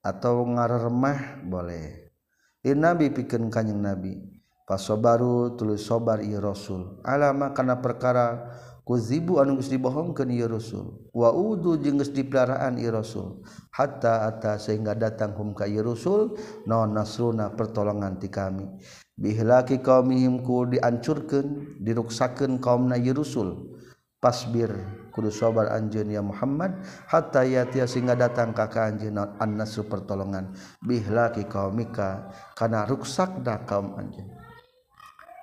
atau 0.02 0.42
ngaremah 0.44 1.46
boleh. 1.46 2.14
Di 2.62 2.74
nabi 2.74 3.10
pikan 3.10 3.50
kanyeng 3.50 3.82
nabi 3.82 4.32
pasobaru 4.66 5.58
tulis 5.58 5.82
sobar 5.82 6.22
iya 6.22 6.38
rasul. 6.38 7.02
Alama 7.02 7.50
karena 7.54 7.78
perkara 7.82 8.50
kuzibu 8.86 9.38
anu 9.38 9.58
geus 9.58 9.70
dibohongkeun 9.70 10.30
ieu 10.30 10.48
rasul. 10.50 11.10
Wa 11.14 11.34
udu 11.34 11.78
jeung 11.78 11.98
geus 11.98 12.14
dipelaraan 12.14 12.78
ieu 12.78 12.94
rasul. 12.94 13.42
Hatta 13.74 14.26
ata 14.26 14.58
sehingga 14.58 14.94
datang 14.94 15.34
hum 15.36 15.54
ka 15.54 15.66
ieu 15.66 15.82
rasul 15.82 16.38
non 16.66 16.94
nasruna 16.94 17.54
pertolongan 17.54 18.18
ti 18.18 18.30
kami. 18.30 18.66
Bihlaki 19.12 19.84
qaumihim 19.84 20.40
ku 20.40 20.64
diruksakan 20.66 21.78
diruksakeun 21.82 22.52
kaumna 22.62 22.96
ieu 22.96 23.12
rasul. 23.12 23.76
Pasbir 24.22 24.70
kudu 25.10 25.34
sobar 25.34 25.74
Anj 25.74 26.06
ya 26.06 26.22
Muhammad 26.22 26.78
hatta 27.10 27.42
ya 27.42 27.66
sehingga 27.66 28.14
datang 28.14 28.54
kakak 28.54 28.94
anj 28.94 29.10
ansu 29.42 29.84
pertolongan. 29.90 30.54
Bilaki 30.78 31.50
kaumika 31.50 32.30
karena 32.54 32.86
ruksakda 32.86 33.66
kaum 33.66 33.98
anj 33.98 34.22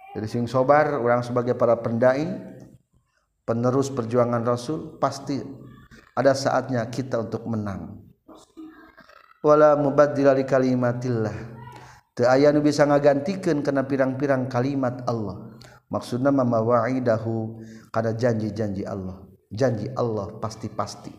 jadi 0.09 0.25
sing 0.25 0.49
sobar 0.49 0.97
orang 0.97 1.21
sebagai 1.21 1.53
para 1.53 1.77
pendai 1.77 2.25
penerus 3.45 3.93
perjuangan 3.93 4.41
rasul 4.41 4.97
pasti 4.97 5.37
ada 6.17 6.33
saatnya 6.33 6.81
kita 6.89 7.21
untuk 7.21 7.45
menangwala 7.45 8.01
mubad 9.77 10.17
di 10.17 10.25
kalimatillah. 10.43 11.61
Aya 12.19 12.51
nu 12.51 12.59
bisa 12.59 12.83
ngagantikan 12.83 13.63
kena 13.63 13.87
pirang-pirang 13.87 14.51
kalimat 14.51 15.07
Allah 15.07 15.48
maksudna 15.89 16.31
mamawa'idahu 16.31 17.59
kada 17.91 18.13
janji-janji 18.15 18.85
Allah. 18.85 19.25
Janji 19.49 19.89
Allah 19.97 20.37
pasti-pasti. 20.37 21.11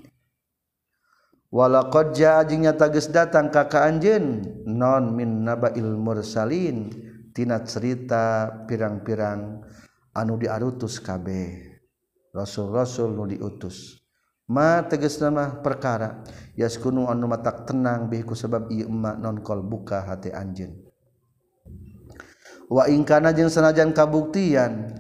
Walaqad 1.51 2.15
jaa 2.15 2.47
jeung 2.47 2.63
nyata 2.63 2.87
datang 3.11 3.51
ka 3.51 3.67
ka 3.67 3.83
anjeun 3.83 4.47
non 4.71 5.11
min 5.19 5.43
nabail 5.43 5.99
mursalin. 5.99 7.11
Tina 7.31 7.63
cerita 7.63 8.51
pirang-pirang 8.67 9.63
anu 10.15 10.35
diarutus 10.39 10.99
kabeh. 10.99 11.79
Rasul-rasul 12.35 13.15
nu 13.15 13.27
diutus. 13.27 14.03
Ma 14.51 14.83
tegas 14.83 15.19
nama 15.23 15.63
perkara. 15.63 16.23
Yaskunu 16.59 17.07
anu 17.07 17.31
matak 17.31 17.67
tenang 17.71 18.11
bihku 18.11 18.35
sebab 18.35 18.71
ieu 18.71 18.91
emak 18.91 19.19
non 19.19 19.43
kol 19.43 19.63
buka 19.63 20.07
hati 20.07 20.35
anjeun. 20.35 20.80
waingkana 22.71 23.35
jeung 23.35 23.51
sanajan 23.51 23.91
kabuktian 23.91 24.95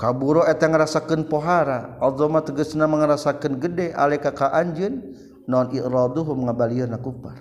kaburo 0.00 0.48
eta 0.48 0.66
ngarasakeun 0.66 1.28
pohara 1.28 2.00
azama 2.00 2.40
tegasna 2.40 2.88
ngarasakeun 2.88 3.60
gede 3.60 3.92
alika 3.92 4.32
ka 4.32 4.48
anjeun 4.56 5.14
non 5.44 5.68
iraduhum 5.70 6.48
ngabalieuna 6.48 6.96
kufar 6.98 7.36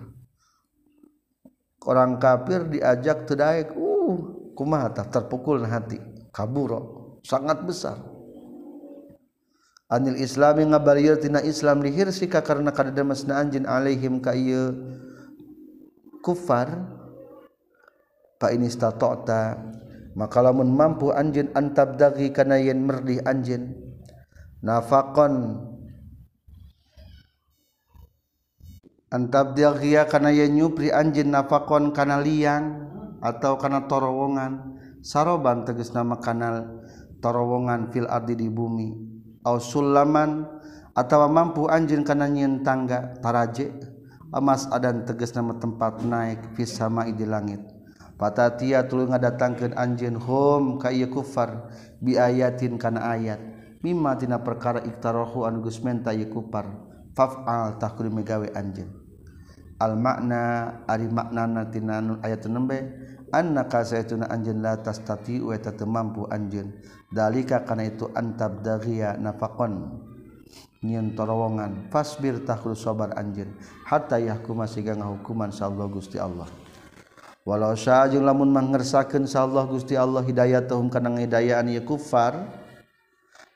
orang 1.87 2.19
kafir 2.19 2.67
diajak 2.67 3.25
tedaik 3.25 3.73
uh 3.73 4.41
kumaha 4.61 4.93
terpukul 4.93 5.65
hati? 5.65 5.97
Kaburo 6.29 7.19
sangat 7.25 7.65
besar. 7.65 7.97
Anil 9.91 10.15
islami 10.23 10.63
ngabalieur 10.63 11.19
tina 11.19 11.43
islam 11.43 11.83
lihir 11.83 12.07
sika 12.15 12.39
karena 12.39 12.71
kadademasna 12.71 13.35
anjeun 13.43 13.67
alaihim 13.67 14.23
ka 14.23 14.31
kufar 16.23 16.71
fa 18.41 18.49
in 18.49 18.65
istata'ta 18.65 19.61
maka 20.17 20.41
lamun 20.41 20.73
mampu 20.73 21.13
anjeun 21.13 21.53
antabdagi 21.53 22.33
kana 22.33 22.57
yen 22.57 22.81
merdi 22.81 23.21
anjeun 23.21 23.69
nafaqan 24.65 25.61
antabdagi 29.13 29.93
kana 30.09 30.33
yen 30.33 30.57
nyupri 30.57 30.89
anjeun 30.89 31.29
nafaqan 31.29 31.93
kana 31.93 32.17
liang 32.17 32.89
atau 33.21 33.61
kana 33.61 33.85
torowongan 33.85 34.81
saroban 35.05 35.61
tegasna 35.61 36.01
kanal 36.17 36.81
torowongan 37.21 37.93
fil 37.93 38.09
ardi 38.09 38.33
di 38.33 38.49
bumi 38.49 38.89
au 39.45 39.61
sulaman 39.61 40.49
atau 40.97 41.29
mampu 41.29 41.69
anjeun 41.69 42.03
kana 42.03 42.25
nyen 42.25 42.65
tangga 42.65 43.15
taraje 43.21 43.71
emas 44.35 44.67
adan 44.71 45.07
tegas 45.07 45.31
nama 45.35 45.55
tempat 45.55 46.03
naik 46.03 46.55
fis 46.55 46.75
sama 46.75 47.07
di 47.07 47.23
langit. 47.27 47.59
Patatia 48.21 48.85
tuluy 48.85 49.09
ngadatangkeun 49.09 49.73
anjeun 49.73 50.21
hum 50.21 50.77
ka 50.77 50.93
ieu 50.93 51.09
kufar 51.09 51.73
biayatin 52.05 52.77
kana 52.77 53.17
ayat. 53.17 53.41
Mimma 53.81 54.13
tina 54.13 54.45
perkara 54.45 54.77
iktarahu 54.85 55.41
anu 55.49 55.65
geus 55.65 55.81
menta 55.81 56.13
ieu 56.13 56.29
kufar. 56.29 56.69
Faf'al 57.17 57.81
tah 57.81 57.97
megawe 57.97 58.45
anjeun. 58.53 58.93
Al 59.81 59.97
makna 59.97 60.41
ari 60.85 61.09
maknana 61.09 61.73
tina 61.73 61.97
anu 61.97 62.21
ayat 62.21 62.45
nembe 62.45 62.93
annaka 63.33 63.81
saytuna 63.81 64.29
anjeun 64.29 64.61
la 64.61 64.77
tastati 64.77 65.41
wa 65.41 65.57
ta 65.57 65.73
mampu 65.81 66.29
anjeun. 66.29 66.77
Dalika 67.09 67.65
kana 67.65 67.89
itu 67.89 68.05
antab 68.13 68.61
daghiya 68.61 69.17
nafaqon 69.17 69.97
nyen 70.85 71.17
torowongan 71.17 71.89
fasbir 71.89 72.45
tah 72.45 72.61
sabar 72.77 73.17
anjeun 73.17 73.49
hatta 73.89 74.21
yahkuma 74.21 74.69
masih 74.69 74.85
ngahukuman 74.85 75.49
hukuman. 75.49 75.89
gusti 75.89 76.21
Allah. 76.21 76.60
walau 77.47 77.73
syajung 77.73 78.25
lamun 78.25 78.49
mangersakeun 78.53 79.25
sa 79.25 79.45
Allah 79.45 79.65
Gusti 79.65 79.97
Allah 79.97 80.21
hidayatuhum 80.21 80.93
kana 80.93 81.09
ngidayaan 81.13 81.73
ye 81.73 81.81
kufar 81.81 82.37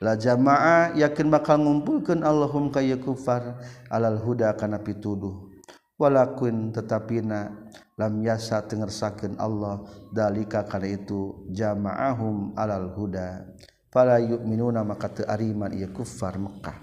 la 0.01 0.17
jamaah 0.17 0.93
yakin 0.97 1.29
bakal 1.29 1.61
ngumpulkeun 1.61 2.25
Allahum 2.25 2.73
ka 2.73 2.81
ye 2.81 2.97
kufar 2.97 3.61
alal 3.89 4.19
huda 4.19 4.53
kana 4.57 4.81
pituduh. 4.81 5.53
Walakun 5.95 6.75
tetapina 6.75 7.55
lam 7.95 8.19
yasa 8.19 8.59
tengersakeun 8.67 9.39
Allah 9.39 9.79
dalika 10.11 10.67
kana 10.67 10.91
itu 10.91 11.47
jamaahum 11.55 12.51
alal 12.59 12.91
huda. 12.91 13.47
Fala 13.87 14.19
yu'minuna 14.19 14.83
maka 14.83 15.07
teu 15.07 15.23
ariman 15.23 15.71
ieu 15.71 15.87
kufar 15.95 16.35
Mekah 16.35 16.75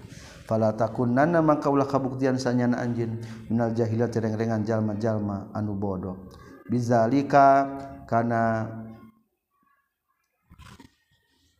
fala 0.43 0.75
takunanna 0.75 1.39
maka 1.39 1.71
ulah 1.71 1.87
kabuktian 1.87 2.35
sanyana 2.35 2.83
anjeun 2.83 3.21
minal 3.47 3.71
jahilat 3.71 4.11
reng-rengan 4.11 4.67
jalma-jalma 4.67 5.49
anu 5.55 5.73
bodoh. 5.73 6.42
bizalika 6.67 7.67
karena 8.07 8.67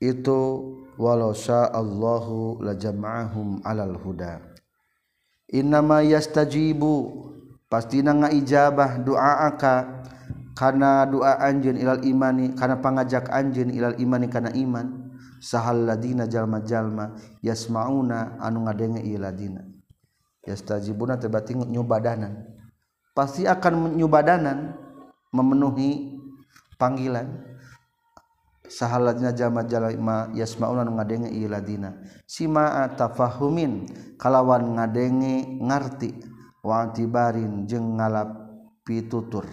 itu 0.03 0.39
walau 0.99 1.31
syaa 1.31 1.71
Allahu 1.71 2.59
la 2.59 2.75
jama'ahum 2.75 3.63
alal 3.63 3.95
huda. 3.95 4.43
Innama 5.53 6.03
yastajibu 6.03 7.23
pastina 7.71 8.11
ngaijabah 8.11 8.99
doaaka 9.05 10.03
kana 10.53 11.07
doa 11.07 11.39
anjeun 11.39 11.79
ilal 11.79 12.03
imani 12.03 12.53
kana 12.53 12.77
pangajak 12.77 13.31
anjeun 13.31 13.71
ilal 13.73 13.95
imani 13.97 14.27
kana 14.29 14.51
iman 14.53 15.13
sahal 15.39 15.87
ladina 15.87 16.29
jalma-jalma 16.29 17.15
yasmauna 17.41 18.37
anu 18.43 18.67
ngadenge 18.67 19.01
ieu 19.01 19.17
ladina. 19.17 19.63
Yastajibuna 20.43 21.15
tebati 21.15 21.55
nyubadanan 21.55 22.43
pasti 23.15 23.47
akan 23.47 23.95
nyubadanan 23.95 24.75
memenuhi 25.33 26.21
panggilan. 26.79 27.51
Sahalatnya 28.63 29.35
jama 29.35 29.67
jalma 29.67 30.31
yasmauna 30.31 30.87
ngadenge 30.87 31.27
iladina 31.29 31.99
sima 32.23 32.87
tafahumin 32.95 33.85
kalawan 34.15 34.79
ngadenge 34.79 35.59
ngarti. 35.59 36.31
Wa 36.63 36.87
tibarin 36.95 37.67
jeung 37.67 37.99
ngalapi 37.99 39.11
tutur 39.11 39.43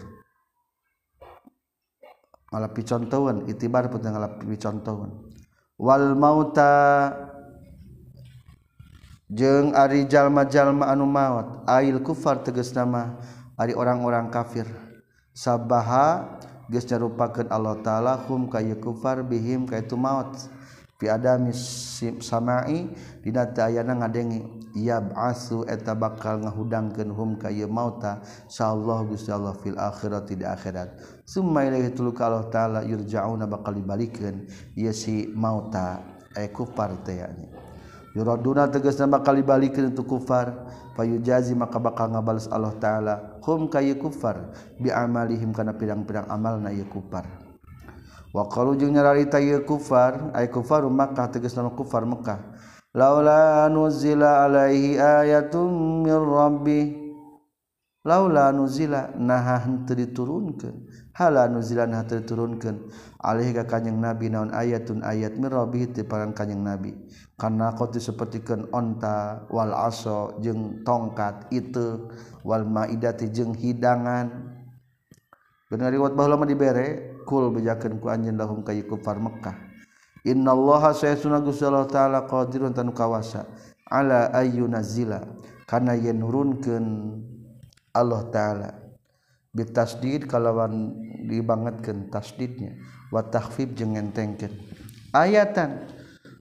ngalapi 2.55 2.87
contohan 2.87 3.51
itibar 3.51 3.91
pun 3.91 3.99
ngalapi 3.99 4.55
contohan 4.55 5.11
wal 5.75 6.15
mauta 6.15 7.11
jeung 9.27 9.75
ari 9.75 10.07
jalma-jalma 10.07 10.87
anu 10.87 11.03
maut 11.11 11.67
ail 11.67 11.99
kufar 11.99 12.47
tegas 12.47 12.71
nama 12.79 13.19
ari 13.59 13.75
orang-orang 13.75 14.31
kafir. 14.31 14.71
sabaha 15.41 16.37
geus 16.69 16.85
nyarupakeun 16.85 17.49
Allah 17.49 17.81
taala 17.81 18.21
hum 18.29 18.53
kayu 18.53 18.77
kufar 18.77 19.25
bihim 19.25 19.65
kaitu 19.65 19.97
maut. 19.97 20.37
Fi 21.01 21.09
adami 21.09 21.57
samai 22.21 22.93
dina 23.25 23.49
teu 23.49 23.65
aya 23.65 23.81
ngadengi 23.81 24.45
yab'asu 24.77 25.65
eta 25.65 25.97
bakal 25.97 26.45
ngahudangkeun 26.45 27.09
hum 27.09 27.41
kayu 27.41 27.65
mauta. 27.65 28.21
Sallallahu 28.53 29.17
gusti 29.17 29.33
Allah 29.33 29.57
fil 29.57 29.81
akhirati 29.81 30.37
di 30.37 30.45
akhirat. 30.45 31.01
Summa 31.25 31.65
ilaihi 31.65 31.97
tuluka 31.97 32.29
Allah 32.29 32.53
taala 32.53 32.81
yurja'una 32.85 33.49
bakal 33.49 33.81
dibalikeun 33.81 34.45
ieu 34.77 34.93
si 34.93 35.25
mauta 35.33 36.05
ay 36.37 36.53
kufar 36.53 37.01
teh 37.01 37.17
yuraduna 38.17 38.67
tegas 38.71 38.99
nama 38.99 39.23
kali 39.23 39.43
balikin 39.45 39.93
itu 39.93 40.03
kufar. 40.07 40.55
Payu 40.99 41.23
jazi 41.23 41.55
maka 41.57 41.81
bakal 41.81 42.11
ngabales 42.13 42.51
Allah 42.51 42.75
Ta'ala. 42.77 43.15
Hum 43.47 43.71
kaya 43.71 43.95
kufar. 43.97 44.53
Bi 44.77 44.93
amalihim 44.93 45.55
kana 45.55 45.73
pirang-pirang 45.73 46.29
amal 46.29 46.61
na 46.61 46.75
kufar. 46.91 47.25
Wa 48.31 48.47
qalu 48.47 48.79
jeung 48.79 48.95
nyararita 48.95 49.43
ya 49.43 49.59
kufar 49.67 50.31
ay 50.39 50.47
kufar 50.51 50.87
Makkah 50.87 51.31
tegas 51.35 51.55
nama 51.59 51.75
kufar 51.75 52.07
Makkah. 52.07 52.39
Laula 52.95 53.71
nuzila 53.71 54.47
alaihi 54.47 54.99
ayatun 54.99 56.03
min 56.03 56.15
rabbih 56.15 56.87
laula 58.03 58.51
nuzila 58.51 59.15
nah 59.15 59.63
henteu 59.63 59.95
diturunkeun. 59.95 61.00
hala 61.17 61.51
nuzilan 61.51 61.95
hati 61.95 62.23
turunkan 62.27 62.91
alih 63.21 63.53
ka 63.57 63.65
kanyang 63.67 63.99
nabi 63.99 64.31
naon 64.31 64.51
ayatun 64.55 65.03
ayat 65.03 65.37
mirobi 65.37 65.91
ti 65.91 66.03
parang 66.07 66.35
kanyang 66.37 66.63
nabi. 66.65 66.93
Karena 67.41 67.73
kau 67.73 67.89
disepertikan 67.89 68.69
onta 68.69 69.49
wal 69.49 69.73
aso 69.73 70.37
jeng 70.45 70.85
tongkat 70.85 71.49
itu 71.49 72.13
wal 72.45 72.69
maidati 72.69 73.33
jeng 73.33 73.57
hidangan. 73.57 74.29
Benar 75.73 75.89
riwat 75.95 76.13
bahwa 76.19 76.37
lama 76.37 76.45
dibere 76.45 77.17
kul 77.25 77.49
bejakan 77.55 77.97
ku 77.97 78.13
anjen 78.13 78.37
lahum 78.37 78.61
kayu 78.61 78.85
kufar 78.85 79.17
Mekah 79.17 79.71
innallaha 80.25 80.93
sayyiduna 80.93 81.41
gusti 81.41 81.65
Allah 81.65 81.89
taala 81.89 82.19
qadirun 82.29 82.77
tanu 82.77 82.93
kawasa. 82.93 83.49
Ala 83.91 84.31
ayyunazila. 84.31 85.25
Kana 85.67 85.99
yen 85.99 86.23
nurunkeun 86.23 86.87
Allah 87.95 88.23
taala. 88.31 88.71
bitasdid 89.51 90.31
kalawan 90.31 90.95
dibangetkeun 91.27 92.11
tasdidnya. 92.11 92.79
Wa 93.11 93.27
takhfif 93.27 93.75
jeung 93.75 93.99
ngentengkeun. 93.99 94.55
Ayatan. 95.11 95.91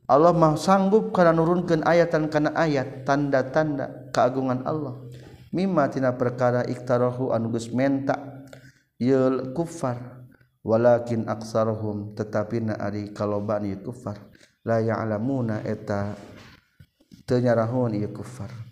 Allah 0.09 0.33
mah 0.33 0.57
sanggup 0.57 1.13
kana 1.13 1.29
nurunkeun 1.29 1.85
ayatan 1.85 2.33
kana 2.33 2.49
ayat 2.57 3.05
tanda-tanda 3.05 4.09
keagungan 4.09 4.65
Allah. 4.65 5.05
Mimma 5.53 5.89
tina 5.89 6.13
perkara 6.17 6.65
iktarahu 6.65 7.29
anu 7.33 7.53
geus 7.53 7.69
menta 7.69 8.45
yul 8.97 9.53
kufar. 9.53 10.25
Walakin 10.59 11.29
aksarhum 11.29 12.17
tetapi 12.19 12.61
na 12.61 12.75
ari 12.77 13.15
kaloban 13.15 13.63
ieu 13.69 13.79
kufar. 13.79 14.17
La 14.65 14.83
ya'lamuna 14.83 15.63
eta 15.65 16.13
teu 17.25 17.39
nyarahun 17.41 17.95
ieu 17.95 18.11
kufar. 18.11 18.68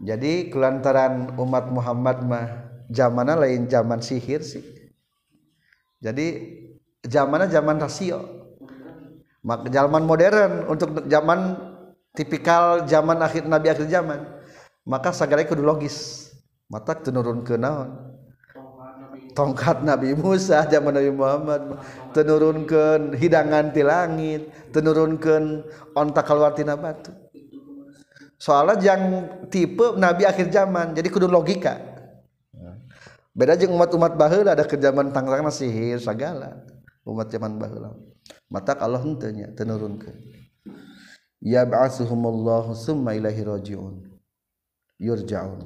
jadi 0.00 0.48
kelantaran 0.48 1.36
umat 1.36 1.68
Muhammad 1.68 2.24
mah 2.24 2.46
zamana 2.88 3.36
lain 3.36 3.68
zaman 3.68 4.00
sihir 4.00 4.40
sih. 4.40 4.64
Jadi 6.00 6.56
zamana 7.04 7.44
zaman 7.44 7.76
rasio. 7.76 8.48
Mak 9.44 9.68
zaman 9.72 10.04
modern 10.04 10.68
untuk 10.68 11.04
zaman 11.04 11.56
tipikal 12.16 12.88
zaman 12.88 13.20
akhir 13.20 13.44
nabi 13.44 13.68
akhir 13.68 13.92
zaman. 13.92 14.24
Maka 14.88 15.12
segala 15.12 15.44
kudu 15.44 15.60
logis. 15.60 16.28
Mata 16.72 16.96
tenurun 16.96 17.44
ke 17.44 17.60
naon? 17.60 18.10
Tongkat 19.30 19.86
Nabi 19.86 20.14
Musa 20.18 20.66
zaman 20.66 20.90
Nabi 20.90 21.14
Muhammad 21.14 21.78
tenurunkan 22.10 23.14
hidangan 23.14 23.70
ti 23.70 23.82
langit 23.86 24.50
tenurunkan 24.74 25.62
ontak 25.94 26.26
keluar 26.26 26.50
tina 26.54 26.74
batu. 26.74 27.14
Soalnya 28.40 28.80
yang 28.80 29.02
tipe 29.52 30.00
Nabi 30.00 30.24
akhir 30.24 30.48
zaman 30.48 30.96
jadi 30.96 31.08
kudu 31.12 31.28
logika. 31.28 31.76
Beda 33.30 33.54
jeung 33.54 33.76
umat-umat 33.78 34.18
baheula 34.18 34.58
ada 34.58 34.66
ke 34.66 34.74
zaman 34.74 35.14
tangrangna 35.14 35.52
sihir 35.54 36.00
segala 36.00 36.64
umat 37.06 37.28
zaman 37.28 37.60
baheula. 37.60 37.94
Mata 38.50 38.74
Allah 38.74 38.98
henteu 38.98 39.30
tenurunkeun 39.54 40.16
ya 41.40 41.64
ba'athuhumullahu 41.64 42.76
summa 42.76 43.16
ilaihi 43.16 43.44
rajiun. 43.44 44.08
Yurja'un. 45.00 45.64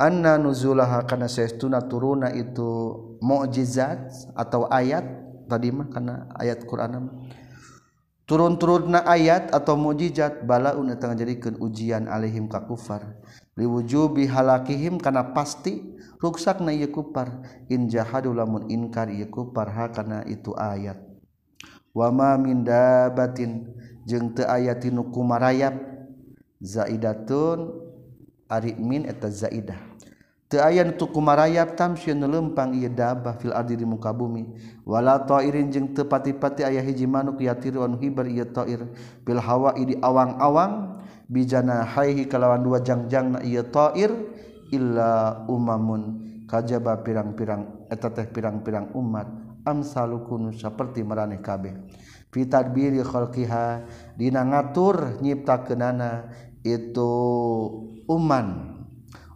Anna 0.00 0.40
nuzulaha 0.40 1.04
kana 1.04 1.28
saestuna 1.28 1.84
turuna 1.84 2.32
itu 2.32 2.96
mukjizat 3.20 4.32
atau 4.32 4.64
ayat 4.72 5.04
tadi 5.44 5.68
mah 5.68 5.92
kana 5.92 6.24
ayat 6.40 6.64
Quran 6.64 7.20
turun-turunna 8.30 9.02
ayat 9.10 9.50
atau 9.50 9.74
mukjizat 9.74 10.46
balaun 10.46 10.94
tengah 10.94 11.18
jadikan 11.18 11.58
ujian 11.58 12.06
alaihim 12.06 12.46
ka 12.46 12.62
kufar. 12.62 13.18
Liwujubi 13.58 14.30
halakihim 14.30 15.02
kana 15.02 15.34
pasti 15.34 15.98
ruksakna 16.22 16.70
ieu 16.70 16.94
kufar. 16.94 17.42
In 17.66 17.90
jahadu 17.90 18.30
lamun 18.30 18.70
inkar 18.70 19.10
ieu 19.10 19.26
kufar 19.26 19.74
ha 19.74 19.90
kana 19.90 20.22
itu 20.30 20.54
ayat. 20.54 21.02
Wa 21.90 22.14
ma 22.14 22.38
min 22.38 22.62
dabatin 22.62 23.66
jeung 24.06 24.30
teu 24.30 24.46
aya 24.46 24.78
tinu 24.78 25.10
kumarayap. 25.10 25.74
Zaidatun 26.62 27.82
ari 28.46 28.78
min 28.78 29.10
eta 29.10 29.26
zaidah. 29.26 29.89
aya 30.58 30.82
tukuma 30.98 31.38
rayap 31.38 31.78
lempang 31.78 32.74
ia 32.74 32.90
dabah 32.90 33.38
fil 33.38 33.54
ardi 33.54 33.78
di 33.78 33.86
muka 33.86 34.10
bumi. 34.10 34.50
Wala 34.82 35.22
ta'irin 35.22 35.70
jeung 35.70 35.94
teu 35.94 36.10
pati-pati 36.10 36.66
aya 36.66 36.82
hiji 36.82 37.06
manuk 37.06 37.38
yatiru 37.38 37.86
hibar 38.02 38.26
ieu 38.26 38.42
ta'ir 38.50 38.82
bil 39.22 39.38
hawa'i 39.38 39.86
di 39.86 39.94
awang-awang 40.02 40.98
bijana 41.30 41.86
haihi 41.86 42.26
kalawan 42.26 42.66
dua 42.66 42.82
jangjangna 42.82 43.46
ieu 43.46 43.62
ta'ir 43.62 44.10
illa 44.74 45.46
umamun. 45.46 46.26
Kajaba 46.50 46.98
pirang-pirang 47.06 47.86
eta 47.86 48.10
teh 48.10 48.26
pirang-pirang 48.26 48.90
umat 48.98 49.30
amsalukun 49.62 50.50
saperti 50.50 51.06
maraneh 51.06 51.38
kabeh. 51.38 51.78
Fi 52.34 52.42
tadbiri 52.50 52.98
khalqiha 53.06 53.86
dina 54.18 54.42
ngatur 54.42 55.22
nyiptakeunana 55.22 56.26
itu 56.66 57.14
uman. 58.10 58.79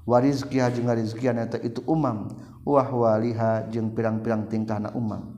warizkiha 0.04 0.72
jeung 0.72 0.88
ngarizkian 0.88 1.40
eta 1.40 1.60
itu 1.60 1.80
umam. 1.84 2.32
Wah 2.64 2.88
waliha 2.88 3.68
jeung 3.68 3.92
pirang-pirang 3.92 4.48
tingkahna 4.48 4.92
umam. 4.96 5.36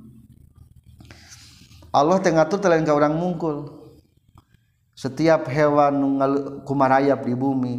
Allah 1.91 2.23
teh 2.23 2.31
ngatur 2.31 2.62
teh 2.62 2.71
lain 2.71 2.87
ka 2.87 2.95
urang 2.95 3.19
mungkul. 3.19 3.73
Setiap 4.97 5.51
hewan 5.51 5.93
nu 5.99 6.09
kumarayap 6.64 7.27
di 7.27 7.37
bumi 7.37 7.75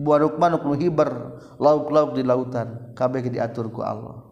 buaruk 0.00 0.40
manuk 0.40 0.66
nu 0.66 0.74
hiber 0.74 1.38
lauk-lauk 1.60 2.18
di 2.18 2.24
lautan 2.24 2.96
kabeh 2.96 3.22
diatur 3.28 3.68
ku 3.70 3.84
Allah. 3.84 4.24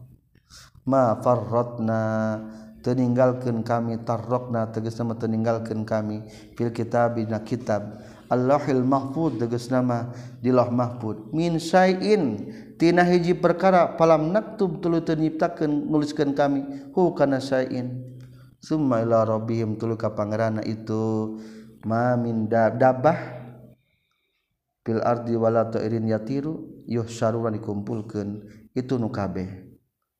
Ma 0.88 1.14
farratna 1.20 2.02
teninggalkeun 2.80 3.60
kami 3.60 4.00
tarrokna 4.02 4.72
tegasna 4.72 5.12
meninggalkeun 5.12 5.84
kami 5.84 6.24
fil 6.56 6.72
kitab 6.72 7.20
dina 7.20 7.44
kitab. 7.44 8.00
Allahil 8.28 8.84
Mahfud 8.84 9.40
teges 9.40 9.72
nama 9.72 10.12
dilah 10.44 10.68
Mahfud. 10.68 11.32
Min 11.32 11.56
sayin 11.56 12.52
tina 12.76 13.00
hiji 13.00 13.32
perkara 13.32 13.96
palam 13.96 14.28
naktub 14.36 14.84
tulu 14.84 15.00
ternyiptakan 15.00 15.88
nuliskan 15.88 16.36
kami 16.36 16.92
hu 16.92 17.16
kana 17.16 17.40
sayin 17.40 18.04
summa 18.60 19.00
ila 19.00 19.24
rabbihim 19.24 19.80
tulu 19.80 19.96
ka 19.96 20.12
pangerana 20.12 20.60
itu 20.68 21.36
ma 21.88 22.20
min 22.20 22.52
dabah 22.52 23.16
fil 24.84 25.00
ardi 25.00 25.32
wala 25.32 25.64
ta'irin 25.68 26.04
yatiru 26.04 26.84
yuhsyaruran 26.84 27.56
dikumpulkeun 27.56 28.44
itu 28.76 29.00
nu 29.00 29.08
kabeh. 29.08 29.64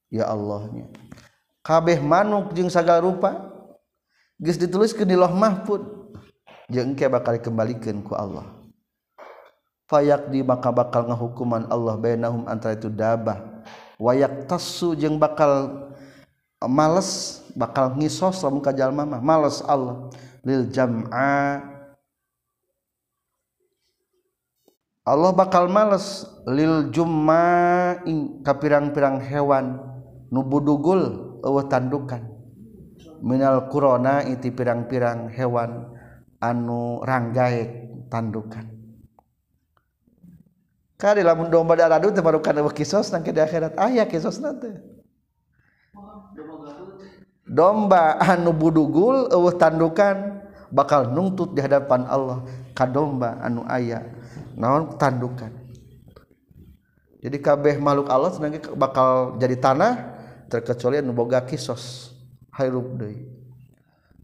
Ya 0.08 0.24
Allahnya. 0.24 0.88
Kabeh 1.60 2.00
manuk 2.00 2.56
jeung 2.56 2.72
sagala 2.72 3.04
rupa 3.04 3.52
geus 4.40 4.56
dituliskeun 4.56 5.04
di 5.04 5.16
Lauh 5.20 5.36
Mahfud. 5.36 5.97
jengke 6.68 7.08
bakal 7.08 7.36
dikembalikan 7.40 8.04
ku 8.04 8.12
Allah. 8.14 8.44
Fayak 9.88 10.28
di 10.28 10.44
maka 10.44 10.68
bakal 10.68 11.08
ngahukuman 11.08 11.72
Allah 11.72 11.96
bainahum 11.96 12.44
antara 12.44 12.76
itu 12.76 12.92
dabah. 12.92 13.64
Wayak 13.96 14.44
tasu 14.44 14.92
jeng 14.92 15.16
bakal 15.16 15.88
males 16.60 17.40
bakal 17.56 17.96
ngisos 17.96 18.44
lamun 18.44 18.60
ka 18.60 18.70
jalma 18.76 19.08
mah 19.08 19.24
males 19.24 19.64
Allah. 19.64 20.12
Lil 20.44 20.68
jam'a. 20.68 21.64
Allah 25.08 25.32
bakal 25.32 25.72
males. 25.72 26.28
Lil 26.44 26.92
jumma 26.92 27.96
ka 28.44 28.52
pirang-pirang 28.60 29.24
hewan 29.24 29.80
nu 30.28 30.44
budugul 30.44 31.32
eueuh 31.40 31.64
tandukan. 31.64 32.28
Minal 33.24 33.72
qurona 33.72 34.20
iti 34.20 34.52
pirang-pirang 34.52 35.32
hewan. 35.32 35.97
anu 36.38 37.02
ranggae 37.02 37.90
tandukan. 38.10 38.66
Kali 40.98 41.22
lamun 41.22 41.46
domba 41.46 41.78
da 41.78 41.98
teh 42.02 42.18
baru 42.18 42.42
eueuh 42.42 42.74
kisos 42.74 43.14
nang 43.14 43.22
di 43.22 43.38
akhirat. 43.38 43.78
Ah, 43.78 43.86
aya 43.86 44.02
kisos 44.10 44.42
nanti 44.42 44.66
domba 47.46 48.18
anu 48.18 48.50
budugul 48.50 49.30
eueuh 49.30 49.54
tandukan 49.54 50.42
bakal 50.74 51.06
nuntut 51.14 51.54
di 51.54 51.62
hadapan 51.62 52.02
Allah. 52.10 52.42
Ka 52.74 52.82
domba 52.86 53.38
anu 53.38 53.62
aya 53.70 54.02
naon 54.58 54.98
tandukan. 54.98 55.54
Jadi 57.18 57.36
kabeh 57.42 57.82
makhluk 57.82 58.10
Allah 58.10 58.30
senangnya 58.30 58.62
bakal 58.78 59.38
jadi 59.38 59.58
tanah 59.58 59.94
terkecuali 60.50 60.98
anu 60.98 61.14
boga 61.14 61.42
kisos. 61.46 62.14
Hayrup 62.58 62.98
deui. 62.98 63.37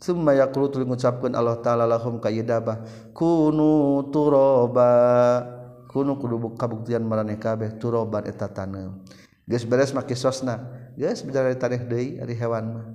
Sumayakulu 0.05 0.69
tuli 0.69 0.85
mengucapkan 0.85 1.33
Allah 1.33 1.57
ta'ala 1.65 1.89
lahum 1.89 2.21
kayidabah 2.21 2.85
Kunu 3.17 4.05
turoba. 4.13 4.93
Kunu 5.89 6.21
kudu 6.21 6.53
kabuktian 6.61 7.01
maraneh 7.09 7.41
kabeh 7.41 7.81
turoban 7.81 8.29
eta 8.29 8.53
taneu 8.53 9.01
Geus 9.49 9.65
beres 9.65 9.97
maki 9.97 10.13
sosna 10.13 10.61
Geus 10.93 11.25
beres 11.25 11.57
taneh 11.57 11.81
deui 11.89 12.21
ari 12.21 12.37
hewan 12.37 12.65
mah. 12.77 12.87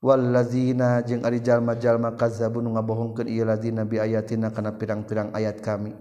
Wallazina 0.00 1.04
jeung 1.04 1.26
ari 1.28 1.44
jalma-jalma 1.44 2.16
kazzabun 2.16 2.72
ngabohongkeun 2.72 3.28
ieu 3.28 3.44
lazina 3.44 3.84
bi 3.84 4.00
ayatina 4.00 4.48
kana 4.48 4.72
pirang-pirang 4.80 5.28
ayat 5.36 5.60
kami. 5.60 5.92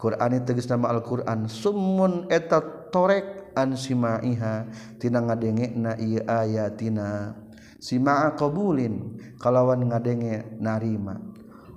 Qur'ani 0.00 0.40
tegas 0.48 0.64
nama 0.64 0.88
Al-Qur'an. 0.88 1.44
Summun 1.44 2.24
eta 2.32 2.64
torek 2.88 3.52
an 3.52 3.76
simaiha 3.76 4.64
tina 4.96 5.20
ngadengekna 5.20 6.00
ieu 6.00 6.24
ayatina. 6.24 7.43
simaa 7.84 8.32
qabulin 8.32 9.20
kalawan 9.36 9.84
ngadenge 9.92 10.56
narima. 10.56 11.20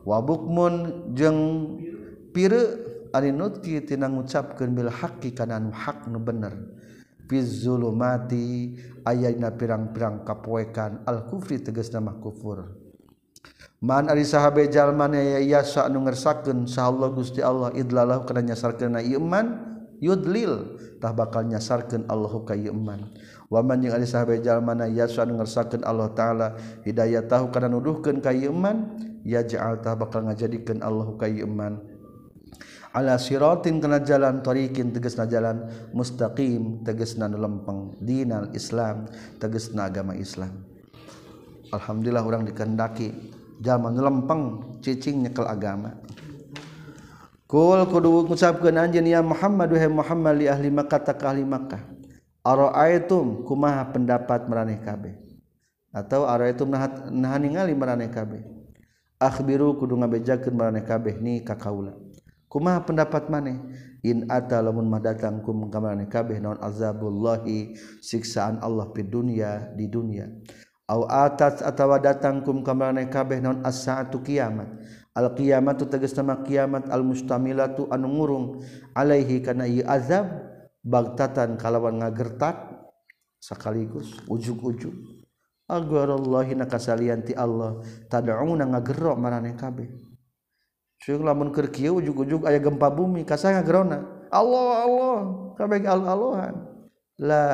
Wabukmun 0.08 1.12
jeung 1.12 1.40
pire 2.32 2.64
ari 3.12 3.36
nutki 3.36 3.84
tina 3.84 4.08
ngucapkeun 4.08 4.72
bil 4.72 4.88
haqqi 4.88 5.36
kana 5.36 5.60
nu 5.60 5.76
hak 5.76 6.08
nu 6.08 6.24
bener. 6.24 6.56
Fi 7.28 7.44
zulumati 7.44 8.80
aya 9.04 9.36
dina 9.36 9.52
pirang-pirang 9.52 10.24
kapoekan 10.24 11.04
al 11.04 11.28
kufri 11.28 11.60
tegasna 11.60 12.00
nama 12.00 12.16
kufur. 12.24 12.72
Man 13.84 14.08
ari 14.08 14.24
sahabe 14.24 14.72
jalma 14.72 15.12
ya 15.12 15.44
yasa 15.44 15.92
nu 15.92 16.08
ngersakeun 16.08 16.72
sahallah 16.72 17.12
Gusti 17.12 17.44
Allah 17.44 17.76
idlalah 17.76 18.24
kana 18.24 18.48
nyasarkeun 18.48 18.96
iman 18.96 19.46
yudlil. 20.00 20.80
Tah 20.98 21.14
bakal 21.14 21.46
nyasarkeun 21.46 22.10
Allahu 22.10 22.42
ka 22.42 22.58
iman 22.58 23.14
waman 23.48 23.80
yang 23.84 23.96
ari 23.96 24.08
sahabe 24.08 24.40
jalmana 24.44 24.88
yasan 24.92 25.36
ngersakeun 25.36 25.84
Allah 25.88 26.12
taala 26.12 26.48
hidayah 26.84 27.24
tahu 27.28 27.52
karena 27.52 27.72
nuduhkeun 27.72 28.20
ka 28.20 28.36
iman 28.36 28.92
yaj'al 29.24 29.80
ta 29.84 29.96
bakal 29.96 30.28
ngajadikeun 30.28 30.84
Allah 30.84 31.08
ka 31.16 31.28
iman. 31.28 31.80
Ala 32.96 33.20
siratin 33.22 33.78
kana 33.78 34.02
jalan 34.02 34.42
tariqin 34.42 34.90
tegasna 34.90 35.30
jalan 35.30 35.70
mustaqim 35.94 36.82
tegasna 36.82 37.30
na 37.30 37.38
lempeng 37.38 37.94
dinal 38.02 38.50
Islam 38.58 39.06
tegasna 39.38 39.92
agama 39.92 40.18
Islam. 40.18 40.66
Alhamdulillah 41.70 42.24
orang 42.24 42.48
dikendaki 42.48 43.12
zaman 43.62 44.00
lempeng 44.00 44.74
cicing 44.82 45.28
nyekel 45.28 45.46
agama. 45.46 45.94
Kul 47.48 47.80
kudu 47.88 48.28
ngucapkeun 48.28 48.76
anjeun 48.76 49.08
ya 49.08 49.24
Muhammad 49.24 49.72
wahai 49.72 49.92
Muhammad 49.92 50.34
li 50.36 50.46
ahli 50.52 50.68
Makkah 50.68 51.00
ta 51.00 51.14
ahli 51.16 51.48
Makkah. 51.48 51.97
Araaitum 52.48 53.44
kumaha 53.44 53.92
pendapat 53.92 54.48
maraneh 54.48 54.80
kabeh? 54.80 55.20
Atau 55.92 56.24
araaitum 56.24 56.72
nah, 56.72 56.88
nah 57.12 57.36
ningali 57.36 57.76
maraneh 57.76 58.08
kabeh? 58.08 58.40
Akhbiru 59.20 59.76
kudu 59.76 60.00
ngabejakeun 60.00 60.56
maraneh 60.56 60.88
kabeh. 60.88 61.20
Ni 61.20 61.44
ka 61.44 61.60
kaula 61.60 61.92
kumaha 62.48 62.88
pendapat 62.88 63.28
maneh? 63.28 63.60
In 64.08 64.32
ata 64.32 64.64
lamun 64.64 64.88
mah 64.88 65.04
datang 65.04 65.44
kum 65.44 65.68
ka 65.68 65.84
maraneh 65.84 66.08
kabeh 66.08 66.40
naon 66.40 66.56
azabullahi 66.64 67.76
siksaan 68.00 68.64
Allah 68.64 68.88
di 68.96 69.04
dunya 69.04 69.68
di 69.76 69.92
dunya. 69.92 70.32
Au 70.88 71.04
atat 71.04 71.60
atawa 71.60 72.00
datang 72.00 72.48
kum 72.48 72.64
ka 72.64 72.72
maraneh 72.72 73.12
kabeh 73.12 73.44
naon 73.44 73.60
as-saatu 73.68 74.24
kiamat. 74.24 74.72
Al 75.12 75.36
qiyamatu 75.36 75.90
tegasna 75.92 76.40
kiamat 76.48 76.88
al 76.88 77.04
mustamilatu 77.04 77.92
anu 77.92 78.08
ngurung 78.08 78.46
alaihi 78.96 79.44
kana 79.44 79.68
ieu 79.68 79.84
azab 79.84 80.47
bagtatan 80.88 81.60
kalawan 81.60 82.00
ngagertak 82.00 82.56
sekaligus 83.44 84.16
ujug-ujug 84.32 84.96
agarallahi 85.68 86.56
nakasalian 86.56 87.28
ti 87.28 87.36
Allah 87.36 87.84
tad'una 88.08 88.64
ngagerok 88.64 89.18
maraneh 89.20 89.54
kabeh 89.60 89.92
Syuk 90.98 91.22
lamun 91.22 91.54
keur 91.54 91.70
kieu 91.70 92.02
ujug-ujug 92.02 92.50
aya 92.50 92.58
gempa 92.58 92.90
bumi 92.90 93.22
kasa 93.22 93.54
ngagerona 93.54 94.02
Allah 94.34 94.88
Allah 94.88 95.20
kabeh 95.54 95.86
Allah-Allahan 95.86 96.56
la 97.22 97.46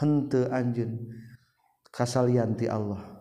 henteu 0.00 0.50
anjeun 0.50 0.98
kasalian 1.94 2.58
ti 2.58 2.68
Allah. 2.68 3.16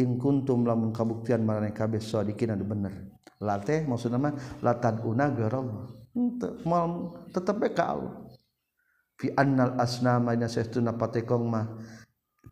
Kuntum 0.00 0.64
lamun 0.64 0.96
kabuktian 0.96 1.44
marane 1.44 1.76
kabeh 1.76 2.00
sadikin 2.00 2.56
anu 2.56 2.64
bener. 2.64 3.12
Latih 3.36 3.84
maksud 3.84 4.08
nama 4.08 4.32
latan 4.64 5.04
una 5.04 5.28
Allah 5.28 5.84
tetep 7.28 7.60
ka 7.76 7.84
Allah 7.84 8.29
fi 9.20 9.28
annal 9.36 9.76
asnama 9.76 10.32
ina 10.32 10.48
saestuna 10.48 10.96
patekong 10.96 11.44
mah 11.44 11.76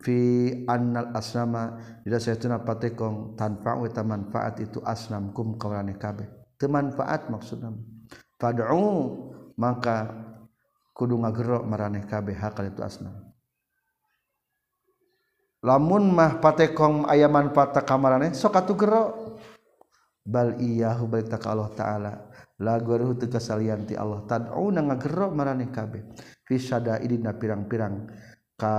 fi 0.05 0.17
annal 0.69 1.09
asnama 1.17 1.81
ina 2.05 2.21
saestuna 2.21 2.61
patekong 2.61 3.33
tanpa 3.33 3.73
eta 3.81 4.05
manfaat 4.05 4.61
itu 4.61 4.77
asnam 4.85 5.33
kum 5.33 5.57
kaulane 5.57 5.97
kabeh. 5.97 6.29
Teu 6.61 6.69
manfaat 6.69 7.25
maksudna 7.33 7.73
fad'u 8.37 8.85
maka 9.57 10.13
kudu 10.93 11.17
ngagero 11.17 11.65
maraneh 11.65 12.05
kabeh 12.05 12.37
hakal 12.37 12.69
itu 12.69 12.85
asnam. 12.85 13.17
Lamun 15.65 16.13
mah 16.13 16.37
patekong 16.37 17.09
aya 17.09 17.25
manfaat 17.27 17.73
ka 17.81 17.95
maraneh 17.97 18.31
sok 18.37 18.61
atuh 18.61 18.77
gero 18.77 19.03
bal 20.25 20.57
iyahu 20.59 21.07
balik 21.07 21.29
tak 21.31 21.47
Allah 21.47 21.69
taala. 21.75 22.13
Lagu 22.59 22.91
tegas 23.15 23.47
salianti 23.47 23.95
Allah. 23.95 24.27
Tad'u 24.27 24.67
na 24.71 24.83
ngagero 24.83 25.31
marane 25.31 25.71
kabeh. 25.71 26.03
Fi 26.43 26.55
syada'idina 26.59 27.35
pirang-pirang 27.39 28.09
ka 28.59 28.75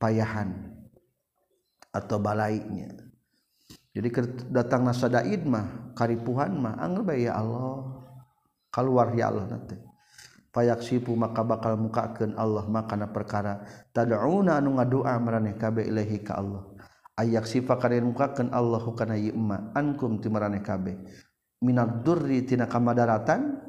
payahan 0.00 0.50
atau 1.94 2.18
balaiknya 2.18 3.10
jadi 3.90 4.08
datang 4.54 4.86
nasadaid 4.86 5.42
mah 5.42 5.94
karipuhan 5.98 6.54
mah 6.54 6.78
angel 6.78 7.02
bae 7.02 7.26
ya 7.26 7.34
Allah. 7.34 7.98
Keluar 8.70 9.10
ya 9.18 9.34
Allah 9.34 9.50
nanti 9.50 9.74
payak 10.54 10.82
sipu 10.82 11.18
maka 11.18 11.42
bakal 11.42 11.74
mukakeun 11.74 12.38
Allah 12.38 12.70
makana 12.70 13.10
perkara. 13.10 13.66
Tad'una 13.90 14.62
anu 14.62 14.78
ngadoa 14.78 15.18
marane 15.18 15.58
kabeh 15.58 15.90
ilahi 15.90 16.22
ka 16.22 16.38
Allah. 16.38 16.69
ayak 17.20 17.44
sifa 17.44 17.76
kalian 17.76 18.08
mukakan 18.08 18.48
Allahu 18.48 18.96
kana 18.96 19.20
yima 19.20 19.68
ankum 19.76 20.16
timarane 20.16 20.64
kabeh. 20.64 20.96
Minad 21.60 22.00
durri 22.00 22.40
tina 22.48 22.64
kamadaratan 22.64 23.60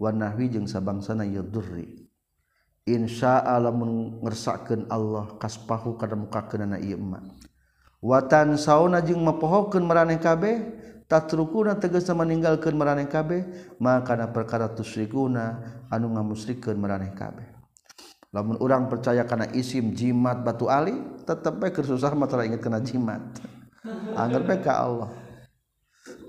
wa 0.00 0.08
nahwi 0.08 0.48
jeung 0.48 0.64
sabangsana 0.64 1.28
yadurri 1.28 2.08
insya 2.88 3.44
Allah 3.44 3.68
ngersakeun 4.24 4.88
Allah 4.88 5.36
kaspahu 5.36 6.00
kana 6.00 6.24
mukakeunana 6.24 6.80
ieu 6.80 6.96
ema 6.96 7.20
watan 8.00 8.56
sauna 8.56 9.04
jeung 9.04 9.20
mapohokeun 9.20 9.84
maraneh 9.84 10.16
kabeh 10.20 10.56
tatrukuna 11.04 11.76
tegasna 11.76 12.16
meninggalkeun 12.16 12.76
maraneh 12.76 13.08
kabeh 13.08 13.44
maka 13.76 14.16
na 14.16 14.28
perkara 14.32 14.72
tusyrikuna 14.72 15.60
anu 15.92 16.16
ngamusyrikeun 16.16 16.80
maraneh 16.80 17.12
kabeh. 17.12 17.44
Lamun 18.34 18.58
urang 18.58 18.90
percaya 18.90 19.22
kana 19.22 19.46
isim 19.54 19.94
jimat 19.94 20.42
batu 20.42 20.66
ali 20.66 20.98
tetep 21.22 21.54
bae 21.54 21.70
keur 21.70 21.86
susah 21.86 22.10
mah 22.18 22.26
inget 22.42 22.58
kana 22.58 22.82
jimat. 22.82 23.22
Anggar 24.18 24.42
bae 24.42 24.58
ka 24.58 24.82
Allah. 24.82 25.10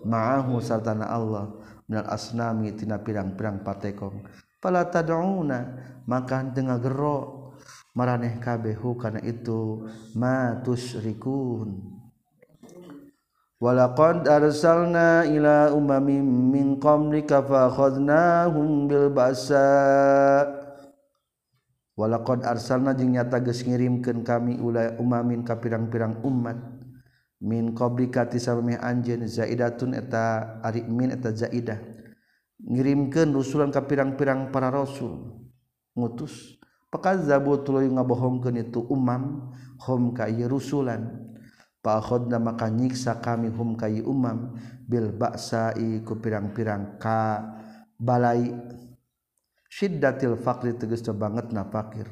Ma'ahu 0.06 0.62
sartana 0.62 1.10
Allah. 1.10 1.50
Minal 1.90 2.08
asnami 2.14 2.78
tina 2.78 3.02
pirang-pirang 3.02 3.66
patekong. 3.66 4.22
Pala 4.62 4.86
tad'una. 4.86 5.82
Maka 6.06 6.46
tengah 6.54 6.78
gero 6.78 7.52
maraneh 7.98 8.38
kabehu 8.38 8.94
karena 9.02 9.26
itu. 9.26 9.90
Matus 10.14 11.02
rikun 11.02 11.96
walaqad 13.56 14.28
arsalna 14.28 15.26
ila 15.26 15.72
umamin 15.74 16.28
min 16.52 16.76
qablika 16.78 17.42
fa 17.42 17.72
akhadnahum 17.72 18.86
bil 18.86 19.08
ba'sa 19.10 19.66
walaqad 21.96 22.44
arsalna 22.44 22.92
jeung 22.94 23.16
nyata 23.16 23.40
geus 23.40 23.64
ngirimkeun 23.64 24.22
kami 24.28 24.60
ula 24.60 25.00
umamin 25.00 25.48
ka 25.48 25.56
pirang-pirang 25.60 26.20
umat 26.28 26.60
min 27.40 27.72
qablika 27.76 28.28
ti 28.28 28.40
samih 28.40 28.80
anjeun 28.80 29.28
zaidatun 29.28 29.96
eta 29.96 30.60
ari 30.64 30.84
min 30.88 31.12
eta 31.12 31.32
zaidah. 31.32 31.80
Ngirimkeun 32.56 33.36
rusulan 33.36 33.72
ka 33.72 33.84
pirang-pirang 33.84 34.52
para 34.52 34.72
rasul. 34.72 35.44
Ngutus 35.96 36.60
pakazzabu 36.92 37.64
tuluy 37.64 37.88
ngabohongkeun 37.92 38.60
itu 38.60 38.84
umam 38.88 39.52
hum 39.84 40.16
ka 40.16 40.28
rusulan. 40.28 41.32
Fa 41.86 42.02
akhadna 42.02 42.42
maka 42.42 42.66
nyiksa 42.72 43.22
kami 43.22 43.54
hum 43.54 43.78
ka 43.78 43.86
umam 43.88 44.58
bil 44.90 45.14
ba'sa'i 45.14 46.02
ku 46.02 46.18
pirang-pirang 46.18 46.98
ka 46.98 47.46
balai. 48.00 48.52
syiddatil 49.76 50.40
fakri 50.40 50.72
tegesna 50.80 51.12
banget 51.12 51.52
na 51.52 51.68
fakir. 51.68 52.08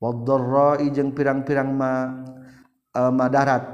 Wadarrai 0.00 0.88
jeung 0.96 1.12
pirang-pirang 1.12 1.76
ma 1.76 1.92
eh, 2.96 3.04
uh, 3.04 3.12
madarat 3.12 3.64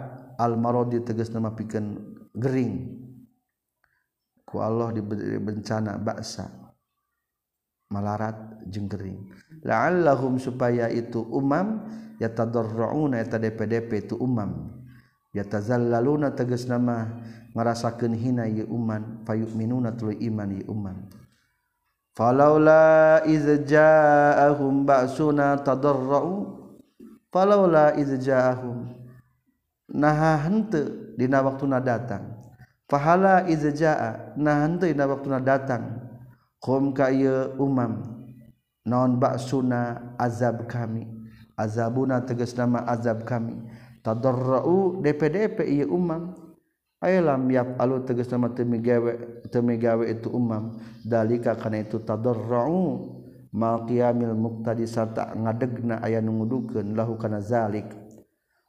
al 0.42 0.58
marodi 0.58 0.98
tegesna 1.06 1.38
mapikeun 1.38 2.18
gering. 2.34 2.98
Ku 4.42 4.58
Allah 4.58 4.90
diberi 4.90 5.38
bencana 5.38 6.02
baksa 6.02 6.50
malarat 7.94 8.66
jeung 8.66 8.90
gering. 8.90 9.30
La'allahum 9.62 10.42
supaya 10.42 10.90
itu 10.90 11.22
umam 11.30 11.86
yatadarrauna 12.18 13.22
eta 13.22 13.38
DPDP 13.38 14.10
itu 14.10 14.18
umam. 14.18 14.82
Yatazallaluna 15.30 16.32
tegas 16.32 16.64
nama 16.66 17.22
ngarasakeun 17.54 18.16
hina 18.16 18.48
ye 18.50 18.64
uman 18.66 19.22
fayu'minuna 19.28 19.94
tuluy 19.94 20.18
iman 20.26 20.48
ye 20.58 20.64
uman. 20.66 20.96
falaula 22.16 23.20
iz 23.28 23.44
ja'ahum 23.68 24.88
ba'suna 24.88 25.60
tadarra'u 25.60 26.48
falaula 27.28 27.92
iz 28.00 28.08
ja'ahum 28.24 28.88
nah 29.92 30.40
henteu 30.40 31.12
dina 31.20 31.44
waktuna 31.44 31.76
datang 31.78 32.40
fahala 32.88 33.44
iz 33.52 33.60
ja'a 33.76 34.32
nah 34.40 34.64
henteu 34.64 34.88
dina 34.88 35.04
waktuna 35.04 35.44
datang 35.44 36.08
qum 36.64 36.96
ka 36.96 37.12
ieu 37.12 37.52
umam 37.60 38.00
naon 38.88 39.20
ba'suna 39.20 40.16
azab 40.16 40.64
kami 40.64 41.04
azabuna 41.52 42.24
tegas 42.24 42.56
nama 42.56 42.80
azab 42.88 43.28
kami 43.28 43.60
tadarra'u 44.00 45.04
dpdp 45.04 45.68
ieu 45.68 45.92
umam 45.92 46.45
Ay 46.96 47.20
lam 47.20 47.44
yap 47.52 47.76
alu 47.76 48.00
tegas 48.08 48.32
nama 48.32 48.48
temigawe 48.48 49.44
temigawe 49.52 50.04
itu 50.08 50.32
umam. 50.32 50.80
Dalika 51.04 51.52
karena 51.52 51.84
itu 51.84 52.00
tadarra'u. 52.00 53.12
Mal 53.56 53.88
qiyamil 53.88 54.36
muqtadi 54.36 54.84
sarta 54.84 55.32
ngadegna 55.32 56.04
aya 56.04 56.20
nu 56.20 56.40
ngudukeun 56.40 56.92
lahu 56.96 57.16
kana 57.16 57.40
zalik. 57.40 57.88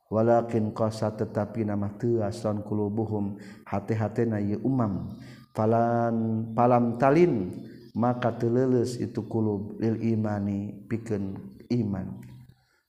Walakin 0.07 0.71
qasa 0.71 1.11
tetapi 1.11 1.67
nama 1.67 1.91
teu 1.99 2.23
asan 2.23 2.63
kulubuhum 2.63 3.35
hati-hatena 3.67 4.39
ieu 4.39 4.63
umam. 4.63 5.11
Palan 5.51 6.47
palam 6.55 6.95
talin 6.95 7.51
maka 7.91 8.31
telelus 8.31 8.95
itu 9.01 9.25
kulub 9.27 9.75
lil 9.83 9.99
imani 9.99 10.87
pikeun 10.87 11.35
iman. 11.67 12.23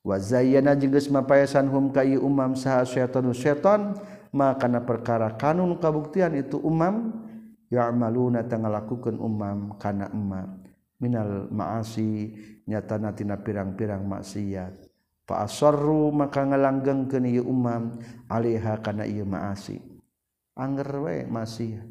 Wa 0.06 0.22
zayyana 0.22 0.78
jeung 0.78 0.94
geus 0.94 1.10
mapayasan 1.10 1.66
hum 1.66 1.90
ka 1.90 2.06
ieu 2.06 2.22
umam 2.22 2.54
saha 2.54 2.86
syaitan 2.86 3.26
syaitan 3.34 3.98
makana 4.32 4.84
perkara 4.84 5.34
kanun 5.36 5.76
kabuktian 5.80 6.36
itu 6.36 6.60
umam 6.60 7.12
ya'maluna 7.68 8.44
tangalakukeun 8.48 9.20
umam 9.20 9.76
kana 9.76 10.08
emma 10.12 10.58
minal 10.98 11.46
ma'asi 11.48 12.34
nyatana 12.66 13.14
tina 13.14 13.38
pirang-pirang 13.38 14.04
maksiat. 14.04 14.74
Fa 15.28 15.44
asarru 15.44 16.08
maka 16.08 16.42
ngalanggengkeun 16.42 17.24
ieu 17.28 17.44
umam 17.44 18.00
alaiha 18.26 18.80
kana 18.80 19.04
ieu 19.04 19.28
ma'asi. 19.28 19.78
Anger 20.58 20.90
we 21.04 21.16
maksiat. 21.28 21.86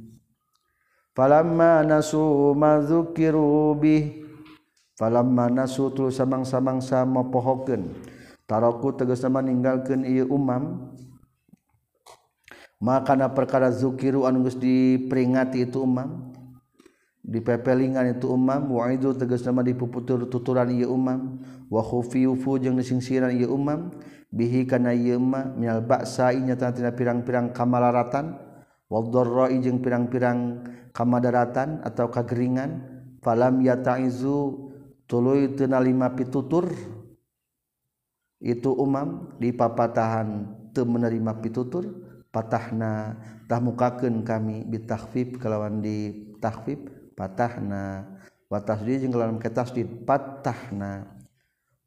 Falamma 1.16 1.82
nasu 1.82 2.54
madzukiru 2.54 3.74
bih 3.74 4.22
falamma 4.98 5.50
nasu 5.50 5.90
tul 5.94 6.14
samang-samangsa 6.14 7.06
mapohokeun. 7.06 7.90
Taraku 8.48 8.96
tegas 8.96 9.22
sama 9.24 9.44
ninggalkeun 9.44 10.06
ieu 10.08 10.28
umam 10.30 10.94
makana 12.78 13.34
perkara 13.34 13.74
zukiru 13.74 14.30
anu 14.30 14.46
geus 14.46 14.58
diperingati 14.58 15.66
itu 15.66 15.82
umam 15.82 16.34
dipepelingan 17.28 18.16
itu 18.16 18.32
umam 18.32 18.72
wa 18.72 18.88
itu 18.88 19.12
tegas 19.18 19.44
nama 19.44 19.60
dipuputur 19.60 20.30
tuturan 20.32 20.72
ieu 20.72 20.94
umam 20.94 21.44
wa 21.68 21.82
khufiyu 21.84 22.38
fu 22.40 22.56
jeung 22.56 22.80
disingsiran 22.80 23.36
ieu 23.36 23.52
umam 23.52 23.92
bihi 24.32 24.64
kana 24.64 24.96
ieu 24.96 25.20
ma 25.20 25.44
minal 25.44 25.84
ba'sa 25.84 26.32
nyata 26.32 26.72
tina 26.72 26.96
pirang-pirang 26.96 27.52
kamalaratan 27.52 28.40
wal 28.88 29.12
dharra'i 29.12 29.60
jeung 29.60 29.84
pirang-pirang 29.84 30.64
kamadaratan 30.96 31.84
atau 31.84 32.08
kageringan 32.08 32.80
falam 33.20 33.60
yata'izu 33.60 34.72
tuluy 35.04 35.52
teu 35.58 35.68
nalima 35.68 36.16
pitutur 36.16 36.72
itu 38.40 38.72
umam 38.72 39.36
di 39.36 39.52
papatahan 39.52 40.48
teu 40.72 40.88
menerima 40.88 41.44
pitutur 41.44 42.07
patahna 42.30 43.18
tah 43.48 43.60
mukakeun 43.64 44.22
kami 44.22 44.68
bitakhfif 44.68 45.40
kalawan 45.40 45.80
di 45.80 46.28
takhfif 46.38 46.80
patahna. 47.18 48.06
Wa 48.48 48.64
tasdid 48.64 49.04
jeung 49.04 49.12
kalawan 49.12 49.40
ketasdid 49.44 50.08
patahna. 50.08 51.18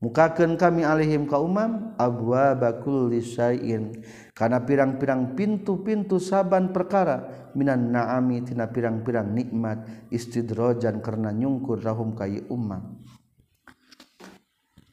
Mukakeun 0.00 0.56
kami 0.56 0.80
alaihim 0.80 1.28
ka 1.28 1.36
umam 1.36 1.92
abwa 2.00 2.56
bakul 2.56 3.12
lisain 3.12 4.00
kana 4.32 4.64
pirang-pirang 4.64 5.36
pintu-pintu 5.36 6.16
saban 6.16 6.72
perkara 6.72 7.40
Minan 7.50 7.90
naami 7.90 8.46
tina 8.46 8.70
pirang-pirang 8.70 9.34
nikmat 9.34 10.08
istidrojan 10.14 11.02
karena 11.02 11.34
nyungkur 11.34 11.82
rahum 11.82 12.14
kay 12.14 12.46
umam. 12.46 13.02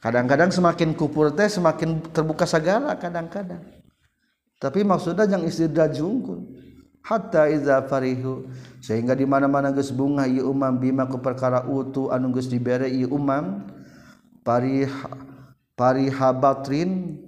Kadang-kadang 0.02 0.50
semakin 0.50 0.98
kupur 0.98 1.34
teh 1.34 1.50
semakin 1.50 2.02
terbuka 2.14 2.46
segala 2.50 2.98
kadang-kadang 2.98 3.62
tapi 4.58 4.82
maksudnya 4.82 5.30
yang 5.30 5.46
istidraj 5.46 6.02
jungkul 6.02 6.42
hatta 7.08 7.48
iza 7.48 7.80
farihu. 7.88 8.52
Sehingga 8.84 9.16
di 9.16 9.24
mana-mana 9.24 9.72
geus 9.72 9.96
bunga 9.96 10.28
ieu 10.28 10.52
umam 10.52 10.76
bima 10.76 11.08
ku 11.08 11.24
perkara 11.24 11.64
utu 11.64 12.12
anu 12.12 12.36
geus 12.36 12.52
dibere 12.52 12.92
ieu 12.92 13.08
umam 13.08 13.64
parih 14.44 14.92
parihabatrin 15.80 17.24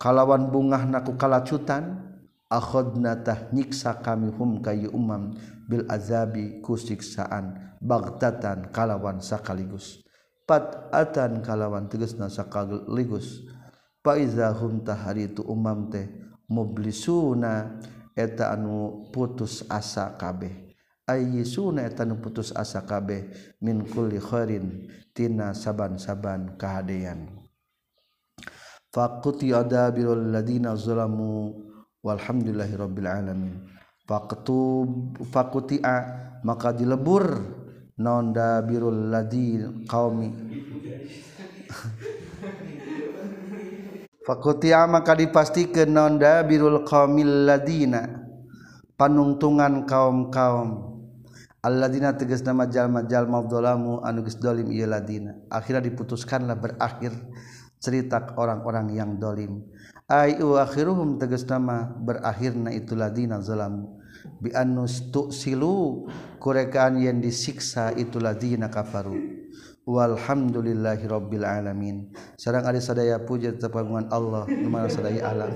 kalawan 0.00 0.48
bungah 0.48 0.88
naku 0.88 1.14
kalacutan 1.20 2.00
akhadna 2.48 3.20
tah 3.20 3.52
nyiksa 3.52 4.00
kami 4.00 4.32
hum 4.32 4.64
ka 4.64 4.72
ieu 4.72 4.90
umam 4.94 5.36
bil 5.68 5.84
azabi 5.86 6.58
ku 6.64 6.80
siksaan 6.80 7.76
bagtatan 7.84 8.72
kalawan 8.72 9.20
sakaligus. 9.20 10.00
Pat 10.48 10.90
atan 10.90 11.46
kalawan 11.46 11.86
tegasna 11.86 12.26
sakaligus. 12.26 13.46
Fa 14.00 14.16
iza 14.16 14.48
hum 14.56 14.80
taharitu 14.80 15.44
umam 15.44 15.92
teh 15.92 16.08
mublisuna 16.50 17.80
eta 18.18 18.52
anu 18.52 19.06
putus 19.14 19.64
asa 19.70 20.18
kabeh. 20.18 20.74
Ayyisuna 21.06 21.86
eta 21.86 22.02
anu 22.02 22.18
putus 22.18 22.50
asa 22.52 22.82
kabeh 22.84 23.30
min 23.62 23.86
kulli 23.86 24.18
khairin 24.18 24.90
tina 25.14 25.54
saban-saban 25.54 26.58
kahadean. 26.58 27.40
Faquti 28.90 29.54
adabirul 29.54 30.34
ladina 30.34 30.74
zalamu 30.74 31.54
walhamdulillahi 32.02 32.74
rabbil 32.74 33.06
alamin. 33.06 33.54
Faqtu 34.10 34.90
faqutia 35.30 36.02
maka 36.42 36.74
dilebur 36.74 37.30
non 38.02 38.34
dabirul 38.34 39.06
ladin 39.06 39.86
qaumi 39.86 40.34
Fakutia 44.30 44.86
maka 44.86 45.18
dipastikan 45.18 45.90
nonda 45.90 46.46
birul 46.46 46.86
qaumil 46.86 47.50
ladina 47.50 48.30
panungtungan 48.94 49.90
kaum-kaum. 49.90 51.02
Alladina 51.66 52.14
tegas 52.14 52.46
nama 52.46 52.70
jalma 52.70 53.02
jalma 53.10 53.42
dolamu 53.42 53.98
anu 54.06 54.22
geus 54.22 54.38
dolim 54.38 54.70
ieu 54.70 54.86
ladina. 54.86 55.34
Akhirnya 55.50 55.82
diputuskanlah 55.82 56.62
berakhir 56.62 57.10
cerita 57.82 58.30
orang-orang 58.38 58.94
yang 58.94 59.18
dolim. 59.18 59.66
Ai 60.06 60.38
akhiruhum 60.38 61.18
tegas 61.18 61.42
nama 61.50 61.90
berakhirna 61.90 62.70
itu 62.70 62.94
ladina 62.94 63.42
zalamu 63.42 63.98
bi 64.38 64.54
anus 64.54 65.10
tuksilu 65.10 66.06
kurekaan 66.38 67.02
yang 67.02 67.18
disiksa 67.18 67.90
itu 67.98 68.22
ladina 68.22 68.70
kafaru. 68.70 69.39
walhamdulillahirabbil 69.90 71.42
alamin. 71.42 72.14
Sarang 72.38 72.70
sadaya 72.78 73.18
puji 73.18 73.58
tepangan 73.58 74.06
Allah 74.14 74.46
numara 74.46 74.86
sadaya 74.86 75.34
alam. 75.34 75.52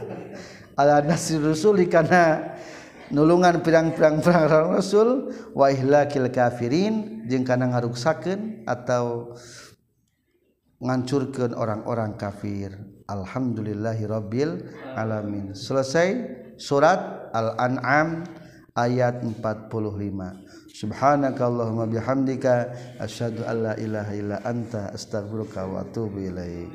Ala 0.74 1.06
nasir 1.06 1.39
rusuli 1.39 1.86
karena 1.86 2.55
nulungan 3.15 3.62
pirang-pirang 3.62 4.19
perang 4.19 4.74
rasul 4.74 5.31
wa 5.55 5.70
ihlakil 5.70 6.27
kafirin 6.35 7.23
jeung 7.31 7.47
kana 7.47 7.70
ngaruksakeun 7.70 8.66
atau 8.66 9.39
ngancurkeun 10.82 11.55
orang-orang 11.55 12.19
kafir. 12.19 12.74
Alhamdulillahirabbil 13.06 14.51
alamin. 14.98 15.55
Selesai 15.55 16.27
surat 16.59 17.31
al-an'am 17.31 18.27
ayat 18.74 19.23
45 19.23 20.44
subhanakallahumma 20.75 21.87
bihamdika 21.87 22.75
asyhadu 22.99 23.47
an 23.47 23.63
la 23.63 23.73
ilaha 23.79 24.11
illa 24.11 24.43
anta 24.43 24.91
astaghfiruka 24.91 25.71
wa 25.71 25.87
atubu 25.87 26.19
ilaik. 26.19 26.75